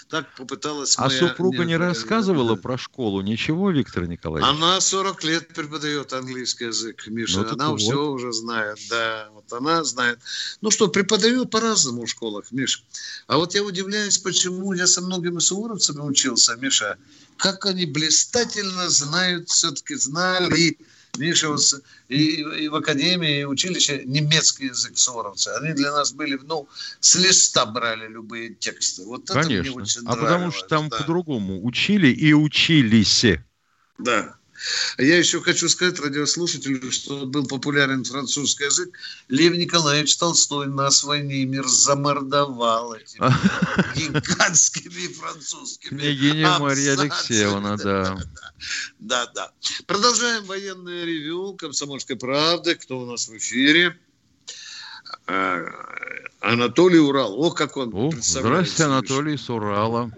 Так 0.07 0.33
попыталась 0.35 0.95
А 0.97 1.07
моя... 1.07 1.19
супруга 1.19 1.65
не 1.65 1.75
рассказывала 1.75 2.55
про 2.55 2.77
школу? 2.77 3.21
Ничего, 3.21 3.69
Виктор 3.69 4.07
Николаевич? 4.07 4.49
Она 4.49 4.79
40 4.79 5.23
лет 5.25 5.47
преподает 5.49 6.13
английский 6.13 6.65
язык, 6.65 7.05
Миша. 7.07 7.41
Ну, 7.41 7.49
она 7.51 7.69
вот. 7.69 7.81
все 7.81 8.09
уже 8.09 8.31
знает, 8.31 8.79
да. 8.89 9.27
Вот 9.33 9.51
она 9.51 9.83
знает. 9.83 10.19
Ну 10.61 10.71
что, 10.71 10.87
преподает 10.87 11.51
по-разному 11.51 12.05
в 12.05 12.09
школах, 12.09 12.45
Миша. 12.51 12.79
А 13.27 13.37
вот 13.37 13.53
я 13.53 13.63
удивляюсь, 13.63 14.17
почему 14.17 14.71
я 14.71 14.87
со 14.87 15.01
многими 15.01 15.39
суворовцами 15.39 15.99
учился, 15.99 16.55
Миша. 16.55 16.97
Как 17.35 17.65
они 17.65 17.85
блистательно 17.85 18.89
знают, 18.89 19.49
все-таки 19.49 19.95
знали 19.95 20.77
Миша 21.17 21.49
вот, 21.49 21.61
и, 22.07 22.41
и 22.41 22.67
в 22.69 22.75
академии, 22.75 23.41
и 23.41 23.43
училище 23.43 24.03
немецкий 24.05 24.67
язык 24.67 24.97
суворовцы. 24.97 25.49
Они 25.49 25.73
для 25.73 25.91
нас 25.91 26.13
были, 26.13 26.39
ну, 26.43 26.67
с 26.99 27.15
листа 27.15 27.65
брали 27.65 28.07
любые 28.07 28.53
тексты. 28.53 29.03
Вот 29.03 29.27
Конечно. 29.27 29.53
это 29.53 29.61
мне 29.61 29.71
очень 29.71 30.01
а 30.05 30.15
потому 30.15 30.51
что 30.51 30.67
там 30.67 30.89
да. 30.89 30.97
по-другому 30.97 31.65
учили 31.65 32.07
и 32.07 32.33
учились. 32.33 33.25
Да. 33.97 34.38
Я 34.97 35.17
еще 35.17 35.41
хочу 35.41 35.69
сказать 35.69 35.99
радиослушателю, 35.99 36.91
что 36.91 37.25
был 37.25 37.47
популярен 37.47 38.03
французский 38.03 38.65
язык. 38.65 38.97
Лев 39.27 39.55
Николаевич 39.55 40.17
Толстой 40.17 40.67
нас 40.67 41.03
войне 41.03 41.45
мир 41.45 41.65
замордовал 41.67 42.93
этими 42.93 43.21
гигантскими 43.95 45.13
французскими 45.13 45.99
Княгиня 45.99 46.59
Мария 46.59 46.97
Алексеевна, 46.99 47.77
да. 47.77 48.17
Да, 48.99 49.27
да. 49.33 49.51
Продолжаем 49.87 50.43
военное 50.45 51.05
ревю 51.05 51.53
Комсомольской 51.53 52.17
правды. 52.17 52.75
Кто 52.75 52.99
у 52.99 53.05
нас 53.05 53.27
в 53.27 53.37
эфире? 53.37 53.97
А, 55.27 55.63
Анатолий 56.41 56.99
Урал. 56.99 57.41
О, 57.41 57.51
как 57.51 57.77
он 57.77 57.93
О, 57.93 58.11
Здравствуйте, 58.11 58.83
Анатолий 58.83 59.37
с 59.37 59.49
Урала. 59.49 60.11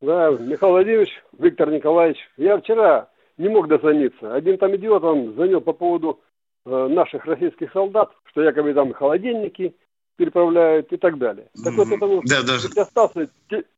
Да, 0.00 0.30
Михаил 0.30 0.72
Владимирович, 0.72 1.10
Виктор 1.38 1.70
Николаевич, 1.70 2.18
я 2.36 2.58
вчера 2.58 3.08
не 3.42 3.48
мог 3.48 3.68
дозвониться. 3.68 4.34
Один 4.34 4.56
там 4.56 4.74
идиот, 4.76 5.02
он 5.02 5.34
звонил 5.34 5.60
по 5.60 5.72
поводу 5.72 6.20
э, 6.64 6.86
наших 6.88 7.24
российских 7.26 7.72
солдат, 7.72 8.10
что 8.30 8.42
якобы 8.42 8.72
там 8.72 8.92
холодильники 8.92 9.74
переправляют 10.16 10.92
и 10.92 10.96
так 10.96 11.18
далее. 11.18 11.48
Так 11.64 11.74
вот, 11.74 11.88
этому 11.88 12.22
да, 12.24 12.42
даже... 12.42 12.68
остался 12.76 13.28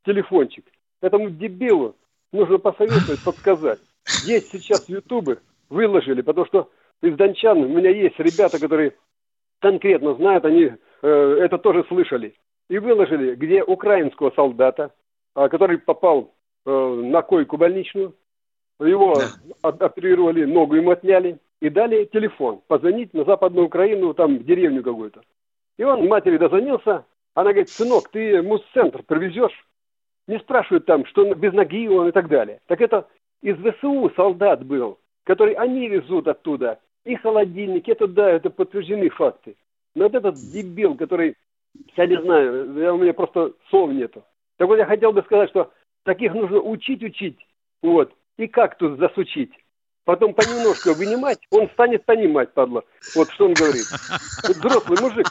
телефончик. 0.04 0.64
Этому 1.00 1.30
дебилу 1.30 1.96
нужно 2.32 2.58
посоветовать, 2.58 3.24
подсказать. 3.24 3.80
Есть 4.26 4.50
сейчас 4.50 4.88
ютубы, 4.88 5.38
выложили, 5.70 6.20
потому 6.20 6.46
что 6.46 6.70
из 7.02 7.16
Дончан 7.16 7.58
у 7.58 7.68
меня 7.68 7.90
есть 7.90 8.18
ребята, 8.18 8.60
которые 8.60 8.94
конкретно 9.60 10.14
знают, 10.14 10.44
они 10.44 10.72
э, 11.02 11.38
это 11.40 11.56
тоже 11.56 11.84
слышали. 11.88 12.34
И 12.68 12.78
выложили, 12.78 13.34
где 13.34 13.62
украинского 13.62 14.30
солдата, 14.32 14.92
э, 15.34 15.48
который 15.48 15.78
попал 15.78 16.34
э, 16.66 16.70
на 16.70 17.22
койку 17.22 17.56
больничную, 17.56 18.14
его 18.80 19.14
да. 19.62 19.68
оперировали, 19.68 20.44
ногу 20.44 20.74
ему 20.74 20.90
отняли 20.90 21.38
и 21.60 21.68
дали 21.68 22.04
телефон, 22.04 22.60
позвонить 22.66 23.14
на 23.14 23.24
Западную 23.24 23.66
Украину, 23.66 24.14
там, 24.14 24.38
в 24.38 24.44
деревню 24.44 24.82
какую-то. 24.82 25.22
И 25.78 25.84
он 25.84 26.06
матери 26.06 26.38
дозвонился, 26.38 27.04
она 27.34 27.50
говорит, 27.50 27.68
сынок, 27.68 28.08
ты 28.10 28.42
муз-центр 28.42 29.02
привезешь? 29.02 29.66
Не 30.26 30.38
спрашивают 30.38 30.86
там, 30.86 31.04
что 31.06 31.34
без 31.34 31.52
ноги 31.52 31.88
он 31.88 32.08
и 32.08 32.12
так 32.12 32.28
далее. 32.28 32.60
Так 32.66 32.80
это 32.80 33.06
из 33.42 33.56
ВСУ 33.56 34.10
солдат 34.16 34.64
был, 34.64 34.98
который 35.24 35.54
они 35.54 35.88
везут 35.88 36.28
оттуда. 36.28 36.78
И 37.04 37.16
холодильник, 37.16 37.88
это 37.88 38.06
да, 38.06 38.30
это 38.30 38.50
подтверждены 38.50 39.10
факты. 39.10 39.56
Но 39.94 40.04
вот 40.04 40.14
этот 40.14 40.36
дебил, 40.36 40.96
который, 40.96 41.36
я 41.96 42.06
не 42.06 42.20
знаю, 42.20 42.74
я, 42.78 42.94
у 42.94 42.98
меня 42.98 43.12
просто 43.12 43.52
слов 43.68 43.90
нету. 43.90 44.24
Так 44.56 44.68
вот 44.68 44.76
я 44.76 44.86
хотел 44.86 45.12
бы 45.12 45.22
сказать, 45.22 45.50
что 45.50 45.70
таких 46.04 46.32
нужно 46.32 46.60
учить, 46.60 47.02
учить. 47.02 47.38
Вот 47.82 48.12
и 48.36 48.46
кактус 48.46 48.98
засучить. 48.98 49.52
Потом 50.04 50.34
понемножку 50.34 50.92
вынимать, 50.92 51.38
он 51.48 51.68
станет 51.70 52.04
понимать, 52.04 52.52
падла. 52.52 52.84
Вот 53.14 53.30
что 53.30 53.46
он 53.46 53.54
говорит. 53.54 53.86
Взрослый 54.42 55.00
мужик. 55.00 55.26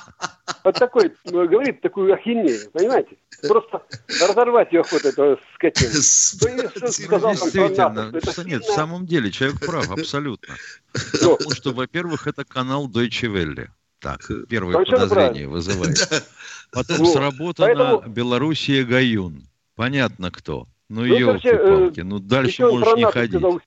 Вот 0.63 0.75
такой, 0.75 1.13
ну, 1.25 1.47
говорит 1.47 1.81
такую 1.81 2.11
ахинею, 2.11 2.71
понимаете? 2.71 3.17
Просто 3.47 3.83
разорвать 4.19 4.71
ее 4.71 4.81
охота, 4.81 5.09
этого 5.09 5.37
скотина. 5.53 5.91
Сказал, 5.91 7.33
Действительно, 7.33 8.21
что 8.21 8.43
нет, 8.43 8.63
в 8.63 8.73
самом 8.73 9.05
деле, 9.05 9.29
человек 9.29 9.59
прав, 9.59 9.91
абсолютно. 9.91 10.55
Потому 10.91 11.51
что, 11.51 11.71
во-первых, 11.71 12.25
это 12.25 12.43
канал 12.43 12.89
Deutsche 12.89 13.31
Welle. 13.31 13.67
Так, 13.99 14.21
первое 14.49 14.83
подозрение 14.83 15.47
вызывает. 15.47 16.25
Потом 16.71 17.05
сработано 17.05 18.03
Белоруссия 18.07 18.83
Гаюн. 18.83 19.47
Понятно 19.75 20.31
кто. 20.31 20.67
Ну, 20.93 21.01
ну 21.01 21.05
елки-палки, 21.05 21.99
э, 22.01 22.03
ну 22.03 22.19
дальше 22.19 22.67
можешь 22.67 22.95
не 22.95 23.05
ходить. 23.05 23.31
Сказал, 23.31 23.59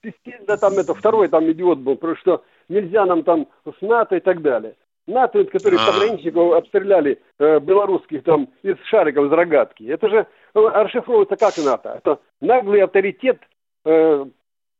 да, 0.46 0.56
там 0.56 0.74
это 0.74 0.94
второй 0.94 1.26
там 1.26 1.50
идиот 1.50 1.78
был, 1.78 1.96
потому 1.96 2.16
что 2.18 2.44
нельзя 2.68 3.04
нам 3.04 3.24
там 3.24 3.48
с 3.64 3.82
НАТО 3.82 4.16
и 4.16 4.20
так 4.20 4.42
далее. 4.42 4.76
НАТО, 5.08 5.44
которые 5.46 5.80
а. 5.80 5.92
пограничников 5.92 6.52
обстреляли 6.52 7.20
э, 7.40 7.58
белорусских 7.58 8.22
там 8.22 8.48
из 8.62 8.76
шариков, 8.88 9.26
из 9.26 9.32
рогатки. 9.32 9.82
Это 9.84 10.08
же 10.08 10.16
э, 10.18 10.26
расшифровывается 10.54 11.36
как 11.36 11.56
НАТО. 11.58 12.00
Это 12.04 12.20
наглый 12.40 12.82
авторитет 12.82 13.40
э, 13.84 14.24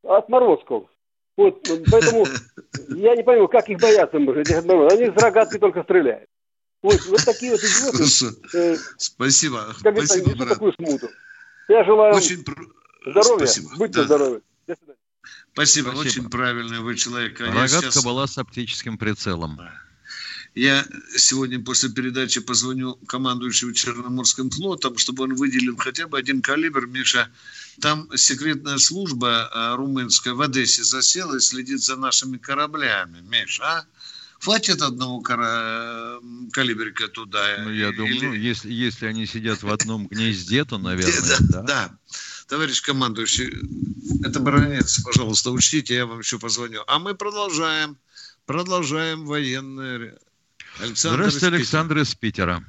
отморозков. 0.05 0.85
Вот, 1.37 1.69
поэтому 1.91 2.27
я 2.91 3.17
не 3.17 3.25
понимаю, 3.25 3.49
как 3.49 3.69
их 3.69 3.81
бояться 3.81 4.19
этих 4.19 4.59
отморозков. 4.59 5.01
Они 5.01 5.09
из 5.09 5.21
рогатки 5.21 5.59
только 5.59 5.83
стреляют. 5.83 6.29
Вот, 6.83 7.01
вот 7.07 7.25
такие 7.25 7.51
вот 7.51 7.61
идиоты. 7.61 8.05
Э, 8.57 8.77
Спасибо. 8.99 9.59
Как 9.83 9.97
Спасибо, 9.97 10.31
это, 10.31 10.39
брат. 10.39 10.49
такую 10.51 10.73
смуту. 10.75 11.09
Я 11.68 11.85
желаю 11.85 12.14
Очень... 12.14 12.44
здоровья, 13.05 13.46
Спасибо. 13.46 13.76
будьте 13.76 13.94
да. 13.94 14.05
здоровы. 14.05 14.42
До 14.66 14.76
свидания. 14.76 14.98
Спасибо. 15.52 15.88
Спасибо, 15.88 16.09
очень 16.09 16.31
правильный 16.31 16.81
вы 16.81 16.96
человек. 16.96 17.40
Рогатка 17.40 17.90
сейчас... 17.90 18.05
была 18.05 18.26
с 18.26 18.38
оптическим 18.38 18.98
прицелом. 18.98 19.59
Я 20.55 20.87
сегодня 21.16 21.62
после 21.62 21.90
передачи 21.90 22.40
позвоню 22.40 22.94
командующему 23.07 23.72
Черноморским 23.72 24.48
флотом, 24.48 24.96
чтобы 24.96 25.24
он 25.24 25.35
выделил 25.35 25.76
хотя 25.76 26.09
бы 26.09 26.16
один 26.18 26.40
калибр. 26.40 26.87
Миша, 26.87 27.31
там 27.81 28.09
секретная 28.16 28.79
служба 28.79 29.50
а, 29.52 29.76
румынская 29.76 30.33
в 30.33 30.40
Одессе 30.40 30.83
засела 30.83 31.37
и 31.37 31.40
следит 31.40 31.83
за 31.83 31.96
нашими 31.96 32.38
кораблями. 32.38 33.20
Миша, 33.20 33.64
а? 33.64 33.87
Хватит 34.47 34.81
одного 34.81 35.19
кара... 35.23 36.21
калибрика 36.53 37.09
туда? 37.09 37.41
Ну, 37.65 37.73
я 37.73 37.89
Или... 37.89 37.97
думаю, 37.97 38.41
если, 38.41 38.71
если 38.71 39.07
они 39.07 39.27
сидят 39.27 39.65
в 39.65 39.69
одном 39.69 40.07
гнезде, 40.07 40.65
то, 40.65 40.79
наверное, 40.79 41.39
да. 41.51 41.63
Да. 41.63 41.91
Товарищ 42.47 42.81
командующий, 42.81 43.51
это 44.25 44.39
баронец, 44.39 45.03
пожалуйста, 45.03 45.51
учтите, 45.51 45.97
я 45.97 46.07
вам 46.07 46.21
еще 46.21 46.39
позвоню. 46.39 46.83
А 46.87 47.01
мы 47.01 47.17
продолжаем. 47.17 47.97
Продолжаем 48.47 49.27
военное. 49.27 50.17
Александр 50.81 51.17
Здравствуйте, 51.17 51.47
из 51.49 51.53
Александр 51.53 51.99
из 51.99 52.15
Питера. 52.15 52.63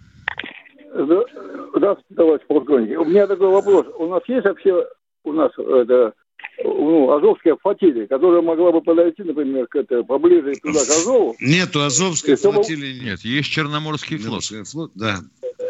Здравствуйте, 0.95 2.15
товарищ 2.15 2.41
полковник. 2.47 2.99
У 2.99 3.05
меня 3.05 3.27
такой 3.27 3.49
вопрос. 3.49 3.85
У 3.99 4.07
нас 4.07 4.23
есть 4.27 4.45
вообще, 4.47 4.83
у 5.23 5.31
нас 5.31 5.51
это, 5.59 6.15
ну, 6.63 7.11
Азовская 7.11 7.55
флотилия, 7.61 8.07
которая 8.07 8.41
могла 8.41 8.71
бы 8.71 8.81
подойти, 8.81 9.23
например, 9.23 9.67
к 9.67 9.75
это, 9.75 10.03
поближе 10.03 10.53
туда, 10.61 10.79
к 10.79 10.89
Азову? 10.89 11.35
Нету 11.39 11.81
Азовской 11.81 12.35
флотилии. 12.35 13.03
Нет, 13.03 13.19
есть 13.21 13.49
Черноморский 13.49 14.17
флот. 14.17 14.43
флот. 14.43 14.91
Да. 14.95 15.17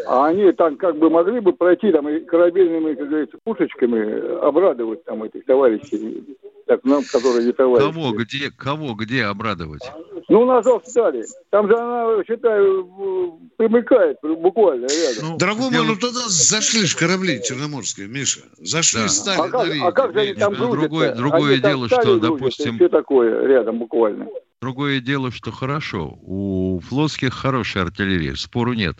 А 0.08 0.28
они 0.28 0.52
там 0.54 0.78
как 0.78 0.97
бы 0.97 1.10
могли 1.10 1.39
бы 1.39 1.54
пройти 1.54 1.91
там 1.91 2.08
и 2.08 2.19
корабельными, 2.21 2.95
как 2.95 3.10
говорится, 3.10 3.38
пушечками 3.43 4.45
обрадовать 4.45 5.04
там 5.06 5.23
этих 5.23 5.45
товарищей, 5.45 6.38
так 6.65 6.84
нам, 6.84 7.04
которые 7.12 7.45
не 7.45 7.52
товарищи. 7.54 7.93
Кого, 7.93 8.12
где, 8.12 8.52
кого, 8.52 8.93
где 8.93 9.23
обрадовать? 9.23 9.84
Ну, 10.30 10.45
на 10.45 10.58
Азов 10.58 10.84
стали. 10.86 11.26
Там 11.52 11.67
же 11.67 11.76
она, 11.76 12.21
считаю, 12.26 13.39
примыкает 13.56 14.17
буквально 14.21 14.88
рядом. 14.88 15.32
Ну, 15.32 15.38
Дорогой 15.38 15.71
мой, 15.71 15.86
ну 15.86 15.95
туда 15.95 16.19
зашли 16.28 16.86
же 16.86 16.97
корабли 16.97 17.41
черноморские, 17.41 18.08
Миша. 18.08 18.41
Зашли, 18.58 19.04
да. 19.04 19.08
стали. 19.08 19.39
А 19.39 19.50
как, 19.50 19.67
а 19.82 19.91
как 19.93 20.13
же 20.13 20.19
они 20.19 20.34
там 20.34 20.54
грузятся? 20.54 20.76
Другое, 20.81 21.15
другое 21.15 21.53
они 21.53 21.61
дело, 21.61 21.87
что, 21.87 21.97
грузятся, 21.97 22.19
допустим... 22.19 22.75
Все 22.75 22.89
такое 22.89 23.47
рядом 23.47 23.79
буквально. 23.79 24.27
Другое 24.61 24.99
дело, 24.99 25.31
что 25.31 25.51
хорошо. 25.51 26.17
У 26.21 26.79
флотских 26.79 27.33
хорошая 27.33 27.83
артиллерия, 27.83 28.35
спору 28.35 28.73
нет. 28.73 28.95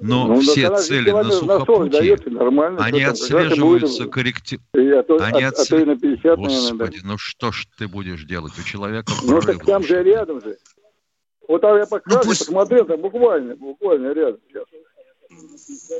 Но 0.00 0.26
ну, 0.28 0.40
все 0.40 0.74
цели 0.76 1.10
на 1.10 1.30
сухопутье, 1.30 2.16
на 2.26 2.76
они 2.78 3.02
отслеживаются 3.02 4.06
корректив... 4.06 4.60
А 4.72 5.02
то, 5.02 5.16
они 5.20 5.44
то 5.50 5.76
и 5.76 5.84
на 5.84 5.96
50, 5.98 6.38
Господи, 6.38 6.80
наверное, 6.80 7.00
ну 7.04 7.18
что 7.18 7.52
ж 7.52 7.66
ты 7.76 7.86
будешь 7.86 8.24
делать? 8.24 8.52
У 8.58 8.62
человека 8.62 9.12
Ну 9.22 9.40
так 9.40 9.64
там 9.64 9.82
же 9.82 10.02
рядом 10.02 10.40
же. 10.40 10.56
Вот 11.46 11.60
там 11.60 11.76
я 11.76 11.86
по 11.86 12.00
ну, 12.06 12.20
пусть... 12.22 12.46
посмотрел, 12.46 12.86
там 12.86 13.00
буквально, 13.00 13.56
буквально 13.56 14.12
рядом 14.12 14.40
сейчас. 14.48 14.64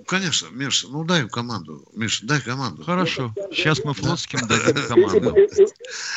Конечно, 0.07 0.49
Миша, 0.53 0.89
ну 0.91 1.05
дай 1.05 1.29
команду. 1.29 1.85
Миша, 1.95 2.27
дай 2.27 2.41
команду. 2.41 2.83
Хорошо. 2.85 3.33
Сейчас 3.51 3.85
мы 3.85 3.95
флотским 3.95 4.41
дадим 4.49 4.87
команду. 4.89 5.37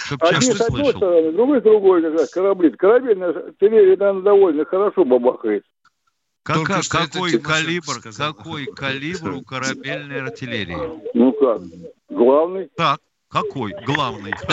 Чтобы 0.05 0.27
Один 0.27 0.55
с 0.55 0.62
одной 0.62 0.89
стороны, 0.91 1.31
другой 1.31 1.59
с 1.59 1.63
другой, 1.63 2.01
как 2.01 2.13
раз, 2.13 2.29
корабли. 2.29 2.71
Корабельная 2.71 3.29
артиллерия, 3.29 3.97
наверное, 3.97 4.23
довольно 4.23 4.65
хорошо 4.65 5.05
бабахает. 5.05 5.63
Как, 6.43 6.67
какой 6.89 7.39
калибр, 7.39 8.01
какой 8.17 8.65
калибр 8.65 9.31
у 9.31 9.41
корабельной 9.43 10.21
артиллерии? 10.21 10.77
Ну 11.13 11.31
как, 11.33 11.62
главный. 12.09 12.69
Так, 12.75 12.99
какой 13.29 13.73
главный? 13.86 14.33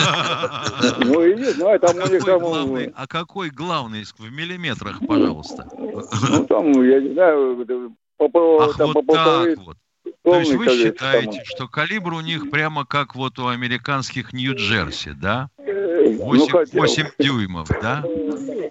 Ну, 0.99 1.23
и 1.23 1.35
не 1.35 1.51
знаю, 1.51 1.79
там 1.79 1.95
у 1.97 2.07
них 2.07 2.23
там... 2.23 2.39
Главный, 2.39 2.91
а 2.95 3.07
какой 3.07 3.49
главный 3.49 4.03
в 4.03 4.31
миллиметрах, 4.31 4.99
пожалуйста? 5.05 5.67
Ну, 5.77 6.45
там, 6.47 6.71
я 6.83 6.99
не 6.99 7.13
знаю, 7.13 7.65
Ах, 8.21 8.77
там, 8.77 8.91
вот 8.93 9.07
так 9.07 9.57
вот. 9.57 9.77
То 10.23 10.39
есть 10.39 10.53
вы 10.53 10.67
считаете, 10.67 11.37
там... 11.37 11.45
что 11.45 11.67
калибр 11.67 12.13
у 12.13 12.21
них 12.21 12.51
прямо 12.51 12.85
как 12.85 13.15
вот 13.15 13.39
у 13.39 13.47
американских 13.47 14.33
Нью-Джерси, 14.33 15.13
да? 15.13 15.49
8, 15.57 16.19
ну, 16.73 16.79
8 16.79 17.07
дюймов, 17.17 17.69
да? 17.81 18.03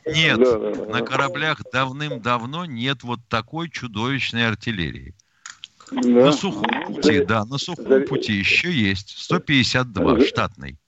Нет, 0.06 0.38
да, 0.38 0.58
да, 0.58 0.74
да. 0.74 0.84
на 0.86 1.02
кораблях 1.02 1.62
давным-давно 1.72 2.66
нет 2.66 3.02
вот 3.02 3.20
такой 3.28 3.68
чудовищной 3.68 4.48
артиллерии. 4.48 5.14
Да. 5.90 6.08
На 6.08 6.32
сухом 6.32 6.68
пути, 6.86 7.24
да, 7.24 7.44
на 7.44 7.58
сухом 7.58 8.04
пути 8.04 8.34
еще 8.34 8.70
есть 8.70 9.18
152 9.18 10.20
штатный. 10.26 10.78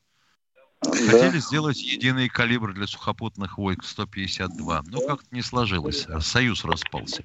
Хотели 0.80 1.38
сделать 1.38 1.80
единый 1.80 2.28
калибр 2.28 2.72
для 2.72 2.86
сухопутных 2.86 3.58
войск 3.58 3.84
152, 3.84 4.82
но 4.86 5.00
как-то 5.00 5.26
не 5.30 5.42
сложилось, 5.42 6.06
союз 6.20 6.64
распался. 6.64 7.22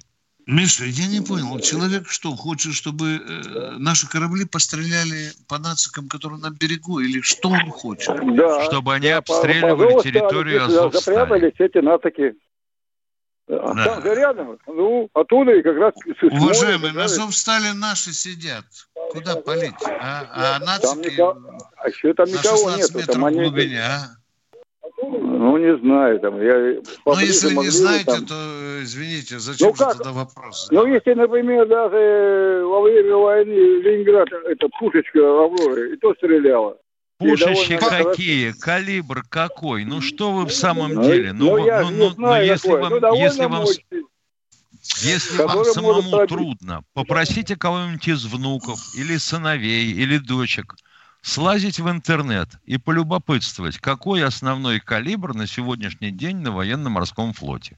Миша, 0.48 0.86
я 0.86 1.06
не 1.08 1.20
понял, 1.20 1.60
человек 1.60 2.08
что, 2.08 2.34
хочет, 2.34 2.72
чтобы 2.72 3.16
э, 3.16 3.76
наши 3.76 4.08
корабли 4.08 4.46
постреляли 4.46 5.30
по 5.46 5.58
нацикам, 5.58 6.08
которые 6.08 6.40
на 6.40 6.48
берегу, 6.48 7.00
или 7.00 7.20
что 7.20 7.50
он 7.50 7.70
хочет? 7.70 8.16
Да, 8.34 8.64
чтобы 8.64 8.94
они 8.94 9.08
да, 9.08 9.18
обстреливали 9.18 9.92
по, 9.92 10.02
территорию 10.02 10.64
Азовстали. 10.64 11.16
Запрятались 11.16 11.52
эти 11.58 11.78
нацики. 11.78 12.34
А 13.46 13.74
да. 13.74 13.84
Там 13.84 14.02
же 14.02 14.14
рядом, 14.14 14.58
ну, 14.66 15.10
оттуда 15.12 15.52
и 15.52 15.60
как 15.60 15.76
раз... 15.76 15.94
Уважаемые, 16.22 16.94
на 16.94 17.04
Азовстале 17.04 17.74
наши 17.74 18.14
сидят. 18.14 18.64
Куда 19.10 19.36
палить? 19.36 19.74
А, 20.00 20.56
а 20.56 20.58
нацики 20.60 20.86
там 20.86 21.00
никого, 21.00 21.58
а 21.76 21.88
еще 21.88 22.14
там 22.14 22.26
никого 22.26 22.70
нет. 22.70 22.94
метров 22.94 23.06
там 23.06 23.22
в 23.22 23.32
глубине, 23.32 23.80
а? 23.82 24.16
Ну, 25.00 25.56
не 25.58 25.76
знаю. 25.78 26.18
Там, 26.20 26.40
я 26.42 26.80
ну, 27.06 27.18
если 27.20 27.54
не 27.54 27.68
знаете, 27.68 28.04
там... 28.04 28.26
то, 28.26 28.82
извините, 28.82 29.38
зачем 29.38 29.68
ну, 29.68 29.74
как? 29.74 29.92
же 29.92 29.98
тогда 29.98 30.12
вопрос? 30.12 30.68
Ну, 30.70 30.86
если, 30.86 31.14
например, 31.14 31.68
даже 31.68 32.64
во 32.64 32.82
время 32.82 33.16
войны 33.16 33.50
Ленинград, 33.50 34.28
это 34.32 34.68
пушечка 34.78 35.20
Авроры, 35.20 35.94
и 35.94 35.96
то 35.96 36.14
стреляла. 36.14 36.76
Пушечки 37.18 37.78
какие? 37.78 38.52
Как... 38.52 38.60
Калибр 38.60 39.22
какой? 39.28 39.84
Ну 39.84 40.00
что 40.00 40.32
вы 40.32 40.46
в 40.46 40.52
самом 40.52 40.94
ну, 40.94 41.02
деле? 41.02 41.32
Ну, 41.32 41.56
ну, 41.56 41.64
я 41.64 41.82
ну, 41.82 41.90
ну, 41.90 42.10
знаю, 42.10 42.46
ну 42.46 42.52
если 42.52 42.70
вам, 42.70 42.92
ну, 43.00 43.14
если 43.14 43.44
вам, 43.46 43.64
если 45.00 45.42
вам 45.42 45.64
самому 45.64 46.26
трудно, 46.26 46.82
попросите 46.94 47.56
кого-нибудь 47.56 48.06
из 48.06 48.24
внуков 48.26 48.78
или 48.96 49.16
сыновей 49.16 49.92
или 49.92 50.18
дочек– 50.18 50.74
слазить 51.22 51.80
в 51.80 51.90
интернет 51.90 52.48
и 52.64 52.78
полюбопытствовать, 52.78 53.78
какой 53.78 54.24
основной 54.24 54.80
калибр 54.80 55.34
на 55.34 55.46
сегодняшний 55.46 56.10
день 56.10 56.38
на 56.38 56.52
военно-морском 56.52 57.32
флоте. 57.32 57.76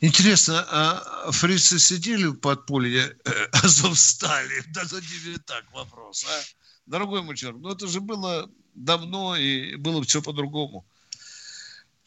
Интересно, 0.00 0.66
а 0.68 1.30
фрицы 1.30 1.78
сидели 1.78 2.24
в 2.24 2.34
подполье 2.34 3.16
э, 3.24 3.30
Азовстали? 3.52 4.64
Да 4.72 4.84
задели 4.84 5.38
так 5.38 5.64
вопрос, 5.72 6.26
а? 6.28 6.42
Дорогой 6.86 7.22
мой 7.22 7.36
человек, 7.36 7.60
ну 7.62 7.70
это 7.70 7.86
же 7.86 8.00
было 8.00 8.50
давно 8.74 9.36
и 9.36 9.76
было 9.76 10.02
все 10.02 10.20
по-другому. 10.20 10.84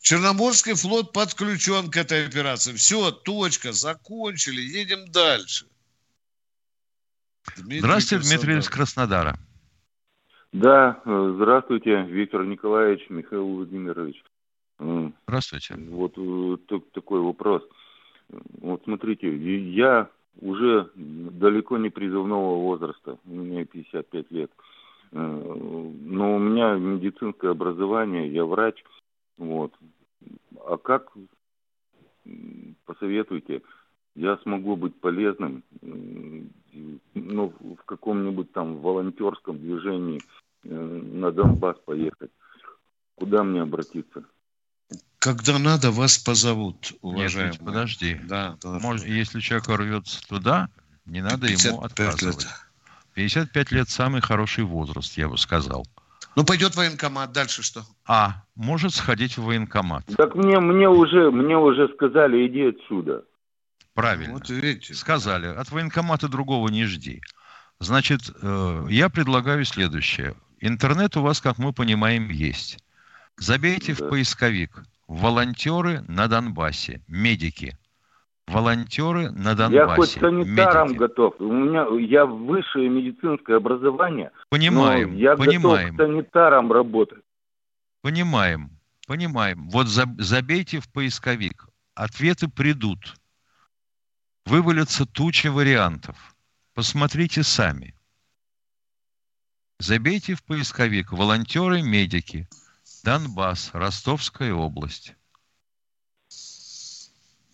Черноморский 0.01 0.73
флот 0.73 1.13
подключен 1.13 1.89
к 1.89 1.97
этой 1.97 2.27
операции. 2.27 2.75
Все, 2.75 3.11
точка, 3.11 3.71
закончили, 3.71 4.61
едем 4.61 5.09
дальше. 5.11 5.65
Дмитрий 7.55 7.79
Здравствуйте, 7.79 8.17
Краснодар. 8.17 8.39
Дмитрий 8.39 8.59
из 8.59 8.69
Краснодара. 8.69 9.39
Да, 10.55 11.01
э, 11.03 11.33
здравствуйте, 11.35 12.03
Виктор 12.03 12.45
Николаевич, 12.45 13.09
Михаил 13.09 13.45
Владимирович. 13.45 14.23
Здравствуйте. 15.27 15.75
Вот 15.89 16.13
э, 16.17 16.79
такой 16.93 17.19
вопрос. 17.19 17.61
Вот 18.61 18.81
смотрите, 18.85 19.35
я 19.35 20.09
уже 20.39 20.89
далеко 20.95 21.77
не 21.77 21.89
призывного 21.89 22.55
возраста, 22.55 23.17
у 23.25 23.29
меня 23.31 23.65
55 23.65 24.31
лет. 24.31 24.49
Э, 25.11 25.17
но 25.17 26.35
у 26.37 26.39
меня 26.39 26.75
медицинское 26.75 27.51
образование, 27.51 28.31
я 28.31 28.45
врач. 28.45 28.81
Вот. 29.37 29.73
А 30.65 30.77
как, 30.77 31.11
посоветуйте, 32.85 33.61
я 34.15 34.37
смогу 34.37 34.77
быть 34.77 34.95
полезным 35.01 35.63
ну, 37.13 37.53
в 37.59 37.83
каком-нибудь 37.85 38.51
там 38.53 38.77
волонтерском 38.77 39.57
движении 39.57 40.21
на 40.65 41.31
Донбасс 41.31 41.77
поехать. 41.85 42.31
Куда 43.15 43.43
мне 43.43 43.61
обратиться? 43.61 44.23
Когда 45.19 45.57
надо, 45.57 45.91
вас 45.91 46.17
позовут, 46.17 46.93
уважаемые. 47.01 47.53
Нет, 47.53 47.65
подожди. 47.65 48.19
Да, 48.25 48.57
Может, 48.63 49.07
если 49.07 49.39
человек 49.39 49.67
рвется 49.69 50.21
туда, 50.27 50.69
не 51.05 51.21
надо 51.21 51.47
ему 51.47 51.81
отказывать. 51.81 52.43
Лет. 52.43 52.53
55 53.15 53.71
лет 53.71 53.89
самый 53.89 54.21
хороший 54.21 54.65
возраст, 54.65 55.17
я 55.17 55.29
бы 55.29 55.37
сказал. 55.37 55.87
Ну, 56.35 56.43
пойдет 56.43 56.73
в 56.73 56.77
военкомат, 56.77 57.31
дальше 57.31 57.63
что? 57.63 57.83
А, 58.05 58.43
может 58.55 58.93
сходить 58.93 59.37
в 59.37 59.43
военкомат. 59.43 60.03
Так 60.17 60.35
мне, 60.35 60.59
мне, 60.59 60.89
уже, 60.89 61.31
мне 61.31 61.57
уже 61.57 61.87
сказали, 61.95 62.45
иди 62.45 62.67
отсюда. 62.67 63.23
Правильно. 63.93 64.33
Вот 64.33 64.49
видите. 64.49 64.93
Сказали, 64.93 65.47
от 65.47 65.71
военкомата 65.71 66.27
другого 66.27 66.67
не 66.67 66.83
жди. 66.85 67.21
Значит, 67.79 68.21
э, 68.41 68.87
я 68.89 69.09
предлагаю 69.09 69.63
следующее. 69.63 70.35
Интернет 70.59 71.17
у 71.17 71.21
вас, 71.21 71.41
как 71.41 71.57
мы 71.57 71.73
понимаем, 71.73 72.29
есть. 72.29 72.79
Забейте 73.37 73.93
да. 73.93 74.05
в 74.05 74.09
поисковик 74.09 74.83
волонтеры 75.07 76.01
на 76.07 76.27
Донбассе, 76.27 77.01
медики. 77.07 77.77
Волонтеры 78.47 79.31
на 79.31 79.55
Донбассе. 79.55 79.75
Я 79.75 79.87
хоть 79.87 80.11
санитаром 80.11 80.87
медики. 80.89 80.99
готов. 80.99 81.35
У 81.39 81.51
меня 81.51 81.87
я 81.99 82.25
высшее 82.25 82.89
медицинское 82.89 83.57
образование. 83.57 84.31
Понимаем. 84.49 85.13
Но 85.13 85.17
я 85.17 85.35
понимаем. 85.35 85.95
готов 85.95 86.07
санитаром 86.07 86.71
работать. 86.71 87.23
Понимаем. 88.01 88.69
Понимаем. 89.07 89.67
Вот 89.69 89.87
забейте 89.87 90.79
в 90.79 90.91
поисковик. 90.91 91.67
Ответы 91.95 92.47
придут. 92.47 93.15
Вывалятся 94.45 95.07
тучи 95.07 95.47
вариантов. 95.47 96.15
Посмотрите 96.75 97.41
сами. 97.41 97.95
Забейте 99.79 100.35
в 100.35 100.43
поисковик 100.43 101.11
волонтеры, 101.11 101.81
медики. 101.81 102.47
Донбасс, 103.03 103.69
Ростовская 103.73 104.53
область. 104.53 105.15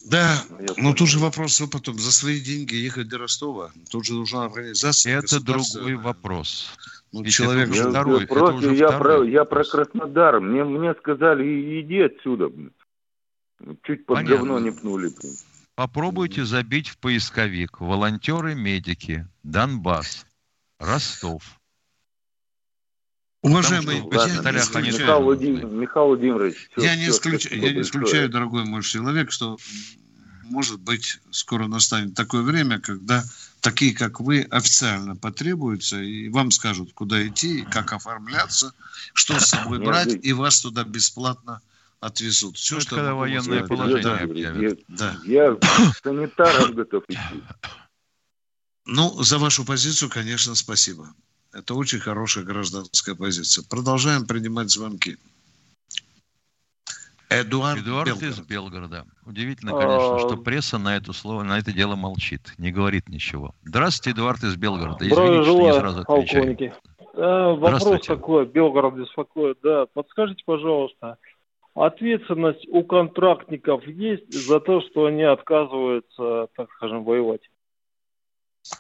Да, 0.06 0.44
но 0.78 0.94
тут 0.94 1.10
же 1.10 1.20
вопрос 1.20 1.60
вы 1.60 1.68
потом 1.68 2.00
за 2.00 2.12
свои 2.12 2.40
деньги 2.40 2.76
ехать 2.76 3.08
до 3.08 3.20
Ростова. 3.20 3.72
Тут 3.92 4.06
же 4.06 4.14
нужна 4.14 4.46
организация. 4.46 5.20
Это 5.20 5.40
другой 5.40 5.96
вопрос. 5.96 6.72
Ну, 7.12 7.26
человек 7.26 7.70
я, 7.76 7.90
второй. 7.90 8.26
Просто 8.26 8.68
это 8.68 8.74
я, 8.74 8.92
про, 8.92 9.24
я 9.24 9.46
про 9.46 9.64
Краснодар. 9.64 10.40
Мне, 10.40 10.64
мне 10.64 10.96
сказали, 10.96 11.82
иди 11.82 12.02
отсюда. 12.02 12.52
Чуть 13.84 14.06
под 14.06 14.18
Понятно. 14.18 14.38
говно 14.38 14.60
не 14.60 14.72
пнули. 14.72 15.12
Попробуйте 15.76 16.46
забить 16.46 16.90
в 16.90 16.98
поисковик 16.98 17.80
«Волонтеры-медики», 17.80 19.28
«Донбасс», 19.44 20.26
«Ростов». 20.80 21.61
Уважаемый, 23.42 23.98
что, 23.98 24.28
я 24.28 24.52
не 24.52 24.60
исключаю, 24.60 24.94
Михаил, 24.94 25.22
Владимир, 25.24 25.66
Михаил 25.66 26.08
Владимирович, 26.08 26.70
все, 26.72 26.86
я, 26.86 26.96
не 26.96 27.04
все, 27.04 27.12
исключаю, 27.12 27.62
я 27.62 27.74
не 27.74 27.82
исключаю, 27.82 28.30
дорогой 28.30 28.66
мой 28.66 28.84
человек, 28.84 29.32
что 29.32 29.58
может 30.44 30.80
быть 30.80 31.20
скоро 31.32 31.66
настанет 31.68 32.14
такое 32.14 32.44
время, 32.44 32.80
когда 32.80 33.24
такие, 33.62 33.96
как 33.96 34.20
вы, 34.20 34.42
официально 34.42 35.16
потребуются, 35.16 36.00
и 36.00 36.30
вам 36.30 36.52
скажут, 36.52 36.94
куда 36.94 37.26
идти, 37.28 37.64
как 37.64 37.94
оформляться, 37.94 38.74
что 39.14 39.40
с 39.40 39.48
собой 39.48 39.80
брать, 39.80 40.20
и 40.22 40.34
вас 40.34 40.62
туда 40.62 40.84
бесплатно 40.84 41.62
отвезут. 42.00 42.58
Все, 42.58 42.80
что 42.80 42.96
когда 42.96 43.14
военное 43.14 43.66
положение 43.66 44.04
да, 44.04 44.18
объявят. 44.20 44.80
Да. 44.88 45.18
Я 45.24 45.58
санитаром 46.04 46.74
готов 46.74 47.04
идти. 47.08 47.44
Ну, 48.86 49.24
за 49.24 49.38
вашу 49.38 49.64
позицию, 49.64 50.10
конечно, 50.10 50.56
спасибо. 50.56 51.14
Это 51.54 51.76
очень 51.76 52.00
хорошая 52.00 52.44
гражданская 52.46 53.16
позиция. 53.16 53.66
Продолжаем 53.70 54.26
принимать 54.26 54.70
звонки. 54.70 55.18
Эдуард, 57.30 57.80
Эдуард 57.80 58.08
Белгород. 58.08 58.24
из 58.24 58.40
Белгорода. 58.42 59.06
Удивительно, 59.26 59.72
конечно, 59.72 60.20
что 60.20 60.34
а, 60.34 60.38
пресса 60.38 60.78
на 60.78 60.98
это 60.98 61.14
слово, 61.14 61.44
на 61.44 61.58
это 61.58 61.72
дело 61.72 61.96
молчит, 61.96 62.54
не 62.58 62.72
говорит 62.72 63.08
ничего. 63.08 63.54
Здравствуйте, 63.64 64.18
Эдуард 64.18 64.44
из 64.44 64.58
Белгорода. 64.58 65.08
Извините, 65.08 65.44
что 65.44 65.62
не 65.62 65.74
сразу 65.74 66.02
отвечаю. 66.02 66.74
А, 67.14 67.54
вопрос 67.54 68.06
такой, 68.06 68.46
Белгород 68.46 68.96
беспокоит. 68.96 69.58
Да, 69.64 69.86
подскажите, 69.94 70.44
пожалуйста, 70.46 71.18
ответственность 71.74 72.68
у 72.70 72.84
контрактников 72.84 73.86
есть 73.88 74.34
за 74.34 74.60
то, 74.60 74.82
что 74.82 75.06
они 75.06 75.24
отказываются, 75.24 76.48
так 76.56 76.70
скажем, 76.76 77.04
воевать? 77.06 77.50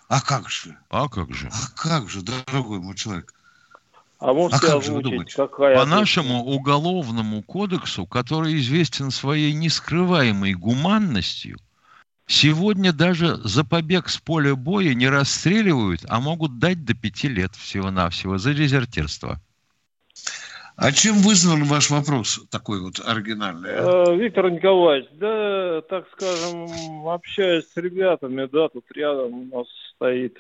А 0.08 0.22
как 0.22 0.50
же? 0.50 0.78
А 0.89 1.10
как 1.10 1.34
же? 1.34 1.50
А 1.52 1.67
как 1.76 2.10
же, 2.10 2.22
дорогой 2.22 2.80
мой 2.80 2.96
человек? 2.96 3.34
А 4.20 4.34
можете 4.34 4.67
а 4.67 4.78
озвучить, 4.78 5.34
какая... 5.34 5.76
По 5.76 5.86
нашему 5.86 6.44
уголовному 6.44 7.41
кодексу, 7.41 8.06
который 8.06 8.58
известен 8.60 9.10
своей 9.10 9.52
нескрываемой 9.54 10.54
гуманностью, 10.54 11.58
сегодня 12.28 12.94
даже 12.94 13.38
за 13.38 13.63
побег 13.63 14.10
с 14.10 14.17
поля 14.17 14.56
боя 14.56 14.94
не 14.94 15.10
расстреливают, 15.10 16.06
а 16.08 16.20
могут 16.20 16.60
дать 16.60 16.86
до 16.86 16.94
пяти 16.94 17.30
лет 17.30 17.56
всего-навсего 17.56 18.38
за 18.38 18.54
дезертирство. 18.54 19.41
А 20.84 20.91
чем 20.91 21.17
вызван 21.17 21.63
ваш 21.65 21.91
вопрос 21.91 22.41
такой 22.50 22.82
вот 22.82 23.00
оригинальный? 23.06 23.70
А? 23.70 24.04
Э, 24.08 24.15
Виктор 24.15 24.50
Николаевич, 24.50 25.08
да, 25.12 25.82
так 25.84 26.08
скажем, 26.13 27.08
общаясь 27.08 27.72
с 27.72 27.78
ребятами, 27.78 28.50
да, 28.52 28.67
тут 28.67 28.86
рядом 28.96 29.32
у 29.32 29.58
нас 29.58 29.67
стоит. 29.94 30.39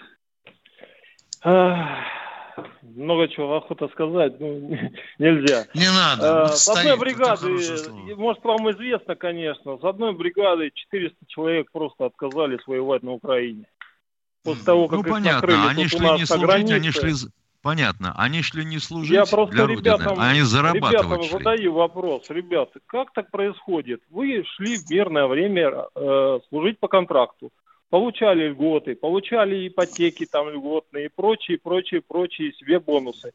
много 1.43 3.27
чего 3.27 3.57
охота 3.57 3.87
сказать, 3.89 4.39
ну, 4.39 4.79
нельзя. 5.19 5.67
Не 5.75 5.91
надо. 5.91 6.45
А, 6.45 6.47
с 6.47 6.67
одной 6.67 6.97
бригады, 6.97 8.15
может, 8.15 8.43
вам 8.43 8.71
известно, 8.71 9.15
конечно, 9.15 9.77
с 9.77 9.83
одной 9.83 10.13
бригады 10.13 10.71
400 10.73 11.17
человек 11.27 11.71
просто 11.71 12.07
отказались 12.07 12.65
воевать 12.65 13.03
на 13.03 13.11
Украине. 13.11 13.65
После 14.43 14.63
того, 14.63 14.87
как 14.87 14.97
ну, 14.97 15.03
понятно, 15.03 15.33
накрыли, 15.33 15.69
они 15.69 15.87
шли 15.87 16.09
не 16.17 16.25
служить, 16.25 16.71
они 16.71 16.89
шли 16.89 17.13
Понятно. 17.61 18.13
Они 18.17 18.41
шли 18.41 18.65
не 18.65 18.79
служить 18.79 19.13
Я 19.13 19.25
просто 19.25 19.55
для 19.55 19.67
ребятам, 19.67 20.07
Родины, 20.07 20.23
а 20.23 20.29
они 20.29 20.41
зарабатывать 20.41 20.93
ребятам 20.93 21.23
шли. 21.23 21.31
задаю 21.31 21.73
вопрос. 21.73 22.29
Ребята, 22.29 22.79
как 22.87 23.13
так 23.13 23.29
происходит? 23.29 24.01
Вы 24.09 24.43
шли 24.55 24.77
в 24.77 24.89
мирное 24.89 25.27
время 25.27 25.85
э, 25.93 26.39
служить 26.49 26.79
по 26.79 26.87
контракту. 26.87 27.51
Получали 27.89 28.47
льготы, 28.47 28.95
получали 28.95 29.67
ипотеки 29.67 30.25
там 30.25 30.49
льготные 30.49 31.07
и 31.07 31.09
прочие, 31.09 31.59
прочие, 31.59 32.01
прочие 32.01 32.53
себе 32.53 32.79
бонусы. 32.79 33.33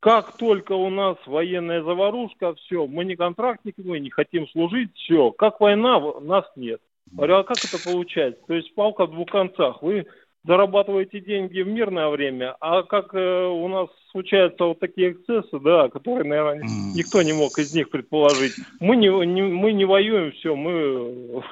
Как 0.00 0.36
только 0.36 0.72
у 0.72 0.90
нас 0.90 1.16
военная 1.26 1.82
заварушка, 1.84 2.54
все, 2.54 2.88
мы 2.88 3.04
не 3.04 3.14
контрактники, 3.14 3.80
мы 3.84 4.00
не 4.00 4.10
хотим 4.10 4.48
служить, 4.48 4.90
все. 4.96 5.30
Как 5.30 5.60
война, 5.60 6.00
нас 6.20 6.44
нет. 6.56 6.80
Говорю, 7.12 7.36
а 7.36 7.44
как 7.44 7.58
это 7.58 7.78
получается? 7.84 8.40
То 8.48 8.54
есть 8.54 8.74
палка 8.74 9.06
в 9.06 9.12
двух 9.12 9.28
концах. 9.28 9.82
Вы 9.82 10.06
зарабатываете 10.44 11.20
деньги 11.20 11.60
в 11.60 11.68
мирное 11.68 12.08
время, 12.08 12.56
а 12.60 12.82
как 12.82 13.14
э, 13.14 13.46
у 13.46 13.68
нас 13.68 13.88
случаются 14.10 14.64
вот 14.64 14.80
такие 14.80 15.12
эксцессы, 15.12 15.58
да, 15.60 15.88
которые, 15.88 16.28
наверное, 16.28 16.62
никто 16.94 17.22
не 17.22 17.32
мог 17.32 17.58
из 17.58 17.74
них 17.74 17.90
предположить. 17.90 18.54
Мы 18.80 18.96
не, 18.96 19.08
не 19.26 19.42
мы 19.42 19.72
не 19.72 19.84
воюем, 19.84 20.32
все, 20.32 20.56
мы 20.56 21.42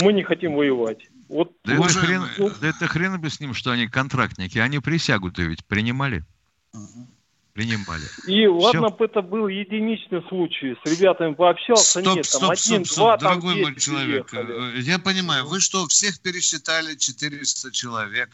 мы 0.00 0.12
не 0.12 0.22
хотим 0.22 0.54
воевать. 0.54 1.08
Вот 1.28 1.52
да, 1.64 1.74
это 1.74 1.82
хрен, 1.82 2.22
да 2.60 2.68
это 2.68 2.86
хрен 2.86 3.14
объясним, 3.14 3.54
что 3.54 3.70
они 3.70 3.86
контрактники, 3.86 4.58
они 4.58 4.78
присягу-то 4.78 5.42
ведь 5.42 5.64
принимали. 5.66 6.22
Угу 6.72 7.08
принимали. 7.52 8.02
И 8.26 8.46
Все. 8.46 8.48
ладно 8.48 8.90
бы 8.90 9.04
это 9.04 9.22
был 9.22 9.48
единичный 9.48 10.22
случай. 10.28 10.76
С 10.84 10.90
ребятами 10.90 11.34
пообщался, 11.34 12.00
стоп, 12.00 12.16
нет, 12.16 12.28
там 12.30 12.40
стоп, 12.40 12.50
один, 12.50 12.84
стоп, 12.84 12.96
два, 12.96 13.18
стоп, 13.18 13.20
дорогой 13.20 13.62
мой 13.62 13.76
человек. 13.76 14.30
Приехали. 14.30 14.78
Э, 14.78 14.80
я 14.80 14.98
понимаю, 14.98 15.46
вы 15.46 15.60
что, 15.60 15.86
всех 15.86 16.20
пересчитали 16.20 16.96
400 16.96 17.72
человек? 17.72 18.30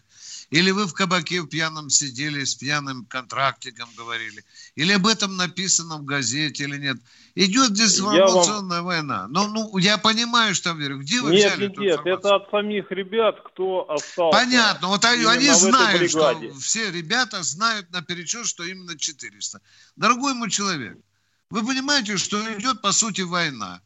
Или 0.50 0.70
вы 0.70 0.87
в 0.87 0.92
кабаке 0.92 1.42
в 1.42 1.48
пьяном 1.48 1.90
сидели, 1.90 2.44
с 2.44 2.54
пьяным 2.54 3.04
контрактиком 3.06 3.88
говорили? 3.96 4.44
Или 4.76 4.92
об 4.92 5.06
этом 5.06 5.37
написано 5.37 5.96
в 5.96 6.04
газете 6.04 6.64
или 6.64 6.78
нет? 6.78 6.98
Идет 7.35 7.72
дезинформационная 7.72 8.78
вам... 8.78 8.87
война. 8.87 9.26
Ну, 9.28 9.48
ну, 9.48 9.76
я 9.78 9.98
понимаю, 9.98 10.54
что 10.54 10.72
верю. 10.72 11.00
Где 11.00 11.20
вы 11.20 11.32
нет, 11.32 11.46
взяли 11.46 11.62
нет, 11.62 11.72
эту 11.72 11.80
нет, 11.82 12.00
это 12.04 12.37
от 12.37 12.50
самих 12.50 12.90
ребят, 12.92 13.40
кто 13.44 13.90
остался. 13.90 14.38
Понятно. 14.38 14.88
Вот 14.88 15.04
они, 15.04 15.24
они 15.24 15.50
знают, 15.50 16.11
что 16.11 16.40
все 16.61 16.92
ребята 16.92 17.42
знают 17.42 17.90
наперечет, 17.90 18.46
что 18.46 18.62
именно 18.62 18.96
400. 18.96 19.61
Дорогой 19.96 20.35
мой 20.35 20.48
человек, 20.48 20.96
вы 21.50 21.66
понимаете, 21.66 22.16
что 22.18 22.40
идет, 22.54 22.80
по 22.82 22.92
сути, 22.92 23.22
война. 23.22 23.80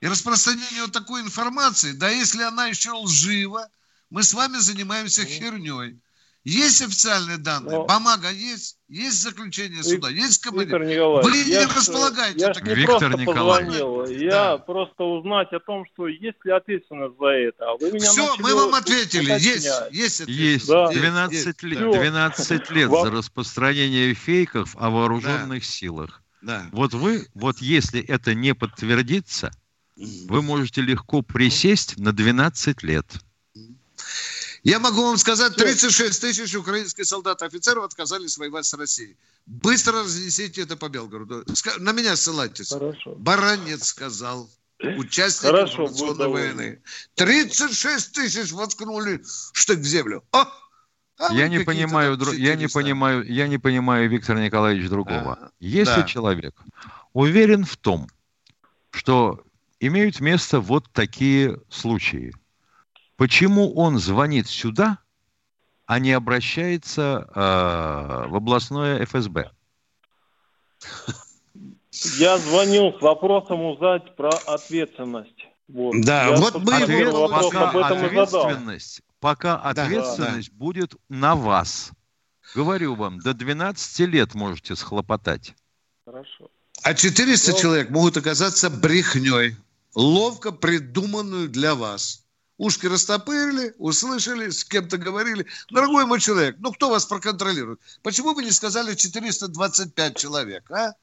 И 0.00 0.06
распространение 0.06 0.82
вот 0.82 0.92
такой 0.92 1.22
информации, 1.22 1.92
да 1.92 2.08
если 2.08 2.42
она 2.42 2.66
еще 2.66 2.92
лжива, 2.92 3.68
мы 4.10 4.22
с 4.22 4.32
вами 4.32 4.56
занимаемся 4.56 5.22
ну. 5.22 5.28
херней. 5.28 6.00
Есть 6.44 6.80
официальные 6.80 7.36
данные? 7.36 7.76
Но... 7.76 7.84
Бумага 7.84 8.30
есть? 8.30 8.78
Есть 8.88 9.22
заключение 9.22 9.82
суда? 9.82 10.08
Есть 10.08 10.40
командир? 10.40 10.78
Вы 10.78 10.86
не 10.86 11.66
располагаете. 11.66 12.40
Я 12.40 12.52
не 12.62 12.74
Виктор 12.74 13.10
просто 13.10 13.18
Николаевич. 13.18 13.74
позвонил. 13.74 14.06
Я 14.06 14.30
да. 14.30 14.58
просто 14.58 15.04
узнать 15.04 15.52
о 15.52 15.60
том, 15.60 15.84
что 15.92 16.08
есть 16.08 16.42
ли 16.44 16.52
ответственность 16.52 17.18
за 17.18 17.26
это. 17.26 17.70
А 17.70 17.76
вы 17.76 17.92
меня 17.92 18.08
Все, 18.08 18.34
мы 18.38 18.54
вам 18.54 18.74
ответили. 18.74 19.30
Есть, 19.32 19.68
есть 19.90 20.20
Есть. 20.26 20.68
Да. 20.68 20.88
12 20.88 21.34
есть. 21.34 21.62
лет, 21.62 21.78
12 21.78 22.70
лет 22.70 22.90
за 22.90 23.10
распространение 23.10 24.14
фейков 24.14 24.74
о 24.78 24.88
вооруженных 24.88 25.62
да. 25.62 25.68
силах. 25.68 26.22
Да. 26.40 26.66
Вот 26.72 26.94
вы, 26.94 27.26
вот 27.34 27.58
если 27.58 28.00
это 28.00 28.34
не 28.34 28.54
подтвердится, 28.54 29.50
вы 29.96 30.40
можете 30.40 30.80
легко 30.80 31.20
присесть 31.20 31.98
на 31.98 32.12
12 32.12 32.82
лет. 32.84 33.04
Я 34.64 34.78
могу 34.78 35.02
вам 35.02 35.16
сказать, 35.16 35.54
36 35.54 36.20
тысяч 36.20 36.54
украинских 36.54 37.04
солдат 37.04 37.42
и 37.42 37.44
офицеров 37.46 37.84
отказались 37.84 38.38
воевать 38.38 38.66
с 38.66 38.74
Россией. 38.74 39.16
Быстро 39.46 40.02
разнесите 40.02 40.62
это 40.62 40.76
по 40.76 40.88
Белгороду. 40.88 41.44
На 41.78 41.92
меня 41.92 42.16
ссылайтесь. 42.16 42.70
Хорошо. 42.70 43.14
Баранец 43.16 43.84
сказал. 43.84 44.50
участники 44.80 45.50
Хорошо, 45.50 45.84
информационной 45.84 46.28
войны. 46.28 46.82
36 47.14 48.12
тысяч 48.12 48.52
воткнули 48.52 49.22
штык 49.52 49.78
в 49.78 49.84
землю. 49.84 50.24
О! 50.32 50.46
А 51.18 51.32
я 51.32 51.48
не 51.48 51.58
понимаю, 51.60 52.16
дру... 52.16 52.32
я 52.32 52.54
не 52.54 52.68
понимаю, 52.68 53.24
я 53.24 53.48
не 53.48 53.58
понимаю, 53.58 54.08
Виктор 54.08 54.38
Николаевич, 54.38 54.88
другого. 54.88 55.34
А, 55.34 55.50
Если 55.58 56.02
да. 56.02 56.02
человек 56.04 56.54
уверен 57.12 57.64
в 57.64 57.76
том, 57.76 58.08
что 58.90 59.42
имеют 59.80 60.20
место 60.20 60.60
вот 60.60 60.88
такие 60.92 61.60
случаи, 61.70 62.32
почему 63.18 63.74
он 63.74 63.98
звонит 63.98 64.48
сюда, 64.48 64.98
а 65.84 65.98
не 65.98 66.12
обращается 66.12 67.28
э, 67.34 68.28
в 68.28 68.36
областное 68.36 69.04
ФСБ? 69.04 69.50
Я 72.18 72.38
звонил 72.38 72.96
с 72.98 73.02
вопросом 73.02 73.64
узнать 73.64 74.14
про 74.16 74.30
ответственность. 74.46 75.48
Вот. 75.66 75.94
Да, 76.00 76.28
Я 76.28 76.36
вот 76.36 76.54
мы 76.62 76.76
ответ, 76.76 77.12
пока 77.12 77.70
об 77.70 77.76
этом 77.76 78.04
ответственность, 78.04 79.02
пока 79.20 79.56
ответственность 79.56 80.50
да. 80.50 80.56
будет 80.56 80.94
на 81.08 81.34
вас. 81.34 81.90
Говорю 82.54 82.94
вам, 82.94 83.18
до 83.18 83.34
12 83.34 83.98
лет 84.08 84.34
можете 84.34 84.76
схлопотать. 84.76 85.54
Хорошо. 86.06 86.50
А 86.82 86.94
400 86.94 87.52
Но... 87.52 87.58
человек 87.58 87.90
могут 87.90 88.16
оказаться 88.16 88.70
брехней, 88.70 89.56
ловко 89.94 90.52
придуманную 90.52 91.48
для 91.48 91.74
вас. 91.74 92.24
Ушки 92.58 92.86
растопырили, 92.86 93.72
услышали, 93.78 94.50
с 94.50 94.64
кем-то 94.64 94.98
говорили. 94.98 95.46
Дорогой 95.70 96.06
мой 96.06 96.18
человек, 96.18 96.56
ну 96.58 96.72
кто 96.72 96.90
вас 96.90 97.06
проконтролирует? 97.06 97.80
Почему 98.02 98.34
вы 98.34 98.44
не 98.44 98.50
сказали 98.50 98.96
425 98.96 100.16
человек, 100.16 100.68
а? 100.72 100.94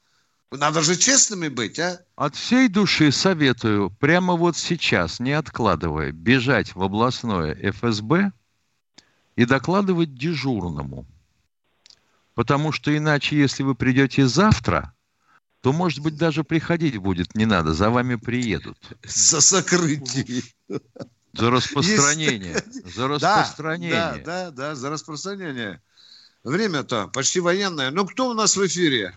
Надо 0.51 0.81
же 0.81 0.97
честными 0.97 1.47
быть, 1.47 1.79
а? 1.79 2.01
От 2.17 2.35
всей 2.35 2.67
души 2.67 3.11
советую 3.11 3.89
прямо 3.89 4.35
вот 4.35 4.57
сейчас, 4.57 5.21
не 5.21 5.31
откладывая, 5.31 6.11
бежать 6.11 6.75
в 6.75 6.83
областное 6.83 7.55
ФСБ 7.71 8.33
и 9.37 9.45
докладывать 9.45 10.13
дежурному. 10.13 11.05
Потому 12.33 12.73
что 12.73 12.95
иначе, 12.95 13.37
если 13.37 13.63
вы 13.63 13.75
придете 13.75 14.27
завтра, 14.27 14.93
то, 15.61 15.71
может 15.71 15.99
быть, 15.99 16.17
даже 16.17 16.43
приходить 16.43 16.97
будет 16.97 17.33
не 17.33 17.45
надо, 17.45 17.73
за 17.73 17.89
вами 17.89 18.15
приедут. 18.15 18.77
За 19.03 19.39
сокрытие. 19.39 20.43
За 21.37 21.51
распространение. 21.51 22.55
За 22.85 23.07
распространение. 23.07 23.93
Да, 23.93 24.21
да, 24.25 24.51
да, 24.51 24.75
за 24.75 24.89
распространение. 24.89 25.81
Время-то 26.43 27.09
почти 27.13 27.39
военное. 27.39 27.91
Ну, 27.91 28.05
кто 28.05 28.29
у 28.29 28.33
нас 28.33 28.55
в 28.55 28.65
эфире? 28.65 29.13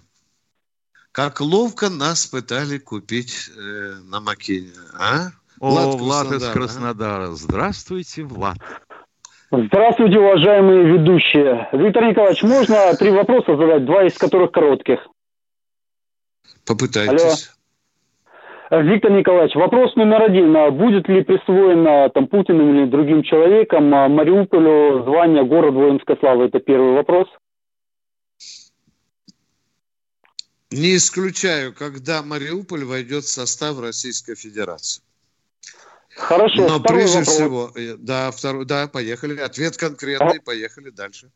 Как 1.13 1.41
ловко 1.41 1.91
нас 1.91 2.27
пытали 2.27 2.79
купить 2.79 3.51
э, 3.57 3.97
на 4.05 4.21
Макине, 4.21 4.73
а? 4.95 5.29
О, 5.61 5.71
Влад, 5.71 5.95
Влад 6.01 6.33
из 6.33 6.49
Краснодара. 6.49 7.31
А? 7.31 7.35
Здравствуйте, 7.35 8.23
Влад. 8.23 8.59
Здравствуйте, 9.51 10.19
уважаемые 10.19 10.99
ведущие. 10.99 11.69
Виктор 11.73 12.05
Николаевич, 12.05 12.43
можно 12.43 12.95
три 12.97 13.11
вопроса 13.11 13.57
задать, 13.57 13.85
два 13.85 14.07
из 14.07 14.17
которых 14.17 14.53
коротких? 14.53 15.01
Попытайтесь. 16.67 17.23
Алло. 17.23 17.58
Виктор 18.71 19.11
Николаевич, 19.11 19.55
вопрос 19.55 19.97
номер 19.97 20.23
один. 20.23 20.55
А 20.55 20.71
будет 20.71 21.09
ли 21.09 21.23
присвоено 21.23 22.11
там, 22.11 22.27
Путиным 22.27 22.77
или 22.77 22.91
другим 22.91 23.23
человеком 23.23 23.95
а, 23.95 24.09
Мариуполю 24.09 25.05
звание 25.05 25.43
город 25.45 25.75
воинской 25.75 26.19
славы? 26.19 26.47
Это 26.47 26.61
первый 26.61 26.93
вопрос. 26.93 27.29
Не 30.71 30.97
исключаю, 30.97 31.73
когда 31.73 32.23
Мариуполь 32.23 32.85
войдет 32.85 33.25
в 33.25 33.33
состав 33.33 33.81
Российской 33.81 34.35
Федерации. 34.35 35.03
Хорошо. 36.15 36.69
Но 36.69 36.81
прежде 36.81 37.21
вопрос. 37.21 37.35
всего, 37.35 37.73
э, 37.75 37.97
да, 37.97 38.31
второй, 38.31 38.67
да, 38.67 38.87
поехали. 38.87 39.41
Ответ 39.41 39.79
конкретный, 39.79 40.41
поехали 40.43 40.91
дальше. 40.91 41.31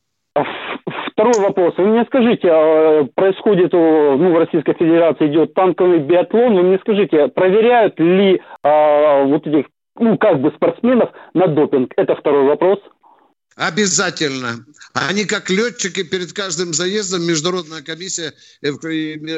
Второй 1.23 1.47
вопрос. 1.47 1.75
Вы 1.79 1.87
мне 1.87 2.05
скажите, 2.07 2.49
а, 2.51 3.05
происходит 3.15 3.73
ну, 3.73 4.33
в 4.33 4.39
Российской 4.39 4.75
Федерации 4.75 5.29
идет 5.29 5.55
танковый 5.55 6.01
биатлон. 6.01 6.57
Вы 6.57 6.63
мне 6.65 6.79
скажите, 6.81 7.29
проверяют 7.29 7.97
ли 8.01 8.43
а, 8.65 9.23
вот 9.23 9.47
этих, 9.47 9.67
ну, 10.01 10.19
как 10.19 10.41
бы 10.41 10.51
спортсменов 10.51 11.11
на 11.33 11.47
допинг? 11.47 11.93
Это 11.97 12.17
второй 12.17 12.45
вопрос. 12.47 12.81
Обязательно. 13.55 14.67
Они 14.95 15.25
как 15.25 15.49
летчики 15.49 16.03
перед 16.03 16.33
каждым 16.33 16.75
заездом, 16.75 17.23
международная 17.23 17.83
комиссия, 17.83 18.33
э, 18.61 18.73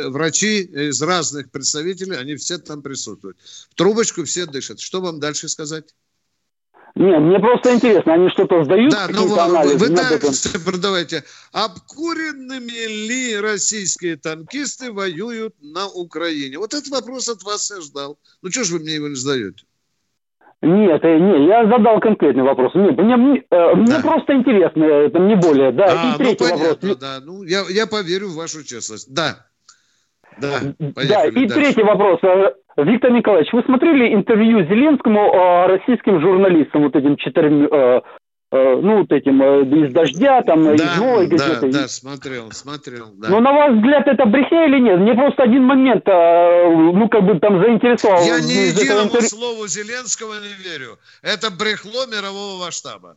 врачи 0.09 0.63
из 0.63 1.03
разных 1.03 1.51
представителей, 1.51 2.17
они 2.17 2.37
все 2.37 2.57
там 2.57 2.81
присутствуют. 2.81 3.37
В 3.71 3.75
трубочку 3.75 4.25
все 4.25 4.47
дышат. 4.47 4.81
Что 4.81 5.03
вам 5.03 5.21
дальше 5.21 5.49
сказать? 5.49 5.93
Нет, 6.97 7.21
мне 7.21 7.41
просто 7.41 7.75
интересно, 7.75 8.15
они 8.15 8.29
что-то 8.31 8.63
сдают? 8.63 8.93
Да, 8.93 9.09
ну 9.11 9.27
вы, 9.27 9.77
вы 9.77 9.97
так 9.97 10.21
продавайте. 10.65 11.25
Обкуренными 11.53 13.09
ли 13.09 13.37
российские 13.37 14.17
танкисты 14.17 14.93
воюют 14.93 15.55
на 15.61 15.89
Украине? 15.89 16.59
Вот 16.59 16.73
этот 16.73 16.89
вопрос 16.89 17.29
от 17.29 17.43
вас 17.43 17.73
я 17.73 17.81
ждал. 17.81 18.17
Ну 18.43 18.51
что 18.51 18.63
же 18.63 18.75
вы 18.75 18.81
мне 18.81 18.95
его 18.95 19.09
не 19.09 19.17
задаете? 19.17 19.65
Нет, 20.63 21.05
э, 21.05 21.19
не, 21.19 21.47
я 21.49 21.67
задал 21.67 21.99
конкретный 22.01 22.45
вопрос. 22.45 22.73
Нет, 22.75 22.97
мне, 22.97 23.17
мне, 23.17 23.45
э, 23.51 23.75
мне 23.75 23.99
просто 24.01 24.35
интересно, 24.35 24.85
это 24.85 25.19
не 25.19 25.35
более. 25.35 25.73
Да, 25.73 25.87
а, 25.89 26.07
и 26.07 26.13
ну, 26.13 26.19
третий 26.19 26.45
понятно, 26.45 26.69
вопрос. 26.69 26.97
Да, 26.97 27.21
ну, 27.23 27.43
я, 27.43 27.65
я 27.69 27.87
поверю 27.87 28.29
в 28.29 28.37
вашу 28.37 28.65
честность. 28.65 29.13
Да. 29.13 29.47
Да, 30.41 30.61
да, 30.79 31.27
и 31.27 31.33
дальше. 31.33 31.55
третий 31.55 31.83
вопрос. 31.83 32.19
Э, 32.23 32.53
Виктор 32.77 33.11
Николаевич, 33.13 33.53
вы 33.53 33.63
смотрели 33.63 34.15
интервью 34.15 34.65
Зеленскому 34.65 35.67
российским 35.69 36.21
журналистам, 36.21 36.83
вот 36.83 36.97
этим 36.97 37.17
четырем, 37.17 38.03
Э, 38.55 38.77
ну, 38.81 39.01
вот 39.01 39.11
этим, 39.11 39.43
э, 39.43 39.87
из 39.87 39.93
дождя, 39.93 40.41
там, 40.43 40.63
да, 40.63 40.75
из 40.75 40.97
новой 40.97 41.27
газеты. 41.27 41.73
Да, 41.73 41.83
да, 41.83 41.89
смотрел, 41.89 42.53
смотрел, 42.53 43.11
да. 43.15 43.29
Но 43.29 43.41
на 43.41 43.53
ваш 43.53 43.75
взгляд, 43.75 44.07
это 44.07 44.27
брехня 44.27 44.67
или 44.67 44.79
нет? 44.79 45.01
Мне 45.01 45.15
просто 45.15 45.43
один 45.43 45.65
момент, 45.65 46.07
э, 46.07 46.71
ну, 46.71 47.09
как 47.09 47.25
бы 47.25 47.41
там 47.41 47.61
заинтересовал. 47.61 48.25
Я 48.25 48.39
ни 48.41 48.53
единому 48.53 49.07
интервью... 49.07 49.29
слову 49.29 49.67
Зеленского 49.67 50.35
не 50.35 50.55
верю. 50.63 51.01
Это 51.23 51.51
брехло 51.51 52.07
мирового 52.07 52.65
масштаба. 52.65 53.17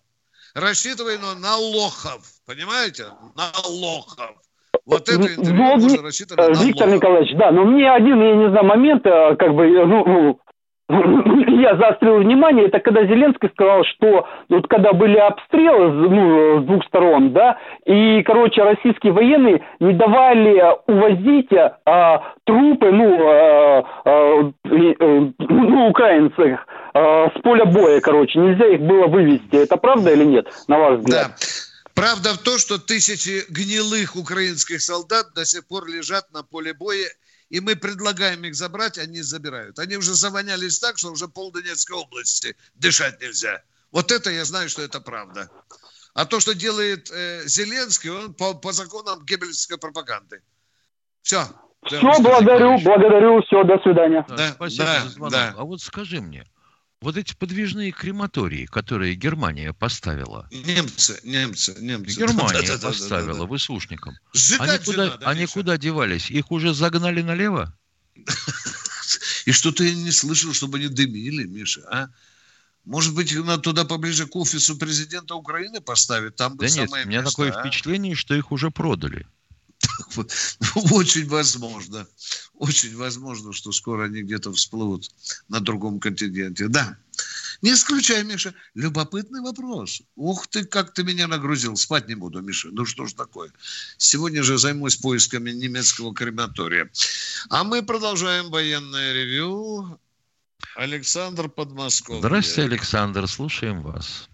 Рассчитывай 0.56 1.20
на 1.20 1.56
лохов, 1.56 2.22
понимаете? 2.48 3.06
На 3.36 3.52
лохов. 3.70 4.38
Вот 4.86 5.10
это 5.10 5.22
интервью 5.22 5.54
ну, 5.54 5.64
можно 5.64 6.04
рассчитывать 6.04 6.60
на 6.60 6.64
Виктор 6.64 6.88
лохов. 6.88 7.02
Николаевич, 7.02 7.36
да, 7.38 7.52
но 7.52 7.66
мне 7.66 7.92
один, 7.92 8.22
я 8.22 8.36
не 8.36 8.50
знаю, 8.50 8.66
момент, 8.66 9.04
как 9.04 9.54
бы, 9.54 9.68
ну, 9.86 10.06
ну 10.06 10.40
я 10.90 11.76
заострил 11.76 12.20
внимание, 12.20 12.68
это 12.68 12.80
когда 12.80 13.04
Зеленский 13.04 13.50
сказал, 13.50 13.84
что 13.84 14.26
вот 14.48 14.68
когда 14.68 14.94
были 14.94 15.18
обстрелы 15.18 15.92
ну, 15.92 16.62
с 16.62 16.66
двух 16.66 16.86
сторон, 16.86 17.34
да, 17.34 17.58
и, 17.86 18.24
короче, 18.24 18.64
российские 18.64 19.12
военные 19.12 19.66
не 19.82 19.94
давали 19.94 20.64
увозить 20.88 21.52
а, 21.86 22.24
трупы, 22.46 22.92
ну, 22.92 23.20
а, 23.22 23.84
а, 24.06 24.52
ну, 24.64 25.90
украинцев 25.90 26.66
а, 26.94 27.32
с 27.36 27.42
поля 27.42 27.66
боя, 27.66 28.00
короче, 28.00 28.40
нельзя 28.40 28.68
их 28.68 28.80
было 28.80 29.08
вывести. 29.08 29.56
Это 29.62 29.76
правда 29.76 30.14
или 30.14 30.24
нет, 30.24 30.48
на 30.70 30.80
ваш 30.80 31.00
взгляд? 31.00 31.28
Да. 31.28 31.57
Правда 31.98 32.36
в 32.36 32.38
том, 32.38 32.60
что 32.60 32.78
тысячи 32.78 33.44
гнилых 33.50 34.16
украинских 34.16 34.84
солдат 34.84 35.34
до 35.34 35.46
сих 35.46 35.66
пор 35.66 35.88
лежат 35.88 36.32
на 36.32 36.44
поле 36.44 36.76
боя 36.76 37.10
и 37.50 37.60
мы 37.60 37.76
предлагаем 37.76 38.44
их 38.44 38.54
забрать, 38.54 39.00
они 39.00 39.24
забирают. 39.24 39.80
Они 39.80 39.98
уже 39.98 40.14
завонялись 40.14 40.78
так, 40.78 41.00
что 41.00 41.12
уже 41.12 41.28
пол 41.28 41.52
Донецкой 41.52 41.98
области 41.98 42.56
дышать 42.76 43.20
нельзя. 43.20 43.64
Вот 43.92 44.12
это 44.12 44.30
я 44.30 44.46
знаю, 44.46 44.70
что 44.70 44.84
это 44.84 45.02
правда. 45.02 45.50
А 46.14 46.26
то, 46.26 46.40
что 46.40 46.54
делает 46.54 47.10
э, 47.10 47.48
Зеленский, 47.48 48.12
он 48.12 48.36
по, 48.36 48.54
по 48.54 48.74
законам 48.74 49.26
геббельской 49.26 49.80
пропаганды. 49.80 50.44
Все. 51.24 51.48
Все, 51.88 52.00
благодарю, 52.00 52.78
благодарю, 52.78 53.42
все, 53.42 53.64
до 53.64 53.80
свидания. 53.80 54.24
Да, 54.30 54.52
спасибо 54.54 54.86
да, 54.86 55.02
за 55.02 55.10
звонок. 55.10 55.32
Да. 55.32 55.56
А 55.58 55.64
вот 55.64 55.82
скажи 55.82 56.22
мне, 56.22 56.46
вот 57.02 57.18
эти 57.18 57.36
подвижные 57.36 57.92
крематории, 57.92 58.66
которые 58.66 59.16
Германия 59.16 59.74
поставила. 59.74 60.48
Немцы, 60.52 61.20
немцы, 61.24 61.76
немцы. 61.80 62.20
Германия 62.20 62.68
да, 62.68 62.78
да, 62.78 62.88
поставила 62.88 63.28
да, 63.28 63.34
да, 63.34 63.40
да. 63.40 63.46
выслушникам. 63.46 64.18
они 64.60 64.78
куда, 64.84 65.06
надо, 65.06 65.28
они 65.28 65.46
куда 65.46 65.78
девались? 65.78 66.30
Их 66.32 66.52
уже 66.52 66.74
загнали 66.74 67.22
налево? 67.22 67.78
И 69.46 69.52
что 69.52 69.72
ты 69.72 69.94
не 69.94 70.12
слышал, 70.12 70.54
чтобы 70.54 70.78
они 70.78 70.88
дымили, 70.88 71.46
Миша, 71.46 71.82
а? 71.90 72.10
Может 72.84 73.14
быть, 73.16 73.36
надо 73.36 73.62
туда 73.62 73.84
поближе 73.84 74.28
к 74.28 74.36
офису 74.36 74.78
президента 74.78 75.36
Украины 75.36 75.82
поставить? 75.82 76.38
Там 76.38 76.56
да 76.56 76.68
нет, 76.68 76.90
у 76.90 76.96
меня 76.96 77.22
место, 77.22 77.32
такое 77.32 77.52
а? 77.52 77.62
впечатление, 77.62 78.16
что 78.16 78.34
их 78.34 78.52
уже 78.52 78.72
продали. 78.72 79.28
Очень 80.92 81.28
возможно. 81.28 82.08
Очень 82.56 82.96
возможно, 82.96 83.54
что 83.54 83.72
скоро 83.72 84.06
они 84.06 84.22
где-то 84.22 84.52
всплывут 84.54 85.10
на 85.50 85.60
другом 85.60 86.00
континенте. 86.00 86.68
Да. 86.68 86.98
Не 87.62 87.74
исключай, 87.74 88.24
Миша. 88.24 88.54
Любопытный 88.76 89.42
вопрос. 89.42 90.02
Ух 90.16 90.48
ты, 90.48 90.66
как 90.66 90.94
ты 90.94 91.04
меня 91.04 91.28
нагрузил. 91.28 91.76
Спать 91.76 92.08
не 92.08 92.16
буду, 92.16 92.42
Миша. 92.42 92.70
Ну 92.72 92.86
что 92.86 93.06
ж 93.06 93.14
такое. 93.14 93.52
Сегодня 93.98 94.44
же 94.44 94.58
займусь 94.58 94.98
поисками 94.98 95.52
немецкого 95.52 96.14
крематория. 96.14 96.90
А 97.50 97.64
мы 97.64 97.82
продолжаем 97.82 98.52
военное 98.52 99.14
ревю. 99.14 100.00
Александр 100.76 101.50
Подмосковье. 101.50 102.22
Здравствуйте, 102.22 102.70
Александр, 102.70 103.28
слушаем 103.28 103.82
вас. 103.82 104.30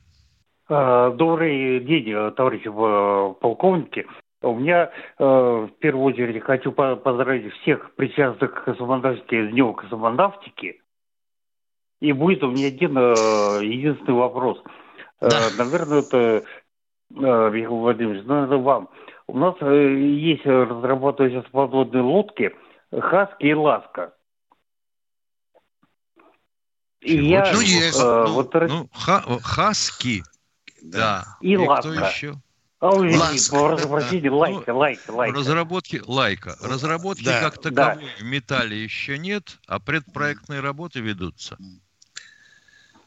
А, 0.67 1.11
добрый 1.11 1.79
день, 1.81 2.13
товарищи 2.35 2.69
полковники. 2.69 4.05
У 4.43 4.55
меня 4.55 4.91
э, 5.19 5.23
в 5.23 5.71
первую 5.79 6.13
очередь 6.13 6.43
хочу 6.43 6.73
поздравить 6.73 7.53
всех 7.61 7.95
причастных 7.95 8.53
к 8.53 8.65
космонавтике 8.65 9.47
Днем 9.47 9.73
космонавтики. 9.73 10.81
И 12.01 12.11
будет 12.11 12.43
у 12.43 12.51
меня 12.51 12.67
один 12.67 12.97
э, 12.97 13.63
единственный 13.63 14.15
вопрос. 14.15 14.61
Э, 15.21 15.29
да. 15.29 15.37
Наверное, 15.57 15.99
это, 15.99 16.17
э, 16.17 16.41
Михаил 17.09 17.77
Владимирович, 17.77 18.25
наверное, 18.25 18.57
вам. 18.57 18.89
У 19.27 19.37
нас 19.37 19.55
э, 19.61 19.95
есть 19.95 20.45
разрабатываются 20.45 21.49
подводные 21.49 22.03
лодки 22.03 22.53
Хаски 22.91 23.45
и 23.45 23.53
Ласка. 23.53 24.13
И 26.99 27.15
я, 27.15 27.49
ну, 27.53 27.61
есть. 27.61 27.97
Э, 27.97 28.25
ну, 28.27 28.33
вот, 28.33 28.53
ну, 28.53 28.89
ха, 28.91 29.23
Хаски, 29.41 30.21
да. 30.81 31.23
И, 31.39 31.53
и 31.53 31.57
Ласка. 31.57 31.91
Еще? 31.91 32.33
Ой, 32.85 33.13
простите, 33.87 34.29
лайка, 34.29 34.73
лайка, 34.73 35.11
лайка. 35.11 35.37
Разработки 35.37 36.01
лайка. 36.05 36.57
Разработки 36.61 37.23
да, 37.23 37.39
как 37.39 37.57
таковой 37.57 38.03
да. 38.03 38.09
в 38.19 38.23
металле 38.25 38.83
еще 38.83 39.17
нет, 39.17 39.57
а 39.67 39.79
предпроектные 39.79 40.59
работы 40.59 40.99
ведутся. 40.99 41.57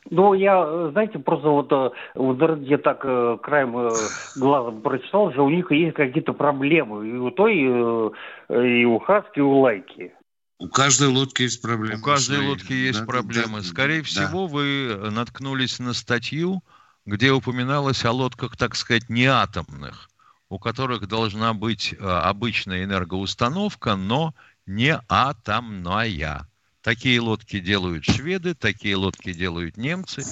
Ну, 0.09 0.33
я, 0.33 0.89
знаете, 0.93 1.18
просто 1.18 1.49
вот, 1.49 1.70
э, 1.72 1.91
вот 2.14 2.61
я 2.61 2.79
так 2.79 3.01
э, 3.05 3.37
краем 3.43 3.77
э, 3.77 3.91
глаза 4.37 4.70
прочитал, 4.70 5.31
что 5.33 5.45
у 5.45 5.51
них 5.51 5.70
есть 5.70 5.95
какие-то 5.95 6.33
проблемы. 6.33 7.07
И 7.07 7.12
у 7.12 7.31
той, 7.31 7.59
и 7.59 8.85
у 8.85 8.99
Хаски, 9.01 9.41
и 9.41 9.43
у 9.43 9.59
Лайки. 9.59 10.14
У 10.59 10.68
каждой 10.68 11.09
лодки 11.09 11.43
есть 11.43 11.61
проблемы. 11.61 12.01
У 12.01 12.03
каждой 12.03 12.37
свои. 12.37 12.49
лодки 12.49 12.72
есть 12.72 13.01
да, 13.01 13.05
проблемы. 13.05 13.59
Да, 13.59 13.62
Скорее 13.64 13.99
да. 13.99 14.05
всего, 14.05 14.47
вы 14.47 15.11
наткнулись 15.11 15.81
на 15.81 15.93
статью, 15.93 16.62
где 17.07 17.31
упоминалось 17.31 18.05
о 18.05 18.11
лодках, 18.11 18.57
так 18.57 18.75
сказать, 18.75 19.09
неатомных, 19.09 20.11
у 20.49 20.59
которых 20.59 21.07
должна 21.07 21.55
быть 21.55 21.95
обычная 22.01 22.85
энергоустановка, 22.85 23.95
но 23.95 24.35
не 24.67 25.01
атомная. 25.09 26.49
Такие 26.83 27.21
лодки 27.21 27.61
делают 27.61 28.05
шведы, 28.05 28.55
такие 28.55 28.97
лодки 28.97 29.33
делают 29.33 29.77
немцы, 29.77 30.25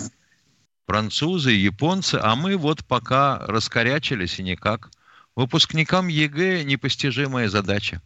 французы, 0.87 1.53
японцы, 1.53 2.17
а 2.23 2.35
мы 2.37 2.57
вот 2.57 2.85
пока 2.85 3.39
раскорячились 3.47 4.39
и 4.41 4.43
никак. 4.43 4.91
Выпускникам 5.37 6.09
ЕГЭ 6.09 6.65
непостижимая 6.65 7.49
задача. 7.49 8.03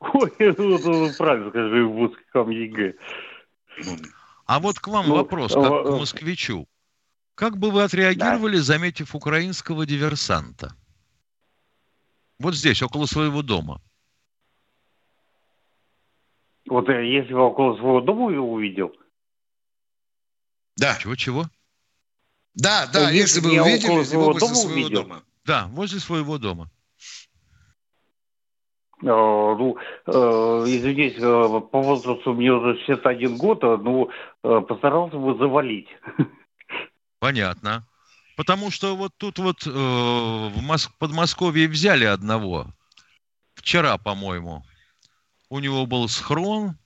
Ой, 0.00 0.32
ну, 0.38 1.10
правильно 1.18 1.50
скажи, 1.50 1.86
выпускникам 1.86 2.50
ЕГЭ. 2.50 2.94
А 4.46 4.60
вот 4.60 4.78
к 4.78 4.88
вам 4.88 5.08
ну, 5.08 5.16
вопрос, 5.16 5.52
как 5.54 5.84
к 5.84 5.90
москвичу. 5.90 6.66
Как 7.40 7.56
бы 7.56 7.70
вы 7.70 7.84
отреагировали, 7.84 8.58
да. 8.58 8.62
заметив 8.62 9.14
украинского 9.14 9.86
диверсанта? 9.86 10.76
Вот 12.38 12.54
здесь, 12.54 12.82
около 12.82 13.06
своего 13.06 13.40
дома. 13.40 13.80
Вот 16.68 16.86
если 16.90 17.32
бы 17.32 17.40
около 17.40 17.78
своего 17.78 18.02
дома 18.02 18.30
его 18.30 18.52
увидел. 18.52 18.92
Да. 20.76 20.98
Чего-чего? 21.00 21.46
Да, 22.52 22.86
да, 22.92 23.10
если, 23.10 23.38
если 23.38 23.40
бы 23.40 23.62
увидели, 23.62 23.90
около 23.90 24.04
своего 24.04 24.34
дома 24.34 24.54
своего 24.54 24.74
увидел. 24.74 25.02
дома. 25.02 25.22
Да, 25.46 25.66
возле 25.68 25.98
своего 25.98 26.36
дома. 26.36 26.70
Э, 29.02 29.06
ну, 29.06 29.78
э, 30.04 30.12
извините, 30.66 31.16
э, 31.20 31.60
по 31.72 31.80
возрасту 31.80 32.34
мне 32.34 32.52
уже 32.52 32.76
61 32.84 33.38
год, 33.38 33.64
а, 33.64 33.78
ну, 33.78 34.10
постарался 34.42 35.16
бы 35.16 35.38
завалить. 35.38 35.88
Понятно. 37.20 37.86
Потому 38.36 38.70
что 38.70 38.96
вот 38.96 39.12
тут 39.18 39.38
вот 39.38 39.66
э, 39.66 39.70
в 39.70 40.58
Моск- 40.62 40.90
Подмосковье 40.98 41.68
взяли 41.68 42.04
одного. 42.06 42.74
Вчера, 43.54 43.98
по-моему. 43.98 44.64
У 45.50 45.58
него 45.58 45.84
был 45.84 46.08
схрон 46.08 46.76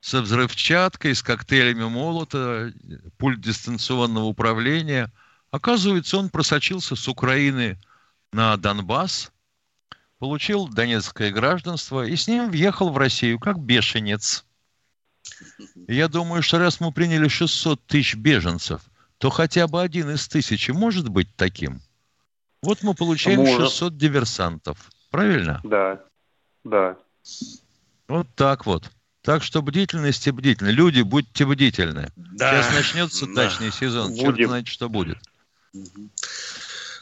со 0.00 0.22
взрывчаткой, 0.22 1.14
с 1.14 1.22
коктейлями 1.22 1.84
молота, 1.84 2.72
пульт 3.18 3.40
дистанционного 3.40 4.24
управления. 4.24 5.12
Оказывается, 5.52 6.18
он 6.18 6.30
просочился 6.30 6.96
с 6.96 7.06
Украины 7.06 7.78
на 8.32 8.56
Донбасс, 8.56 9.30
получил 10.18 10.66
донецкое 10.66 11.30
гражданство 11.30 12.04
и 12.04 12.16
с 12.16 12.26
ним 12.26 12.50
въехал 12.50 12.90
в 12.90 12.98
Россию 12.98 13.38
как 13.38 13.60
бешенец. 13.60 14.44
Я 15.86 16.08
думаю, 16.08 16.42
что 16.42 16.58
раз 16.58 16.80
мы 16.80 16.92
приняли 16.92 17.28
600 17.28 17.86
тысяч 17.86 18.16
беженцев, 18.16 18.82
то 19.20 19.28
хотя 19.28 19.68
бы 19.68 19.82
один 19.82 20.10
из 20.10 20.26
тысячи 20.28 20.70
может 20.70 21.10
быть 21.10 21.28
таким. 21.36 21.80
Вот 22.62 22.82
мы 22.82 22.94
получаем 22.94 23.40
может. 23.40 23.70
600 23.70 23.96
диверсантов. 23.98 24.78
Правильно? 25.10 25.60
Да, 25.62 26.00
да. 26.64 26.96
Вот 28.08 28.26
так 28.34 28.64
вот. 28.64 28.90
Так 29.22 29.42
что 29.42 29.60
бдительность 29.60 30.26
и 30.26 30.30
бдительность. 30.30 30.74
Люди, 30.74 31.02
будьте 31.02 31.44
бдительны. 31.44 32.08
Да. 32.16 32.62
Сейчас 32.62 32.74
начнется 32.74 33.26
да. 33.26 33.34
дачный 33.34 33.70
сезон. 33.70 34.08
Будем. 34.12 34.36
Черт 34.36 34.48
знает, 34.48 34.68
что 34.68 34.88
будет. 34.88 35.18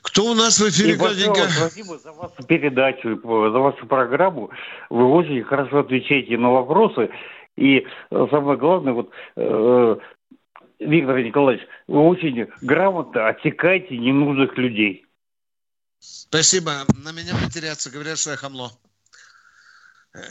Кто 0.03 0.25
у 0.25 0.35
нас 0.35 0.59
в 0.59 0.69
эфире, 0.69 0.97
Катенька? 0.97 1.49
Спасибо 1.49 1.99
за 1.99 2.13
вашу 2.13 2.43
передачу, 2.49 3.21
за 3.23 3.59
вашу 3.59 3.87
программу. 3.87 4.51
Вы 4.91 5.05
очень 5.05 5.45
хорошо 5.45 5.81
отвечаете 5.81 6.37
на 6.37 6.51
вопросы. 6.51 7.11
И 7.57 7.87
самое 8.11 8.59
главное, 8.59 8.93
вот, 8.93 9.11
э, 9.37 9.97
Виктор 10.79 11.19
Николаевич, 11.19 11.67
вы 11.87 12.01
очень 12.01 12.49
грамотно 12.61 13.29
отсекаете 13.29 13.97
ненужных 13.99 14.57
людей. 14.57 15.07
Спасибо. 15.99 16.85
На 17.03 17.13
меня 17.13 17.35
матерятся, 17.35 17.91
говорят, 17.91 18.19
что 18.19 18.31
я 18.31 18.37
хамло. 18.37 18.71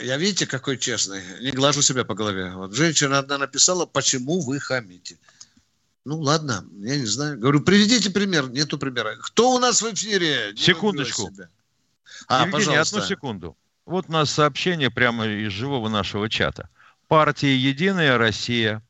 Я 0.01 0.17
видите, 0.17 0.47
какой 0.47 0.77
честный. 0.77 1.21
Не 1.41 1.51
глажу 1.51 1.81
себя 1.81 2.03
по 2.05 2.15
голове. 2.15 2.51
Вот 2.53 2.73
женщина 2.73 3.19
одна 3.19 3.37
написала, 3.37 3.85
почему 3.85 4.39
вы 4.41 4.59
хамите. 4.59 5.17
Ну, 6.05 6.19
ладно, 6.19 6.65
я 6.79 6.97
не 6.97 7.05
знаю. 7.05 7.37
Говорю, 7.37 7.61
приведите 7.61 8.09
пример. 8.09 8.49
Нету 8.49 8.77
примера. 8.77 9.17
Кто 9.21 9.51
у 9.51 9.59
нас 9.59 9.81
в 9.81 9.93
эфире? 9.93 10.53
Не 10.53 10.57
Секундочку. 10.57 11.29
А, 12.27 12.45
Евгений, 12.45 12.51
пожалуйста. 12.51 12.97
одну 12.97 13.07
секунду. 13.07 13.57
Вот 13.85 14.05
у 14.07 14.11
нас 14.11 14.31
сообщение 14.31 14.89
прямо 14.89 15.27
из 15.27 15.51
живого 15.51 15.89
нашего 15.89 16.29
чата. 16.29 16.69
Партия 17.07 17.55
«Единая 17.55 18.17
Россия» 18.17 18.81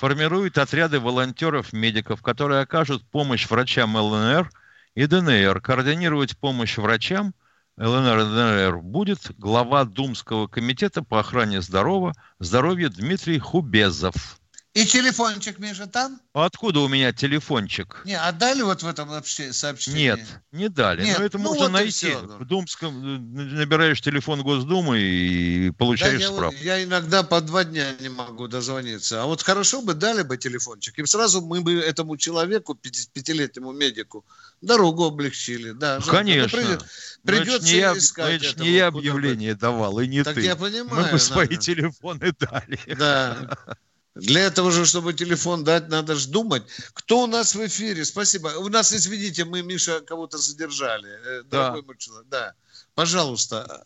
формирует 0.00 0.56
отряды 0.56 0.98
волонтеров-медиков, 0.98 2.22
которые 2.22 2.62
окажут 2.62 3.04
помощь 3.10 3.46
врачам 3.50 3.96
ЛНР 3.96 4.50
и 4.94 5.04
ДНР, 5.04 5.60
координировать 5.60 6.38
помощь 6.38 6.78
врачам– 6.78 7.34
ЛНР 7.76 8.18
и 8.18 8.24
ДНР 8.24 8.78
будет 8.78 9.30
глава 9.38 9.84
Думского 9.84 10.46
комитета 10.48 11.02
по 11.02 11.20
охране 11.20 11.60
здоровья, 11.60 12.88
Дмитрий 12.88 13.38
Хубезов. 13.38 14.39
И 14.72 14.84
телефончик, 14.84 15.58
Миша, 15.58 15.88
там? 15.88 16.20
Откуда 16.32 16.78
у 16.80 16.88
меня 16.88 17.12
телефончик? 17.12 18.02
Не, 18.04 18.16
отдали 18.16 18.62
вот 18.62 18.84
в 18.84 18.86
этом 18.86 19.10
сообщении? 19.24 19.98
Нет, 19.98 20.20
не 20.52 20.68
дали. 20.68 21.04
Нет, 21.04 21.18
Но 21.18 21.24
это 21.24 21.38
ну 21.38 21.44
можно 21.44 21.64
вот 21.64 21.72
найти. 21.72 22.12
В 22.14 22.44
Думском 22.44 22.94
э, 23.02 23.18
набираешь 23.18 24.00
телефон 24.00 24.42
Госдумы 24.42 25.00
и 25.00 25.70
получаешь 25.72 26.22
да, 26.22 26.28
справку. 26.28 26.56
Я, 26.62 26.84
иногда 26.84 27.24
по 27.24 27.40
два 27.40 27.64
дня 27.64 27.96
не 27.98 28.10
могу 28.10 28.46
дозвониться. 28.46 29.24
А 29.24 29.26
вот 29.26 29.42
хорошо 29.42 29.82
бы 29.82 29.94
дали 29.94 30.22
бы 30.22 30.36
телефончик, 30.36 31.00
и 31.00 31.04
сразу 31.04 31.40
мы 31.40 31.62
бы 31.62 31.74
этому 31.74 32.16
человеку, 32.16 32.76
пятилетнему 32.76 33.72
медику, 33.72 34.24
дорогу 34.60 35.06
облегчили. 35.06 35.72
Да, 35.72 35.98
Конечно. 36.06 36.56
Придет, 36.56 36.84
придется 37.24 37.72
не 37.72 37.78
я, 37.80 37.98
искать. 37.98 38.44
Это 38.44 38.62
не 38.62 38.70
я 38.70 38.86
объявление 38.86 39.56
давал, 39.56 39.98
и 39.98 40.06
не 40.06 40.22
так 40.22 40.36
ты. 40.36 40.42
я 40.42 40.54
понимаю. 40.54 41.06
Мы 41.06 41.10
бы 41.10 41.18
свои 41.18 41.56
телефоны 41.56 42.32
дали. 42.38 42.78
Да. 42.96 43.58
Для 44.14 44.40
этого 44.42 44.70
же, 44.70 44.84
чтобы 44.84 45.12
телефон 45.12 45.62
дать, 45.64 45.88
надо 45.88 46.16
же 46.16 46.28
думать. 46.28 46.64
Кто 46.94 47.22
у 47.22 47.26
нас 47.26 47.54
в 47.54 47.64
эфире? 47.66 48.04
Спасибо. 48.04 48.48
У 48.58 48.68
нас, 48.68 48.92
извините, 48.92 49.44
мы, 49.44 49.62
Миша, 49.62 50.00
кого-то 50.00 50.38
задержали. 50.38 51.08
Э, 51.08 51.42
да. 51.44 51.76
человек. 51.98 52.26
Да. 52.28 52.54
Пожалуйста. 52.94 53.84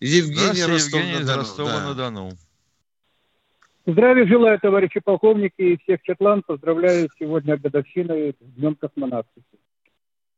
Евгений 0.00 0.64
Ростов-на-Дону. 0.64 1.38
Ростова-на-Дону. 1.38 2.30
Да. 2.30 3.92
Здравия 3.92 4.26
желаю, 4.26 4.60
товарищи 4.60 5.00
полковники 5.00 5.62
и 5.62 5.78
всех 5.78 6.02
Четлан. 6.02 6.42
Поздравляю 6.42 7.08
сегодня 7.18 7.56
годовщиной 7.56 8.36
Днем 8.38 8.76
космонавтики. 8.76 9.58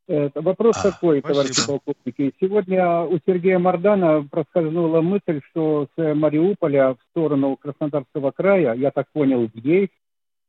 Вопрос 0.07 0.77
а, 0.77 0.91
такой, 0.91 1.19
спасибо. 1.19 1.41
товарищи 1.41 1.67
полковники. 1.67 2.33
Сегодня 2.41 3.01
у 3.01 3.19
Сергея 3.25 3.59
Мардана 3.59 4.27
проскользнула 4.29 5.01
мысль, 5.01 5.41
что 5.49 5.87
с 5.95 6.15
Мариуполя 6.15 6.95
в 6.95 6.97
сторону 7.11 7.55
Краснодарского 7.55 8.31
края, 8.31 8.73
я 8.73 8.91
так 8.91 9.07
понял, 9.13 9.49
Ейс, 9.53 9.89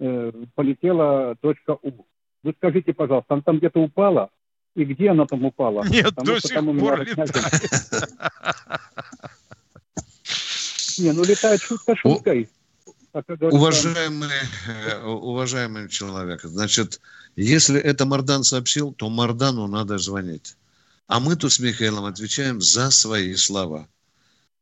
э, 0.00 0.32
полетела 0.54 1.36
точка 1.40 1.76
У. 1.82 2.06
Вы 2.42 2.54
скажите, 2.56 2.92
пожалуйста, 2.92 3.34
она 3.34 3.42
там 3.42 3.58
где-то 3.58 3.80
упала? 3.80 4.30
И 4.74 4.84
где 4.84 5.10
она 5.10 5.26
там 5.26 5.44
упала? 5.44 5.84
Нет, 5.88 6.06
Потому 6.06 6.26
до 6.26 6.40
сих 6.40 6.58
пор 6.80 7.00
летает. 7.02 7.30
Не, 10.98 11.12
ну 11.12 11.24
летает 11.24 11.60
шутка 11.60 11.94
шуткой. 11.96 12.48
Уважаемый, 13.12 14.28
э, 14.66 15.04
уважаемый 15.04 15.88
человек, 15.90 16.40
значит, 16.42 17.00
если 17.36 17.80
это 17.80 18.04
Мардан 18.06 18.44
сообщил, 18.44 18.92
то 18.92 19.08
Мардану 19.08 19.66
надо 19.66 19.98
звонить. 19.98 20.56
А 21.06 21.20
мы 21.20 21.36
тут 21.36 21.52
с 21.52 21.58
Михаилом 21.58 22.04
отвечаем 22.04 22.60
за 22.60 22.90
свои 22.90 23.34
слова. 23.36 23.88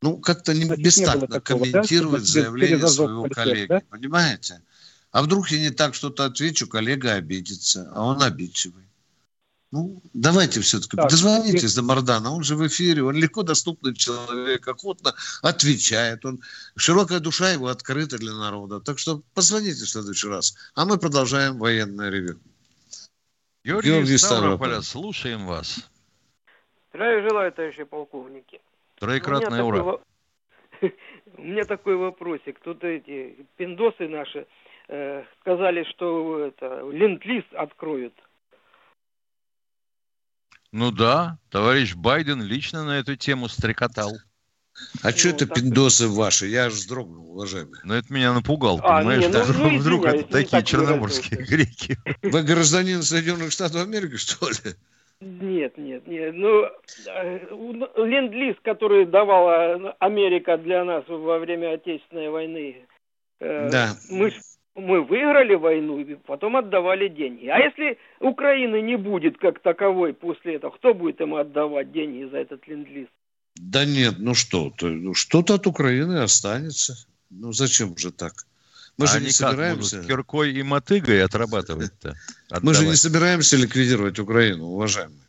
Ну, 0.02 0.16
как-то 0.16 0.54
не 0.54 0.64
Значит, 0.64 0.84
бестактно 0.84 1.34
не 1.34 1.40
комментировать 1.40 2.22
да? 2.22 2.26
заявление 2.28 2.88
своего 2.88 3.28
коллеги, 3.28 3.68
да? 3.68 3.82
понимаете? 3.90 4.62
А 5.12 5.22
вдруг 5.22 5.50
я 5.50 5.58
не 5.58 5.70
так 5.70 5.94
что-то 5.94 6.24
отвечу, 6.24 6.66
коллега 6.66 7.14
обидится, 7.14 7.90
а 7.94 8.04
он 8.04 8.22
обидчивый. 8.22 8.84
Ну, 9.72 10.02
давайте 10.14 10.60
все-таки 10.60 10.96
так, 10.96 11.10
дозвонитесь 11.10 11.74
до 11.76 11.82
Мардана, 11.82 12.32
он 12.32 12.42
же 12.42 12.56
в 12.56 12.66
эфире, 12.66 13.04
он 13.04 13.14
легко 13.14 13.44
доступный 13.44 13.94
человек, 13.94 14.66
охотно 14.66 15.14
отвечает, 15.42 16.24
он 16.24 16.40
широкая 16.74 17.20
душа 17.20 17.52
его 17.52 17.68
открыта 17.68 18.18
для 18.18 18.34
народа. 18.34 18.80
Так 18.80 18.98
что 18.98 19.22
позвоните 19.32 19.84
в 19.84 19.88
следующий 19.88 20.26
раз, 20.26 20.54
а 20.74 20.86
мы 20.86 20.98
продолжаем 20.98 21.58
военное 21.58 22.10
ревю. 22.10 22.40
Георгий, 23.62 23.90
Георгий 23.90 24.16
Ставрополя, 24.16 24.80
слушаем 24.80 25.46
вас. 25.46 25.90
Здравия 26.90 27.28
желаю, 27.28 27.52
товарищи 27.52 27.84
полковники. 27.84 28.60
Троекратное 28.96 29.62
ура. 29.62 29.78
Такой... 29.78 30.00
У 31.36 31.42
меня 31.42 31.64
такой 31.64 31.96
вопросик. 31.96 32.58
Тут 32.60 32.82
эти 32.84 33.46
пиндосы 33.56 34.08
наши 34.08 34.46
э, 34.88 35.24
сказали, 35.40 35.84
что 35.90 36.46
это 36.46 36.88
ленд-лиз 36.90 37.44
откроют. 37.52 38.14
Ну 40.72 40.90
да, 40.90 41.38
товарищ 41.50 41.94
Байден 41.94 42.42
лично 42.42 42.84
на 42.84 42.98
эту 42.98 43.16
тему 43.16 43.48
стрекотал. 43.48 44.12
А 45.02 45.10
ну, 45.10 45.16
что 45.16 45.28
это 45.28 45.46
так... 45.46 45.56
пиндосы 45.56 46.08
ваши? 46.08 46.46
Я 46.46 46.66
аж 46.66 46.74
вздрогнул, 46.74 47.32
уважаемый. 47.32 47.78
Ну, 47.84 47.94
это 47.94 48.12
меня 48.12 48.32
напугал, 48.32 48.80
а, 48.82 48.98
понимаешь? 48.98 49.22
Не, 49.22 49.28
ну, 49.28 49.42
вдруг, 49.42 49.72
ну, 49.72 49.78
вдруг 49.78 50.06
это 50.06 50.24
такие 50.24 50.62
черноморские 50.62 51.44
греки. 51.48 51.96
Вы 52.22 52.42
гражданин 52.42 53.02
Соединенных 53.02 53.52
Штатов 53.52 53.82
Америки, 53.82 54.16
что 54.16 54.48
ли? 54.48 54.74
Нет, 55.20 55.76
нет, 55.76 56.06
нет. 56.06 56.34
Ну, 56.34 56.64
э, 56.64 57.38
ленд-лиз, 57.96 58.56
который 58.62 59.04
давала 59.04 59.94
Америка 59.98 60.56
для 60.56 60.84
нас 60.84 61.04
во 61.08 61.38
время 61.38 61.74
Отечественной 61.74 62.30
войны, 62.30 62.76
э, 63.40 63.68
да. 63.70 63.90
мы, 64.10 64.32
мы 64.74 65.02
выиграли 65.02 65.54
войну 65.56 65.98
и 65.98 66.14
потом 66.14 66.56
отдавали 66.56 67.08
деньги. 67.08 67.48
А 67.48 67.58
если 67.58 67.98
Украины 68.20 68.80
не 68.80 68.96
будет 68.96 69.36
как 69.36 69.58
таковой 69.58 70.14
после 70.14 70.54
этого, 70.54 70.70
кто 70.70 70.94
будет 70.94 71.20
ему 71.20 71.36
отдавать 71.36 71.92
деньги 71.92 72.24
за 72.24 72.38
этот 72.38 72.66
ленд-лиз? 72.66 73.08
Да 73.56 73.84
нет, 73.84 74.18
ну 74.18 74.34
что, 74.34 74.72
ну 74.80 75.14
что-то 75.14 75.54
от 75.54 75.66
Украины 75.66 76.18
останется. 76.18 76.96
Ну 77.30 77.52
зачем 77.52 77.96
же 77.96 78.10
так? 78.10 78.46
Мы 78.96 79.06
а 79.06 79.08
же 79.08 79.20
не 79.20 79.30
собираемся... 79.30 79.96
Будут 79.96 80.08
киркой 80.08 80.52
и 80.52 80.62
мотыгой 80.62 81.24
отрабатывать-то? 81.24 82.14
Мы 82.62 82.74
же 82.74 82.86
не 82.86 82.96
собираемся 82.96 83.56
ликвидировать 83.56 84.18
Украину, 84.18 84.66
уважаемые. 84.66 85.20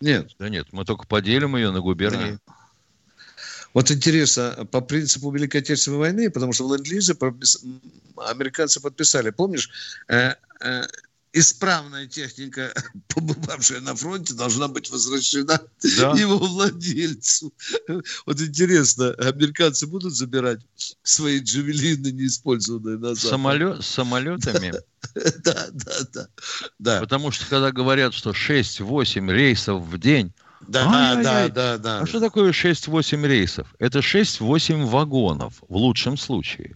Нет. 0.00 0.34
Да 0.38 0.48
нет, 0.48 0.66
мы 0.72 0.84
только 0.84 1.06
поделим 1.06 1.56
ее 1.56 1.70
на 1.70 1.80
губернии. 1.80 2.38
Да. 2.46 2.54
Вот 3.74 3.90
интересно, 3.90 4.66
по 4.70 4.80
принципу 4.80 5.30
Великой 5.30 5.58
Отечественной 5.58 5.98
войны, 5.98 6.30
потому 6.30 6.52
что 6.52 6.66
в 6.66 6.74
ленд-лизе 6.74 7.16
американцы 8.16 8.80
подписали, 8.80 9.30
помнишь, 9.30 9.70
э, 10.08 10.34
э, 10.60 10.82
исправная 11.32 12.06
техника, 12.06 12.72
побывавшая 13.08 13.80
на 13.80 13.94
фронте, 13.94 14.34
должна 14.34 14.68
быть 14.68 14.90
возвращена 14.90 15.60
да. 15.98 16.12
его 16.12 16.38
владельцу. 16.38 17.52
Вот 18.26 18.40
интересно, 18.40 19.10
американцы 19.18 19.86
будут 19.86 20.14
забирать 20.14 20.60
свои 21.02 21.40
джавелины, 21.40 22.08
неиспользованные 22.08 22.98
назад? 22.98 23.30
Самолет, 23.30 23.84
с 23.84 23.86
самолетами? 23.94 24.72
Да, 25.14 25.68
да, 25.72 25.94
да, 26.12 26.28
да. 26.78 27.00
Потому 27.00 27.30
что 27.30 27.46
когда 27.46 27.72
говорят, 27.72 28.14
что 28.14 28.30
6-8 28.30 29.30
рейсов 29.30 29.82
в 29.82 29.98
день, 29.98 30.32
да, 30.68 31.16
да, 31.22 31.48
да, 31.48 31.78
да. 31.78 32.00
А 32.00 32.06
что 32.06 32.20
такое 32.20 32.52
6-8 32.52 33.26
рейсов? 33.26 33.74
Это 33.78 34.00
6-8 34.00 34.84
вагонов 34.86 35.54
в 35.68 35.76
лучшем 35.76 36.16
случае. 36.16 36.74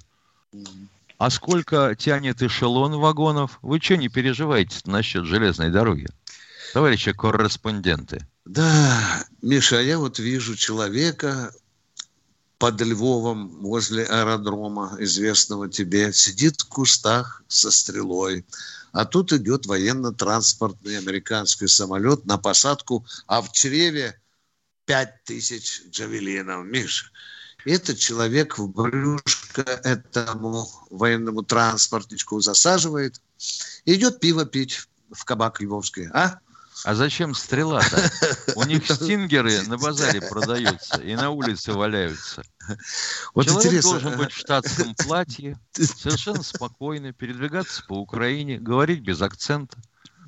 А 1.18 1.30
сколько 1.30 1.94
тянет 1.94 2.42
эшелон 2.42 2.98
вагонов? 2.98 3.58
Вы 3.62 3.80
что 3.80 3.96
не 3.96 4.08
переживаете 4.08 4.78
насчет 4.86 5.24
железной 5.24 5.70
дороги? 5.70 6.08
Товарищи 6.72 7.12
корреспонденты. 7.12 8.26
Да, 8.44 9.24
Миша, 9.40 9.80
я 9.80 9.98
вот 9.98 10.18
вижу 10.18 10.56
человека 10.56 11.52
под 12.58 12.80
Львовом 12.80 13.60
возле 13.60 14.04
аэродрома, 14.04 14.96
известного 14.98 15.68
тебе, 15.68 16.12
сидит 16.12 16.60
в 16.60 16.68
кустах 16.68 17.42
со 17.46 17.70
стрелой. 17.70 18.44
А 18.92 19.04
тут 19.04 19.32
идет 19.32 19.66
военно-транспортный 19.66 20.98
американский 20.98 21.68
самолет 21.68 22.26
на 22.26 22.38
посадку, 22.38 23.04
а 23.26 23.40
в 23.40 23.52
чреве 23.52 24.20
пять 24.84 25.24
тысяч 25.24 25.82
джавелинов. 25.90 26.64
Миша, 26.66 27.06
этот 27.64 27.98
человек 27.98 28.58
в 28.58 28.68
брюшко 28.68 29.62
этому 29.62 30.68
военному 30.90 31.42
транспортничку 31.42 32.40
засаживает, 32.40 33.20
идет 33.84 34.20
пиво 34.20 34.44
пить 34.44 34.88
в 35.10 35.24
кабак 35.24 35.60
Львовский, 35.60 36.08
а? 36.12 36.38
А 36.84 36.94
зачем 36.94 37.34
стрела-то? 37.34 38.10
У 38.56 38.64
них 38.64 38.84
стингеры 38.90 39.62
на 39.62 39.78
базаре 39.78 40.20
продаются 40.20 41.00
и 41.00 41.14
на 41.14 41.30
улице 41.30 41.72
валяются. 41.72 42.42
Вот 43.34 43.46
Человек 43.46 43.66
интересно. 43.66 43.90
должен 43.90 44.18
быть 44.18 44.32
в 44.32 44.36
штатском 44.36 44.94
платье, 45.06 45.58
совершенно 45.72 46.42
спокойно 46.42 47.12
передвигаться 47.12 47.82
по 47.86 47.94
Украине, 47.94 48.58
говорить 48.58 49.00
без 49.00 49.22
акцента. 49.22 49.78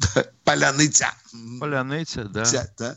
Поляныця. 0.44 1.12
Поляныця, 1.60 2.24
да. 2.24 2.44
да. 2.78 2.96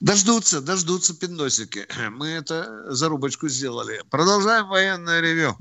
Дождутся, 0.00 0.60
дождутся 0.60 1.18
пиндосики. 1.18 1.86
Мы 2.10 2.28
это 2.28 2.92
зарубочку 2.92 3.48
сделали. 3.48 4.00
Продолжаем 4.10 4.68
военное 4.68 5.20
ревю. 5.20 5.56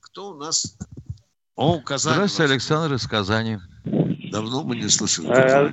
Кто 0.00 0.30
у 0.30 0.34
нас? 0.34 0.76
О, 1.56 1.80
Казань. 1.80 2.14
Здравствуйте, 2.14 2.52
Александр 2.52 2.94
из 2.94 3.06
Казани. 3.06 3.58
Давно 4.30 4.62
мы 4.62 4.76
не 4.76 4.88
слышали. 4.88 5.28
Э, 5.30 5.70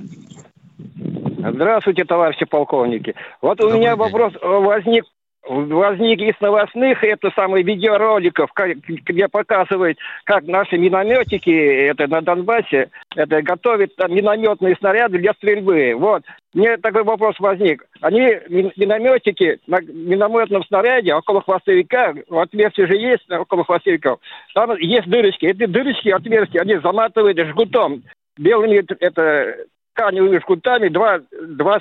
здравствуйте, 1.51 2.05
товарищи 2.05 2.45
полковники. 2.45 3.13
Вот 3.41 3.61
у 3.61 3.69
меня 3.69 3.95
вопрос 3.95 4.33
возник 4.41 5.05
возник 5.47 6.21
из 6.21 6.39
новостных, 6.39 7.03
это 7.03 7.31
самые 7.35 7.63
видеороликов, 7.63 8.49
где 8.85 9.27
показывают, 9.27 9.97
как 10.23 10.45
наши 10.45 10.77
минометики 10.77 11.51
это 11.51 12.07
на 12.07 12.21
Донбассе 12.21 12.89
это 13.15 13.41
готовят 13.41 13.95
там, 13.95 14.13
минометные 14.13 14.75
снаряды 14.75 15.19
для 15.19 15.33
стрельбы. 15.33 15.93
Вот. 15.97 16.23
Мне 16.53 16.77
такой 16.77 17.03
вопрос 17.03 17.39
возник. 17.39 17.83
Они, 18.01 18.21
минометики, 18.77 19.59
на 19.67 19.81
минометном 19.81 20.63
снаряде 20.65 21.13
около 21.13 21.41
хвостовика, 21.41 22.13
отверстие 22.29 22.87
же 22.87 22.95
есть 22.95 23.29
около 23.29 23.63
хвостовиков, 23.65 24.19
там 24.53 24.75
есть 24.77 25.09
дырочки. 25.09 25.45
Эти 25.45 25.65
дырочки, 25.65 26.09
отверстия, 26.09 26.61
они 26.61 26.77
заматывают 26.77 27.39
жгутом, 27.39 28.03
белыми 28.37 28.83
это, 28.99 29.55
тканевыми 29.93 30.39
жгутами, 30.39 30.89
два, 30.89 31.19
два 31.31 31.79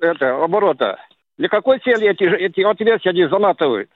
это, 0.00 0.42
оборота. 0.42 0.98
Для 1.42 1.48
какой 1.48 1.80
цели 1.80 2.08
эти, 2.08 2.22
эти 2.22 2.60
отверстия 2.60 3.28
заматывают? 3.28 3.90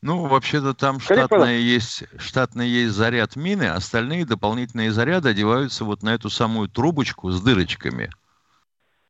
Ну, 0.00 0.24
вообще-то 0.28 0.72
там 0.72 0.98
штатная 0.98 1.58
есть, 1.58 2.04
штатный 2.18 2.66
есть 2.66 2.94
заряд 2.94 3.36
мины, 3.36 3.64
остальные 3.64 4.24
дополнительные 4.24 4.90
заряды 4.90 5.28
одеваются 5.28 5.84
вот 5.84 6.02
на 6.02 6.14
эту 6.14 6.30
самую 6.30 6.70
трубочку 6.70 7.28
с 7.28 7.42
дырочками. 7.42 8.08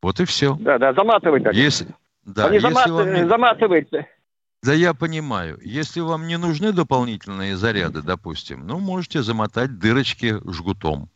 Вот 0.03 0.19
и 0.19 0.25
все. 0.25 0.57
Да, 0.59 0.79
да, 0.79 0.93
заматывают. 0.93 1.47
Если, 1.55 1.87
да, 2.25 2.47
Они 2.47 2.57
если 2.57 2.71
замат... 2.71 2.91
вам... 2.91 3.29
заматывают. 3.29 3.89
Да 4.65 4.73
я 4.73 4.93
понимаю. 4.93 5.61
Если 5.63 6.01
вам 6.01 6.27
не 6.27 6.39
нужны 6.39 6.73
дополнительные 6.73 7.55
заряды, 7.57 8.03
допустим, 8.03 8.67
ну, 8.67 8.81
можете 8.81 9.23
замотать 9.23 9.79
дырочки 9.79 10.41
жгутом. 10.45 11.09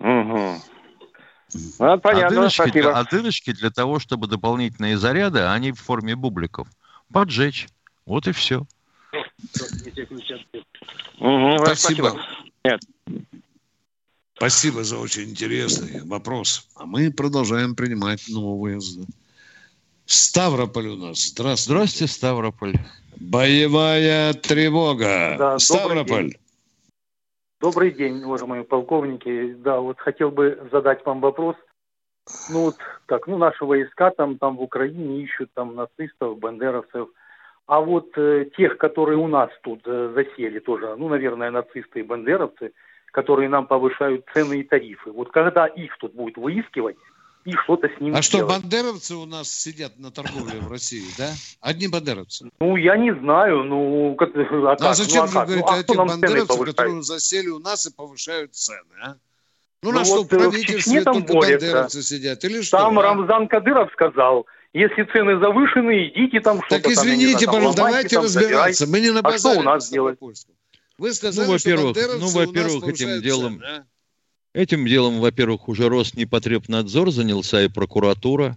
Угу. 0.00 0.56
Ну, 1.54 1.98
понятно, 2.00 2.26
а 2.26 2.30
дырочки, 2.30 2.54
спасибо. 2.54 2.80
Для, 2.80 2.98
а 2.98 3.04
дырочки 3.04 3.52
для 3.52 3.70
того, 3.70 3.98
чтобы 3.98 4.26
дополнительные 4.26 4.96
заряды, 4.96 5.40
они 5.40 5.72
в 5.72 5.80
форме 5.80 6.16
бубликов, 6.16 6.68
поджечь. 7.12 7.68
Вот 8.06 8.26
и 8.26 8.32
все. 8.32 8.66
Угу, 11.18 11.58
спасибо. 11.64 12.20
Нет. 12.64 12.80
Спасибо 14.34 14.82
за 14.82 14.98
очень 14.98 15.30
интересный 15.30 16.02
вопрос. 16.04 16.66
А 16.74 16.84
мы 16.84 17.12
продолжаем 17.12 17.76
принимать 17.76 18.26
новые. 18.28 18.80
Ставрополь 20.06 20.88
у 20.88 20.96
нас. 20.96 21.28
Здравствуйте. 21.28 21.72
Здравствуйте, 21.72 22.12
Ставрополь. 22.12 22.74
Боевая 23.16 24.34
тревога. 24.34 25.36
Да, 25.38 25.58
Ставрополь. 25.58 26.36
Добрый 27.62 27.92
день, 27.92 28.24
уважаемые 28.24 28.64
полковники. 28.64 29.52
Да, 29.52 29.78
вот 29.78 29.96
хотел 30.00 30.32
бы 30.32 30.68
задать 30.72 31.06
вам 31.06 31.20
вопрос. 31.20 31.54
Ну 32.50 32.64
вот 32.64 32.74
так, 33.06 33.28
ну 33.28 33.38
наши 33.38 33.64
войска 33.64 34.10
там, 34.10 34.36
там 34.36 34.56
в 34.56 34.62
Украине 34.62 35.22
ищут 35.22 35.48
там 35.54 35.76
нацистов, 35.76 36.40
бандеровцев. 36.40 37.08
А 37.68 37.80
вот 37.80 38.18
э, 38.18 38.46
тех, 38.56 38.78
которые 38.78 39.16
у 39.16 39.28
нас 39.28 39.48
тут 39.62 39.82
э, 39.86 40.10
засели 40.12 40.58
тоже, 40.58 40.96
ну, 40.96 41.08
наверное, 41.08 41.52
нацисты 41.52 42.00
и 42.00 42.02
бандеровцы, 42.02 42.72
которые 43.12 43.48
нам 43.48 43.68
повышают 43.68 44.26
цены 44.34 44.58
и 44.58 44.64
тарифы. 44.64 45.12
Вот 45.12 45.30
когда 45.30 45.66
их 45.66 45.96
тут 45.98 46.14
будет 46.14 46.36
выискивать, 46.38 46.96
и 47.44 47.52
что-то 47.64 47.88
с 47.88 48.00
ними 48.00 48.10
А 48.10 48.20
делать. 48.20 48.24
что, 48.24 48.46
бандеровцы 48.46 49.14
у 49.16 49.26
нас 49.26 49.50
сидят 49.50 49.98
на 49.98 50.10
торговле 50.10 50.60
в 50.60 50.70
России, 50.70 51.04
да? 51.18 51.32
Одни 51.60 51.88
бандеровцы. 51.88 52.48
Ну, 52.60 52.76
я 52.76 52.96
не 52.96 53.14
знаю, 53.14 53.64
ну, 53.64 54.14
как, 54.16 54.30
а, 54.34 54.38
Ну, 54.38 54.66
а 54.68 54.76
как? 54.76 54.94
зачем 54.94 55.16
ну, 55.18 55.22
а 55.24 55.26
же 55.26 55.32
как? 55.34 55.46
говорить 55.46 55.64
ну, 55.66 55.72
о 55.72 55.78
а 55.78 55.82
цены 55.82 56.04
бандеровцев, 56.06 56.48
повышает? 56.48 56.76
которые 56.76 57.02
засели 57.02 57.48
у 57.48 57.58
нас 57.58 57.86
и 57.86 57.92
повышают 57.94 58.54
цены, 58.54 58.94
а? 59.02 59.16
Ну, 59.82 59.90
Ну 59.90 59.98
на 59.98 60.04
что, 60.04 60.18
вот, 60.18 60.30
в 60.30 60.32
э, 60.32 60.36
в 60.36 60.38
правительстве 60.38 60.78
Чечне 60.78 61.00
там 61.02 61.14
только 61.14 61.32
борются. 61.32 61.58
бандеровцы 61.58 62.02
сидят, 62.02 62.44
или 62.44 62.62
что? 62.62 62.78
Там 62.78 62.98
а? 62.98 63.02
Рамзан 63.02 63.48
Кадыров 63.48 63.90
сказал, 63.92 64.46
если 64.72 65.02
цены 65.12 65.38
завышены, 65.38 66.08
идите 66.08 66.40
там 66.40 66.62
что-то 66.62 66.82
Так 66.82 66.92
извините, 66.92 67.46
там, 67.46 67.54
пожалуйста, 67.56 67.82
давайте 67.82 68.14
там, 68.16 68.24
разбираться. 68.24 68.86
Мы 68.86 69.00
не 69.00 69.10
на 69.10 69.16
забирайте. 69.16 69.36
А 69.36 69.38
что 69.38 69.48
базаре 69.48 69.60
у 69.60 69.62
нас 69.64 69.90
на 69.90 69.94
делать? 69.94 70.18
Вы 70.98 71.12
сказали, 71.14 71.48
Ну, 71.48 71.58
что 71.58 71.70
во-первых, 71.70 71.96
ну, 72.20 72.28
во-первых, 72.28 72.88
этим 72.88 73.20
делом, 73.22 73.58
цены, 73.58 73.64
а? 73.66 73.84
Этим 74.54 74.86
делом, 74.86 75.20
во-первых, 75.20 75.68
уже 75.68 75.88
Роснепотребнадзор 75.88 77.10
занялся 77.10 77.62
и 77.62 77.68
прокуратура 77.68 78.56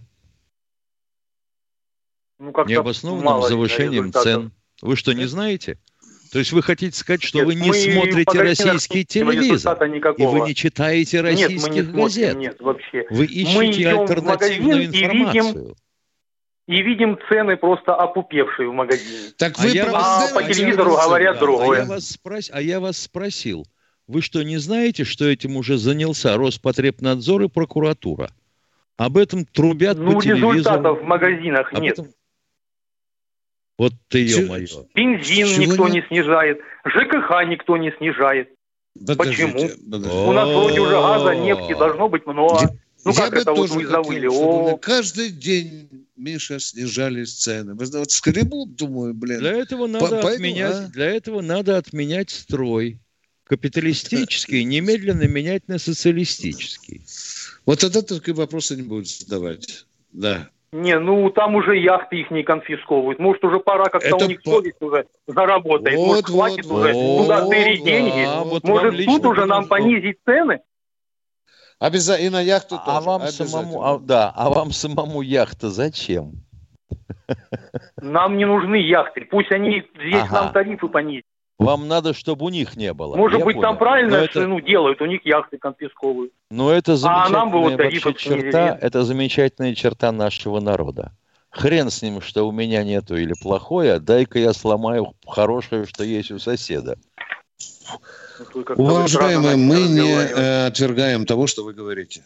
Ну, 2.38 2.52
необоснованным 2.66 3.24
мало 3.24 3.48
завышением 3.48 4.12
цен. 4.12 4.52
Вы 4.82 4.96
что, 4.96 5.12
не 5.14 5.24
знаете? 5.26 5.78
То 6.32 6.40
есть 6.40 6.52
вы 6.52 6.60
хотите 6.62 6.96
сказать, 6.98 7.22
что 7.22 7.38
Нет, 7.38 7.46
вы 7.46 7.54
не 7.54 7.72
смотрите 7.72 8.38
российский 8.42 9.04
телевизор, 9.06 9.82
и 9.84 10.26
вы 10.26 10.40
не 10.40 10.54
читаете 10.54 11.18
Нет, 11.18 11.24
мы 11.24 11.30
не 11.34 11.44
российских 11.44 11.84
смотрим, 11.84 11.94
газет. 12.02 12.36
нет, 12.36 12.60
вообще. 12.60 13.06
Вы 13.10 13.16
Мы 13.20 13.24
ищете 13.26 13.88
альтернативную 13.88 14.76
магазин 14.82 14.90
и 14.92 15.16
видим, 15.16 15.40
информацию. 15.46 15.76
и 16.66 16.82
видим 16.82 17.18
цены 17.28 17.56
просто 17.56 17.94
опупевшие 17.94 18.68
в 18.68 18.72
магазине. 18.74 19.30
Так 19.38 19.54
А 19.58 19.66
я 19.68 19.84
а 19.88 19.92
вас- 19.92 20.32
по 20.32 20.42
телевизору 20.42 20.96
а 20.96 21.00
я- 21.00 21.04
говорят 21.06 21.36
а 21.36 21.40
другое. 21.40 21.78
я 21.78 21.84
вас 21.86 22.16
спрос- 22.16 22.50
а 22.52 22.60
я 22.60 22.80
вас 22.80 22.98
спросил, 22.98 23.64
вы 24.08 24.22
что, 24.22 24.42
не 24.42 24.58
знаете, 24.58 25.04
что 25.04 25.24
этим 25.26 25.56
уже 25.56 25.78
занялся 25.78 26.36
Роспотребнадзор 26.36 27.42
и 27.44 27.48
прокуратура? 27.48 28.30
Об 28.96 29.16
этом 29.18 29.44
трубят 29.44 29.98
Ну, 29.98 30.12
по 30.14 30.22
телевизору. 30.22 30.52
результатов 30.52 31.00
в 31.00 31.04
магазинах 31.04 31.72
Об 31.72 31.80
нет. 31.82 31.92
этом- 31.98 32.08
Вот 33.78 33.92
ты, 34.08 34.24
ё-моё. 34.26 34.86
Бензин 34.94 35.46
Чего 35.48 35.64
никто 35.64 35.88
нет? 35.88 36.04
не 36.04 36.08
снижает, 36.08 36.58
ЖКХ 36.86 37.44
никто 37.46 37.76
не 37.76 37.92
снижает. 37.98 38.48
Подождите, 38.98 39.46
Почему? 39.46 39.68
подождите. 39.90 40.16
У 40.16 40.32
нас 40.32 40.48
вроде 40.48 40.80
уже 40.80 40.92
газа, 40.92 41.34
нефти 41.34 41.74
должно 41.78 42.08
быть 42.08 42.26
много. 42.26 42.70
Ну 43.04 43.12
Я 43.12 43.20
как 43.20 43.30
бы 43.34 43.36
это 43.40 43.50
вот 43.52 43.56
тоже 43.68 43.74
вы 43.74 43.84
хотел, 43.84 44.02
завыли? 44.04 44.78
каждый 44.80 45.28
день, 45.30 46.06
Миша, 46.16 46.58
снижались 46.58 47.34
цены. 47.34 47.74
Вы 47.74 47.84
знаете, 47.84 47.98
вот 48.08 48.10
скребу, 48.12 48.64
думаю, 48.66 49.12
блин. 49.14 49.38
Для 49.40 49.52
этого 49.52 49.86
надо 49.86 50.22
По- 50.22 50.32
отменять, 50.32 50.74
а? 50.74 50.88
для 50.88 51.06
этого 51.14 51.42
надо 51.42 51.76
отменять 51.76 52.30
строй. 52.30 52.98
Капиталистический 53.48 54.64
немедленно 54.64 55.28
менять 55.28 55.68
на 55.68 55.78
социалистический. 55.78 57.02
Вот 57.64 57.80
тогда 57.80 58.02
только 58.02 58.34
вопросы 58.34 58.76
не 58.76 58.82
будут 58.82 59.08
задавать. 59.08 59.86
Да. 60.12 60.48
Не, 60.72 60.98
ну 60.98 61.30
там 61.30 61.54
уже 61.54 61.76
яхты 61.76 62.16
их 62.16 62.30
не 62.32 62.42
конфисковывают. 62.42 63.20
Может, 63.20 63.44
уже 63.44 63.60
пора 63.60 63.84
как-то 63.84 64.08
Это 64.08 64.24
у 64.24 64.28
них 64.28 64.42
по- 64.42 64.50
совесть 64.50 64.82
уже 64.82 65.06
заработает. 65.28 65.96
Вот, 65.96 66.06
Может, 66.06 66.26
хватит 66.26 66.66
вот, 66.66 66.80
уже 66.80 66.92
вот, 66.92 67.22
туда 67.22 67.46
тырить 67.48 67.84
да, 67.84 67.90
деньги. 67.90 68.48
вот 68.48 68.64
Может, 68.64 68.94
лично 68.94 69.14
тут 69.14 69.26
уже 69.26 69.46
нам 69.46 69.68
понизить 69.68 70.18
цены? 70.24 70.60
Обязательно. 71.78 72.26
И 72.26 72.30
на 72.30 72.40
яхту 72.40 72.76
А 72.82 72.84
тоже. 72.96 73.06
вам 73.06 73.28
самому, 73.28 73.82
а, 73.84 73.98
да, 73.98 74.32
а 74.34 74.50
вам 74.50 74.72
самому 74.72 75.22
яхта 75.22 75.70
зачем? 75.70 76.32
Нам 78.00 78.36
не 78.36 78.44
нужны 78.44 78.76
яхты. 78.76 79.20
Пусть 79.30 79.52
они 79.52 79.84
здесь 79.94 80.22
Ага. 80.22 80.34
нам 80.42 80.52
тарифы 80.52 80.88
понизят. 80.88 81.24
Вам 81.58 81.88
надо, 81.88 82.12
чтобы 82.12 82.44
у 82.44 82.48
них 82.50 82.76
не 82.76 82.92
было. 82.92 83.16
Может 83.16 83.38
Я 83.38 83.44
быть, 83.44 83.54
там 83.54 83.76
понял. 83.76 83.78
правильно 83.78 84.18
Но 84.18 84.24
это, 84.24 84.46
ну, 84.46 84.60
делают, 84.60 85.00
у 85.00 85.06
них 85.06 85.24
яхты 85.24 85.56
конфисковывают. 85.56 86.32
но 86.50 86.70
это 86.70 86.96
А 87.04 87.28
нам 87.30 87.50
бы 87.50 87.60
вот 87.60 87.72
замечательная 87.72 88.12
вообще 88.12 88.42
черта, 88.42 88.78
это 88.80 89.04
замечательная 89.04 89.74
черта 89.74 90.12
нашего 90.12 90.60
народа. 90.60 91.12
Хрен 91.50 91.90
с 91.90 92.02
ним, 92.02 92.20
что 92.20 92.46
у 92.46 92.52
меня 92.52 92.84
нету 92.84 93.16
или 93.16 93.32
плохое, 93.40 93.98
дай-ка 93.98 94.38
я 94.38 94.52
сломаю 94.52 95.14
хорошее, 95.26 95.86
что 95.86 96.04
есть 96.04 96.30
у 96.30 96.38
соседа. 96.38 96.98
Вот 98.38 98.78
Уважаемые, 98.78 99.56
мы 99.56 99.80
не 99.88 100.12
э, 100.12 100.66
отвергаем 100.66 101.24
того, 101.24 101.46
что 101.46 101.64
вы 101.64 101.72
говорите. 101.72 102.22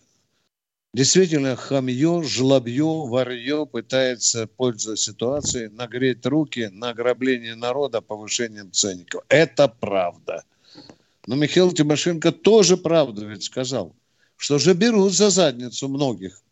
Действительно, 0.93 1.55
хамье, 1.55 2.23
жлобье, 2.25 3.07
варье 3.07 3.65
пытается, 3.65 4.49
пользуясь 4.49 5.01
ситуацией, 5.01 5.69
нагреть 5.69 6.27
руки 6.27 6.69
на 6.73 6.91
ограбление 6.91 7.55
народа 7.55 8.01
повышением 8.01 8.73
ценников. 8.73 9.23
Это 9.29 9.69
правда. 9.69 10.43
Но 11.29 11.37
Михаил 11.37 11.71
Тимошенко 11.71 12.33
тоже 12.33 12.77
правду 12.77 13.29
ведь 13.29 13.45
сказал, 13.45 13.95
что 14.37 14.59
же 14.59 14.75
берут 14.75 15.13
за 15.13 15.31
задницу 15.31 15.89
многих. 15.89 16.43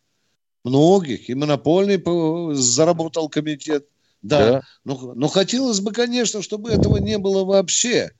Многих. 0.62 1.28
И 1.28 1.34
монопольный 1.34 1.98
по- 1.98 2.54
заработал 2.54 3.28
комитет. 3.28 3.88
Да. 4.22 4.38
Да. 4.38 4.62
Ну, 4.84 5.14
но 5.14 5.26
хотелось 5.26 5.80
бы, 5.80 5.92
конечно, 5.92 6.42
чтобы 6.42 6.70
этого 6.70 6.98
не 6.98 7.18
было 7.18 7.44
вообще. 7.44 8.12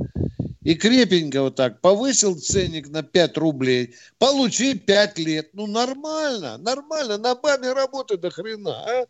И 0.69 0.75
крепенько 0.75 1.41
вот 1.41 1.55
так 1.55 1.81
повысил 1.81 2.39
ценник 2.39 2.91
на 2.91 3.03
5 3.03 3.39
рублей, 3.39 3.95
получи 4.19 4.75
5 4.79 5.19
лет. 5.19 5.49
Ну, 5.55 5.67
нормально, 5.67 6.59
нормально, 6.59 7.17
на 7.17 7.35
баме 7.35 7.73
работы 7.73 8.19
до 8.19 8.29
хрена, 8.29 8.85
а? 8.87 9.07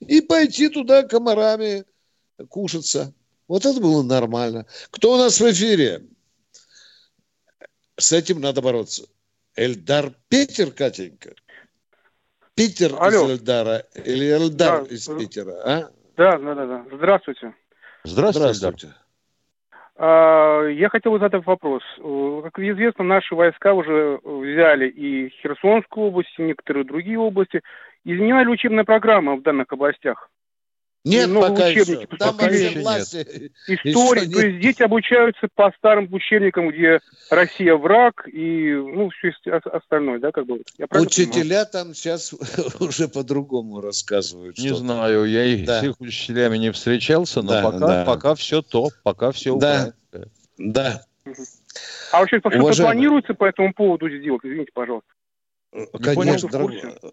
И 0.00 0.22
пойти 0.22 0.70
туда 0.70 1.02
комарами 1.02 1.84
кушаться. 2.48 3.12
Вот 3.46 3.66
это 3.66 3.78
было 3.78 4.02
нормально. 4.02 4.64
Кто 4.90 5.12
у 5.12 5.16
нас 5.18 5.38
в 5.38 5.50
эфире? 5.50 6.02
С 7.98 8.14
этим 8.14 8.40
надо 8.40 8.62
бороться. 8.62 9.02
Эльдар 9.54 10.14
Питер, 10.30 10.70
Катенька? 10.70 11.34
Питер 12.54 12.94
Алло. 12.98 13.26
из 13.26 13.30
Эльдара 13.32 13.86
или 14.02 14.34
Эльдар 14.34 14.88
Да. 14.88 14.94
из 14.94 15.06
Питера, 15.08 15.60
а? 15.62 15.90
Да, 16.16 16.38
да, 16.38 16.54
да, 16.54 16.66
да. 16.66 16.86
Здравствуйте. 16.90 17.54
Здравствуйте, 18.04 18.54
Здравствуйте. 18.54 19.01
А, 19.96 20.64
Я 20.66 20.88
хотел 20.88 21.18
задать 21.18 21.44
вопрос. 21.46 21.82
Э, 21.98 22.40
Как 22.44 22.58
известно, 22.58 23.04
наши 23.04 23.34
войска 23.34 23.74
уже 23.74 24.18
взяли 24.24 24.88
и 24.88 25.28
Херсонскую 25.40 26.06
область, 26.08 26.34
и 26.38 26.42
некоторые 26.42 26.84
другие 26.84 27.18
области. 27.18 27.62
Изменена 28.04 28.42
ли 28.42 28.48
учебная 28.48 28.84
программа 28.84 29.36
в 29.36 29.42
данных 29.42 29.66
областях? 29.70 30.31
Нет, 31.04 31.28
Новые 31.30 31.50
пока 31.50 31.66
учебники 31.68 31.98
еще. 32.06 32.16
Там 32.16 32.36
поступили. 32.36 32.68
все 32.68 32.80
власти. 32.80 33.52
Истории, 33.66 34.20
Еще 34.28 34.30
то 34.30 34.46
есть 34.46 34.60
дети 34.60 34.82
обучаются 34.82 35.48
по 35.54 35.72
старым 35.76 36.08
учебникам, 36.14 36.68
где 36.70 37.00
Россия 37.28 37.74
враг 37.74 38.28
и 38.32 38.72
ну 38.72 39.10
все 39.10 39.32
остальное, 39.50 40.20
да, 40.20 40.30
как 40.30 40.46
бы. 40.46 40.62
Я 40.78 40.86
правильно 40.86 41.10
понимаю? 41.10 41.30
Учителя 41.32 41.64
там 41.64 41.94
сейчас 41.94 42.32
уже 42.80 43.08
по-другому 43.08 43.80
рассказывают. 43.80 44.58
Не 44.58 44.74
знаю, 44.74 45.24
я 45.24 45.44
и 45.44 45.64
Да. 45.64 45.80
с 45.80 45.84
их 45.84 46.00
учителями 46.00 46.56
не 46.58 46.70
встречался, 46.70 47.42
но 47.42 47.50
Да, 47.50 47.62
пока, 47.62 47.78
да. 47.78 48.04
пока 48.04 48.34
все 48.36 48.62
топ, 48.62 48.92
пока 49.02 49.32
все 49.32 49.56
Да. 49.56 49.92
Да. 50.58 51.02
А 52.12 52.20
вообще 52.20 52.38
что-то 52.38 52.58
Уважаемый. 52.58 52.92
планируется 52.92 53.34
по 53.34 53.44
этому 53.44 53.72
поводу 53.74 54.08
сделать? 54.08 54.42
Извините, 54.44 54.70
пожалуйста. 54.72 55.08
Конечно, 56.00 56.48
в 56.48 57.12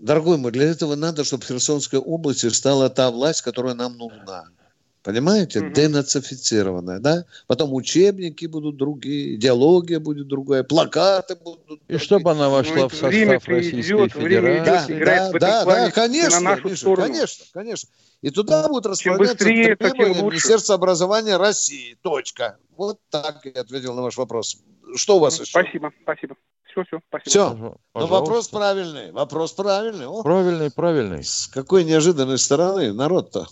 дорогой, 0.00 0.38
мой, 0.38 0.52
для 0.52 0.66
этого 0.66 0.94
надо, 0.94 1.24
чтобы 1.24 1.44
в 1.44 1.46
Херсонской 1.46 1.98
области 1.98 2.46
стала 2.48 2.90
та 2.90 3.10
власть, 3.10 3.42
которая 3.42 3.74
нам 3.74 3.96
нужна. 3.96 4.44
Понимаете? 5.02 5.60
Мгм. 5.60 5.72
Денацифицированная, 5.72 6.98
да? 6.98 7.24
Потом 7.46 7.72
учебники 7.72 8.44
будут 8.44 8.76
другие, 8.76 9.36
идеология 9.36 9.98
будет 9.98 10.28
другая, 10.28 10.62
плакаты 10.62 11.36
будут 11.36 11.62
И 11.62 11.68
другие. 11.68 11.98
чтобы 11.98 12.32
она 12.32 12.50
вошла 12.50 12.74
Ну, 12.74 12.88
в 12.88 12.92
это 12.92 13.06
время 13.06 13.34
состав 13.40 13.48
Российской 13.48 13.96
придет, 13.96 14.14
время 14.14 14.58
Федерации. 14.58 15.04
Да, 15.04 15.30
да, 15.32 15.38
да, 15.38 15.64
да, 15.64 15.90
конечно, 15.90 16.40
на 16.40 16.50
нашу 16.50 16.64
Миша, 16.68 16.76
сторону. 16.76 17.06
конечно, 17.06 17.44
конечно. 17.54 17.88
И 18.20 18.30
туда 18.30 18.68
будут 18.68 18.86
распространяться 18.86 19.36
быстрее, 19.36 19.76
требования. 19.76 20.22
Министерства 20.22 20.74
образования 20.74 21.38
России. 21.38 21.96
Точка. 22.02 22.58
Вот 22.76 22.98
так 23.08 23.40
я 23.46 23.62
ответил 23.62 23.94
на 23.94 24.02
ваш 24.02 24.18
вопрос. 24.18 24.58
Что 24.96 25.16
у 25.16 25.20
вас 25.20 25.40
еще? 25.40 25.50
Спасибо, 25.50 25.92
спасибо. 26.02 26.36
Все, 26.70 26.84
все, 26.84 27.00
спасибо. 27.08 27.30
Все. 27.30 27.50
Пожалуйста. 27.50 27.78
Ну, 27.94 28.06
вопрос 28.06 28.48
правильный. 28.48 29.12
Вопрос 29.12 29.52
правильный. 29.52 30.06
О, 30.06 30.22
Правильный, 30.22 30.70
правильный. 30.70 31.24
с 31.24 31.46
какой 31.48 31.84
неожиданной 31.84 32.38
стороны 32.38 32.92
народ-то 32.92 33.46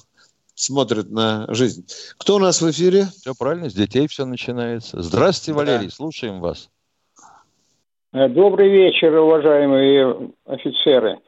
смотрит 0.55 1.11
на 1.11 1.47
жизнь. 1.55 1.85
Кто 2.19 2.37
у 2.37 2.39
нас 2.39 2.61
в 2.61 2.71
эфире? 2.71 3.05
Все 3.21 3.33
правильно, 3.39 3.71
с 3.71 3.75
детей 3.75 4.07
все 4.09 4.25
начинается. 4.25 5.01
Здравствуйте, 5.03 5.53
Да. 5.53 5.59
Валерий, 5.73 5.91
слушаем 5.91 6.41
вас. 6.41 6.69
Э, 8.13 8.29
Добрый 8.29 8.69
вечер, 8.71 9.15
уважаемые 9.17 10.31
офицеры. 10.47 11.19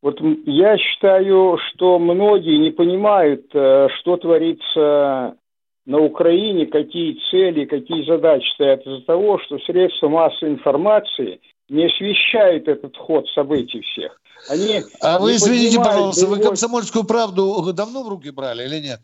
Вот 0.00 0.18
я 0.46 0.76
считаю, 0.78 1.58
что 1.58 1.98
многие 2.00 2.58
не 2.58 2.70
понимают, 2.70 3.46
э, 3.54 3.88
что 4.00 4.16
творится 4.16 5.36
на 5.84 5.98
Украине, 5.98 6.66
какие 6.66 7.18
цели, 7.30 7.64
какие 7.64 8.06
задачи 8.06 8.46
стоят 8.54 8.86
из-за 8.86 9.04
того, 9.04 9.38
что 9.40 9.58
средства 9.60 10.08
массовой 10.08 10.52
информации 10.52 11.40
не 11.68 11.86
освещают 11.86 12.68
этот 12.68 12.96
ход 12.96 13.26
событий 13.34 13.80
всех. 13.80 14.20
Они 14.48 14.82
а 15.00 15.18
вы 15.18 15.36
извините, 15.36 15.78
пожалуйста, 15.78 16.26
вы 16.26 16.40
комсомольскую 16.40 17.04
правду 17.04 17.72
давно 17.72 18.02
в 18.02 18.08
руки 18.08 18.30
брали 18.30 18.64
или 18.64 18.80
нет? 18.80 19.00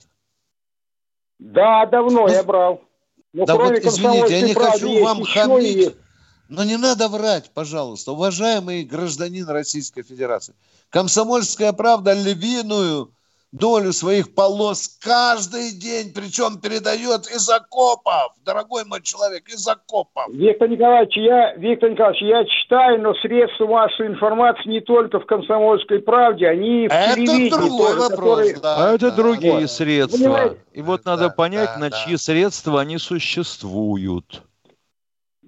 Да, 1.39 1.87
давно 1.87 2.27
ну, 2.27 2.29
я 2.29 2.43
брал. 2.43 2.81
Но 3.33 3.47
да 3.47 3.57
вот, 3.57 3.73
извините, 3.73 4.41
я 4.41 4.47
не 4.47 4.55
хочу 4.55 5.03
вам 5.03 5.23
хамить, 5.23 5.95
но 6.49 6.65
не 6.65 6.77
надо 6.77 7.09
врать, 7.09 7.51
пожалуйста, 7.55 8.13
уважаемый 8.13 8.85
гражданин 8.85 9.49
Российской 9.49 10.03
Федерации. 10.03 10.55
Комсомольская 10.91 11.73
правда 11.73 12.15
львиную 12.15 13.13
долю 13.53 13.93
своих 13.93 14.35
полос 14.35 14.99
каждый 15.01 15.73
день, 15.73 16.13
причем 16.15 16.61
передает 16.61 17.27
из 17.27 17.49
окопов, 17.49 18.35
дорогой 18.45 18.85
мой 18.85 19.03
человек, 19.03 19.49
из 19.49 19.67
окопов. 19.67 20.27
Виктор 20.29 20.69
Николаевич, 20.69 21.17
я, 21.17 21.55
Виктор 21.55 21.91
Николаевич, 21.91 22.23
я 22.23 22.45
читаю, 22.45 23.01
но 23.01 23.15
средства 23.15 23.67
массовой 23.67 24.09
информации 24.09 24.69
не 24.69 24.81
только 24.81 25.21
в 25.21 25.27
«Комсомольской 25.27 26.01
правде», 26.01 26.47
они 26.49 26.89
в 26.89 26.93
Это 26.93 27.15
телевидении 27.15 27.51
другой 27.51 27.95
тоже, 27.95 28.01
вопрос, 28.01 28.39
которые... 28.39 28.57
да. 28.61 28.77
А 28.77 28.95
это 28.95 29.11
другие 29.11 29.61
вот. 29.61 29.71
средства. 29.71 30.19
Понимаете? 30.19 30.57
И 30.73 30.83
вот 30.83 31.05
надо 31.05 31.29
да, 31.29 31.31
понять, 31.31 31.71
да, 31.75 31.79
на 31.81 31.91
чьи 31.91 32.13
да. 32.13 32.19
средства 32.19 32.81
они 32.81 32.99
существуют. 32.99 34.43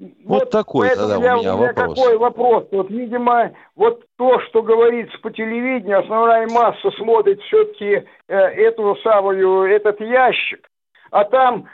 Вот, 0.00 0.14
вот 0.24 0.50
такой 0.50 0.88
тогда 0.88 1.18
у 1.18 1.20
меня, 1.20 1.36
у 1.36 1.40
меня 1.40 1.56
вопрос. 1.56 1.98
такой 1.98 2.16
вопрос. 2.16 2.68
Вот, 2.72 2.90
видимо, 2.90 3.52
вот 3.76 4.02
то, 4.16 4.40
что 4.40 4.62
говорится 4.62 5.18
по 5.18 5.30
телевидению, 5.30 5.98
основная 5.98 6.48
масса 6.48 6.90
смотрит 6.92 7.38
все-таки 7.42 8.06
э, 8.28 8.34
эту 8.34 8.96
самую, 9.02 9.64
этот 9.64 10.00
ящик, 10.00 10.66
а 11.10 11.24
там 11.24 11.68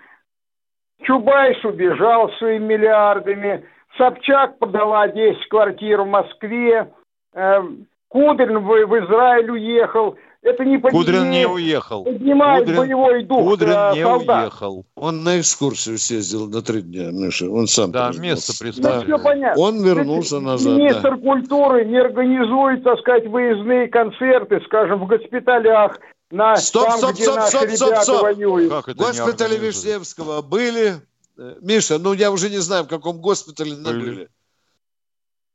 Чубайс 1.03 1.64
убежал 1.64 2.33
своими 2.39 2.74
миллиардами, 2.74 3.64
Собчак 3.97 4.59
продала 4.59 5.07
10 5.07 5.49
квартир 5.49 6.03
в 6.03 6.09
Москве, 6.09 6.93
э, 7.33 7.62
Кудрин 8.09 8.59
в, 8.59 8.87
в 8.87 9.05
Израиль 9.05 9.51
уехал, 9.53 10.16
это 10.47 10.64
не 10.64 10.78
Кудрин 10.78 11.30
не 11.30 11.47
уехал. 11.47 12.05
Поднимает 12.05 12.64
Кудрин, 12.64 12.78
боевой 12.78 13.24
дух 13.24 13.51
Кудрин 13.51 13.70
э, 13.70 13.92
не 13.94 14.03
солдат. 14.03 14.42
уехал. 14.42 14.86
Он 14.94 15.24
на 15.24 15.40
экскурсию 15.40 15.99
съездил 15.99 16.49
на 16.49 16.62
три 16.62 16.82
дня, 16.82 17.11
Миша. 17.11 17.51
Он 17.51 17.66
сам 17.66 17.90
Да, 17.90 18.12
место 18.16 18.53
представил. 18.59 19.18
Да, 19.18 19.55
Он 19.57 19.82
вернулся 19.82 20.40
назад. 20.40 20.78
Министр 20.78 21.16
да. 21.16 21.22
культуры 21.22 21.84
не 21.84 21.99
организует, 21.99 22.84
так 22.84 22.99
сказать, 23.01 23.26
выездные 23.26 23.88
концерты, 23.88 24.61
скажем, 24.66 25.01
в 25.05 25.07
госпиталях. 25.07 25.99
На, 26.30 26.57
стоп, 26.57 26.88
там, 26.88 26.99
стоп, 26.99 27.12
где 27.12 27.22
стоп, 27.24 27.40
стоп, 27.42 27.70
стоп, 27.70 27.97
стоп. 27.99 28.22
Воюют. 28.22 28.72
Госпитали 28.97 29.57
Вишневского 29.59 30.42
были. 30.42 30.94
Э, 31.38 31.55
Миша, 31.61 31.99
ну 31.99 32.12
я 32.14 32.30
уже 32.30 32.51
не 32.51 32.59
знаю, 32.59 32.84
в 32.84 32.88
каком 32.88 33.20
госпитале 33.20 33.74
были. 33.74 34.01
были. 34.01 34.28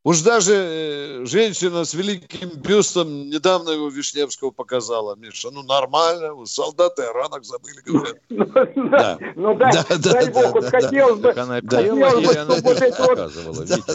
Уж 0.04 0.22
даже 0.24 0.54
э, 0.54 1.26
женщина 1.26 1.86
с 1.86 1.94
великим 1.94 2.50
бюстом 2.60 3.30
недавно 3.30 3.70
его 3.70 3.88
Вишневского 3.90 4.50
показала, 4.50 5.16
Миша. 5.16 5.50
Ну, 5.52 5.62
нормально, 5.62 6.44
солдаты 6.46 7.04
о 7.04 7.14
ранах 7.14 7.44
забыли, 7.44 7.82
говорят. 7.86 8.18
Ну, 9.36 9.56
да, 9.56 9.70
дай 9.98 10.32
бог, 10.32 10.54
вот 10.54 10.66
хотелось 10.66 11.20
бы, 11.20 11.34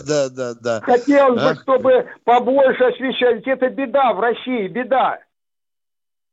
да, 0.06 0.28
да, 0.28 0.54
да. 0.54 0.80
Хотелось 0.82 1.42
бы, 1.42 1.62
чтобы 1.62 2.06
побольше 2.24 2.84
освещали. 2.84 3.42
Это 3.46 3.68
беда 3.70 4.12
в 4.12 4.20
России, 4.20 4.68
беда. 4.68 5.18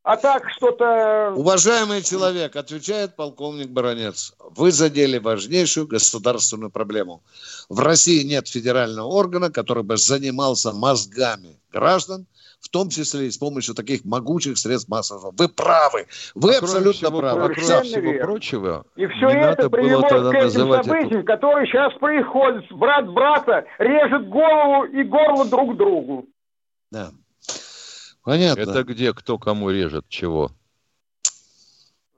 А 0.03 0.17
так 0.17 0.49
что-то... 0.49 1.33
Уважаемый 1.33 2.01
человек, 2.01 2.57
отвечает 2.57 3.15
полковник 3.15 3.69
Баранец, 3.69 4.33
вы 4.37 4.71
задели 4.71 5.17
важнейшую 5.17 5.87
государственную 5.87 6.71
проблему. 6.71 7.23
В 7.69 7.79
России 7.79 8.23
нет 8.23 8.49
федерального 8.49 9.07
органа, 9.07 9.49
который 9.49 9.83
бы 9.83 9.95
занимался 9.95 10.73
мозгами 10.73 11.57
граждан, 11.71 12.25
в 12.59 12.67
том 12.67 12.89
числе 12.89 13.27
и 13.27 13.31
с 13.31 13.37
помощью 13.37 13.75
таких 13.75 14.03
могучих 14.03 14.57
средств 14.57 14.89
массового. 14.89 15.33
Вы 15.37 15.47
правы. 15.47 16.07
Вы 16.35 16.55
а 16.55 16.59
абсолютно 16.59 17.07
всего, 17.07 17.19
правы. 17.19 17.53
Кроме 17.53 17.83
всего 17.83 18.25
прочего, 18.25 18.85
и 18.97 19.07
все 19.07 19.27
это 19.27 19.69
привело 19.69 20.01
к 20.01 20.33
этим 20.33 20.51
событиям, 20.51 21.19
это... 21.19 21.23
которые 21.23 21.65
сейчас 21.67 21.93
происходят. 21.99 22.65
Брат 22.71 23.07
брата 23.07 23.65
режет 23.79 24.27
голову 24.27 24.83
и 24.83 25.03
горло 25.03 25.45
друг 25.45 25.77
другу. 25.77 26.25
Да. 26.91 27.11
Понятно. 28.23 28.61
Это 28.61 28.83
где 28.83 29.13
кто 29.13 29.37
кому 29.37 29.69
режет 29.69 30.05
чего? 30.07 30.51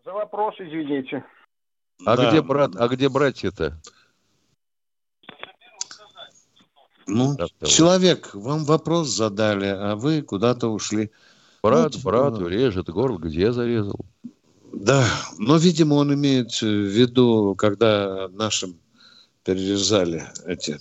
За 0.04 0.14
вопрос, 0.14 0.56
извините. 0.60 1.24
А 2.06 2.16
да. 2.16 2.30
где 2.30 2.42
брат, 2.42 2.76
а 2.76 2.88
где 2.88 3.10
братья-то? 3.10 3.80
Ну, 7.08 7.36
человек, 7.66 8.34
вам 8.34 8.66
вопрос 8.66 9.10
задали, 9.10 9.68
а 9.68 9.96
вы 9.96 10.22
куда-то 10.22 10.70
ушли. 10.70 11.12
Брат 11.62 11.96
вот, 11.96 12.04
брату 12.04 12.48
режет 12.48 12.90
горло, 12.90 13.18
где 13.18 13.52
зарезал? 13.52 14.00
Да, 14.74 15.06
но, 15.38 15.58
видимо, 15.58 15.96
он 15.96 16.14
имеет 16.14 16.52
в 16.62 16.66
виду, 16.66 17.56
когда 17.56 18.28
нашим 18.30 18.78
перерезали 19.44 20.24
эти 20.46 20.80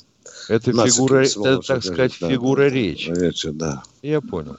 это 0.49 0.73
фигура, 0.73 1.25
это, 1.25 1.59
так 1.61 1.85
сказать, 1.85 2.17
да, 2.21 2.29
фигура 2.29 2.63
да, 2.63 2.69
речи. 2.71 3.11
речи. 3.11 3.51
Да. 3.51 3.83
Я 4.03 4.21
понял. 4.21 4.57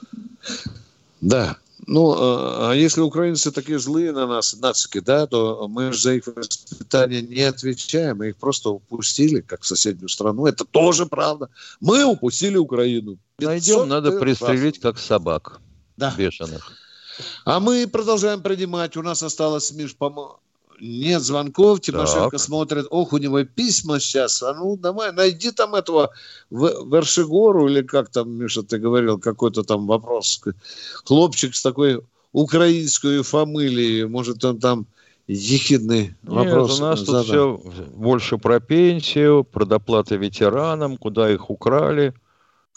Да. 1.20 1.56
Ну, 1.86 2.16
а, 2.18 2.70
а 2.70 2.74
если 2.74 3.00
украинцы 3.00 3.52
такие 3.52 3.78
злые 3.78 4.12
на 4.12 4.26
нас, 4.26 4.56
нацики, 4.56 4.98
да, 5.00 5.26
то 5.26 5.68
мы 5.68 5.92
же 5.92 6.00
за 6.00 6.14
их 6.14 6.26
воспитание 6.26 7.22
не 7.22 7.42
отвечаем, 7.42 8.18
мы 8.18 8.30
их 8.30 8.36
просто 8.36 8.70
упустили, 8.70 9.40
как 9.40 9.64
соседнюю 9.64 10.08
страну. 10.08 10.46
Это 10.46 10.64
тоже 10.64 11.06
правда. 11.06 11.48
Мы 11.80 12.04
упустили 12.04 12.56
Украину. 12.56 13.18
Найдем, 13.38 13.88
надо 13.88 14.18
пристрелить, 14.18 14.80
как 14.80 14.98
собак 14.98 15.60
да. 15.96 16.14
бешеных. 16.16 16.72
А 17.44 17.60
мы 17.60 17.86
продолжаем 17.86 18.42
принимать. 18.42 18.96
У 18.96 19.02
нас 19.02 19.22
осталось, 19.22 19.72
Миш, 19.72 19.94
по 19.96 20.40
нет 20.80 21.22
звонков, 21.22 21.80
Тимошенко 21.80 22.30
так. 22.30 22.40
смотрит, 22.40 22.86
ох, 22.90 23.12
у 23.12 23.18
него 23.18 23.44
письма 23.44 24.00
сейчас, 24.00 24.42
а 24.42 24.54
ну 24.54 24.76
давай, 24.76 25.12
найди 25.12 25.50
там 25.50 25.74
этого 25.74 26.10
Вершигору, 26.50 27.68
или 27.68 27.82
как 27.82 28.10
там, 28.10 28.30
Миша, 28.30 28.62
ты 28.62 28.78
говорил, 28.78 29.18
какой-то 29.18 29.62
там 29.62 29.86
вопрос, 29.86 30.40
хлопчик 31.04 31.54
с 31.54 31.62
такой 31.62 32.00
украинской 32.32 33.22
фамилией, 33.22 34.04
может, 34.06 34.44
он 34.44 34.58
там 34.58 34.86
ехидный 35.26 36.14
вопрос 36.22 36.72
Нет, 36.72 36.80
у 36.80 36.82
нас 36.82 37.00
задал. 37.00 37.58
тут 37.58 37.72
все 37.72 37.86
больше 37.94 38.38
про 38.38 38.60
пенсию, 38.60 39.44
про 39.44 39.64
доплаты 39.64 40.16
ветеранам, 40.16 40.96
куда 40.96 41.32
их 41.32 41.50
украли. 41.50 42.14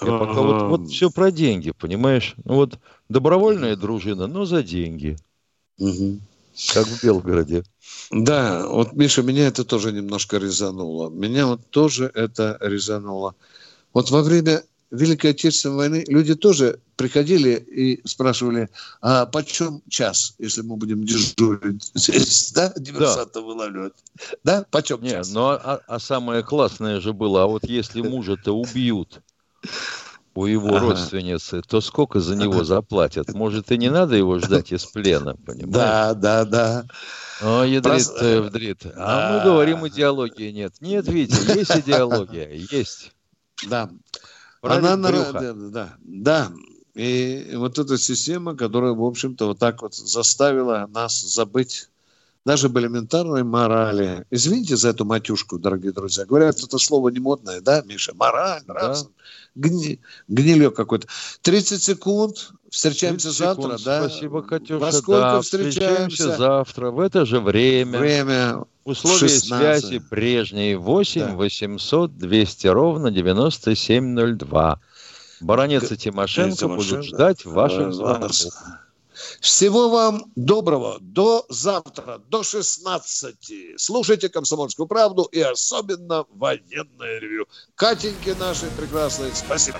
Я 0.02 0.18
пока 0.18 0.42
вот, 0.42 0.62
вот 0.70 0.88
все 0.88 1.10
про 1.10 1.30
деньги, 1.30 1.72
понимаешь? 1.72 2.36
Ну 2.46 2.56
вот 2.56 2.80
добровольная 3.10 3.76
дружина, 3.76 4.28
но 4.28 4.46
за 4.46 4.64
деньги. 4.64 5.18
Угу. 5.78 6.20
Как 6.74 6.86
в 6.86 7.04
Белгороде. 7.04 7.64
Да, 8.12 8.68
вот, 8.68 8.94
Миша, 8.94 9.22
меня 9.22 9.48
это 9.48 9.64
тоже 9.64 9.92
немножко 9.92 10.38
резануло. 10.38 11.10
Меня 11.10 11.46
вот 11.48 11.70
тоже 11.70 12.12
это 12.14 12.58
резануло. 12.60 13.36
Вот 13.94 14.12
во 14.12 14.22
время 14.22 14.64
Великой 14.92 15.32
Отечественной 15.32 15.76
войны 15.76 16.06
люди 16.08 16.34
тоже 16.36 16.80
приходили 16.96 17.52
и 17.52 18.06
спрашивали, 18.08 18.70
а 19.02 19.26
почем 19.28 19.82
час, 19.88 20.34
если 20.40 20.62
мы 20.62 20.76
будем 20.76 21.06
дежурить 21.06 21.92
здесь, 21.94 22.52
да, 22.52 22.74
диверсанта 22.76 23.36
да. 23.36 23.42
вылавливать? 23.42 23.94
Да, 24.44 24.66
почем 24.72 25.02
Нет, 25.02 25.14
час? 25.14 25.32
Ну, 25.32 25.46
а, 25.46 25.82
а 25.88 26.00
самое 26.00 26.44
классное 26.44 27.00
же 27.00 27.14
было, 27.14 27.44
а 27.44 27.48
вот 27.48 27.64
если 27.66 28.02
мужа-то 28.02 28.52
убьют, 28.54 29.22
у 30.36 30.46
его 30.46 30.70
ага. 30.70 30.80
родственницы, 30.80 31.62
то 31.62 31.82
сколько 31.82 32.20
за 32.20 32.36
него 32.36 32.64
заплатят? 32.64 33.34
Может, 33.34 33.72
и 33.72 33.78
не 33.78 33.90
надо 33.90 34.16
его 34.16 34.40
ждать 34.40 34.72
из 34.72 34.86
плена, 34.86 35.36
понимаешь? 35.46 35.74
Да, 35.74 36.14
да, 36.14 36.46
да. 36.46 36.86
О, 37.42 37.64
ядрит, 37.64 37.84
Прос... 37.84 38.14
Э, 38.22 38.42
вдрит. 38.42 38.86
А 38.96 39.38
мы 39.38 39.44
говорим, 39.44 39.88
идеологии 39.88 40.52
нет. 40.52 40.74
Нет, 40.82 41.08
Витя, 41.08 41.58
есть 41.58 41.76
идеология, 41.76 42.50
есть. 42.72 43.14
Да. 43.68 43.90
Она, 44.62 44.98
да, 44.98 45.54
да, 45.54 45.90
да. 46.00 46.52
И 46.96 47.52
вот 47.56 47.80
эта 47.80 47.98
система, 47.98 48.56
которая, 48.56 48.94
в 48.94 49.04
общем-то, 49.04 49.48
вот 49.48 49.60
так 49.60 49.82
вот 49.82 49.96
заставила 49.96 50.90
нас 50.92 51.20
забыть 51.20 51.89
даже 52.46 52.68
об 52.68 52.78
элементарной 52.78 53.44
морали. 53.44 54.26
Извините 54.30 54.78
за 54.78 54.90
эту 54.90 55.06
матюшку, 55.06 55.60
дорогие 55.60 55.92
друзья. 55.92 56.26
Говорят, 56.26 56.60
это 56.64 56.78
слово 56.78 57.10
не 57.10 57.20
модное, 57.20 57.62
да, 57.62 57.82
Миша? 57.86 58.14
Мораль. 58.16 58.62
Да. 58.68 58.96
Гни, 59.56 60.00
гнилье 60.28 60.72
какое-то. 60.72 61.08
30 61.42 61.82
секунд. 61.82 62.52
Встречаемся 62.70 63.32
завтра, 63.32 63.64
секунд. 63.64 63.84
да? 63.84 64.10
Спасибо, 64.10 64.42
Катюша. 64.44 64.80
Во 64.80 64.92
сколько 64.92 65.22
да, 65.22 65.42
встречаемся? 65.42 65.80
встречаемся 65.82 66.38
завтра, 66.38 66.92
в 66.92 67.00
это 67.00 67.26
же 67.26 67.40
время. 67.40 68.00
Время. 68.00 68.64
Условия 68.86 69.20
16. 69.20 69.48
связи 69.48 70.00
прежние. 70.00 70.78
8 70.78 71.22
да. 71.22 71.36
800 71.36 72.18
200 72.18 72.68
ровно 72.68 73.12
9702. 73.12 74.80
Баронец 75.42 75.92
и 75.92 75.98
Тимошенко, 75.98 76.56
Тимошенко 76.56 76.94
будут 76.94 77.06
ждать 77.06 77.46
ваших 77.46 77.94
звонков. 77.94 78.32
Всего 79.40 79.90
вам 79.90 80.32
доброго. 80.36 80.98
До 81.02 81.46
завтра, 81.50 82.20
до 82.30 82.44
16. 82.44 83.36
Слушайте 83.78 84.30
«Комсомольскую 84.30 84.88
правду» 84.88 85.24
и 85.24 85.42
особенно 85.42 86.26
военное 86.30 87.20
ревю. 87.20 87.48
Катеньки 87.76 88.36
наши 88.40 88.66
прекрасные, 88.78 89.32
спасибо. 89.34 89.80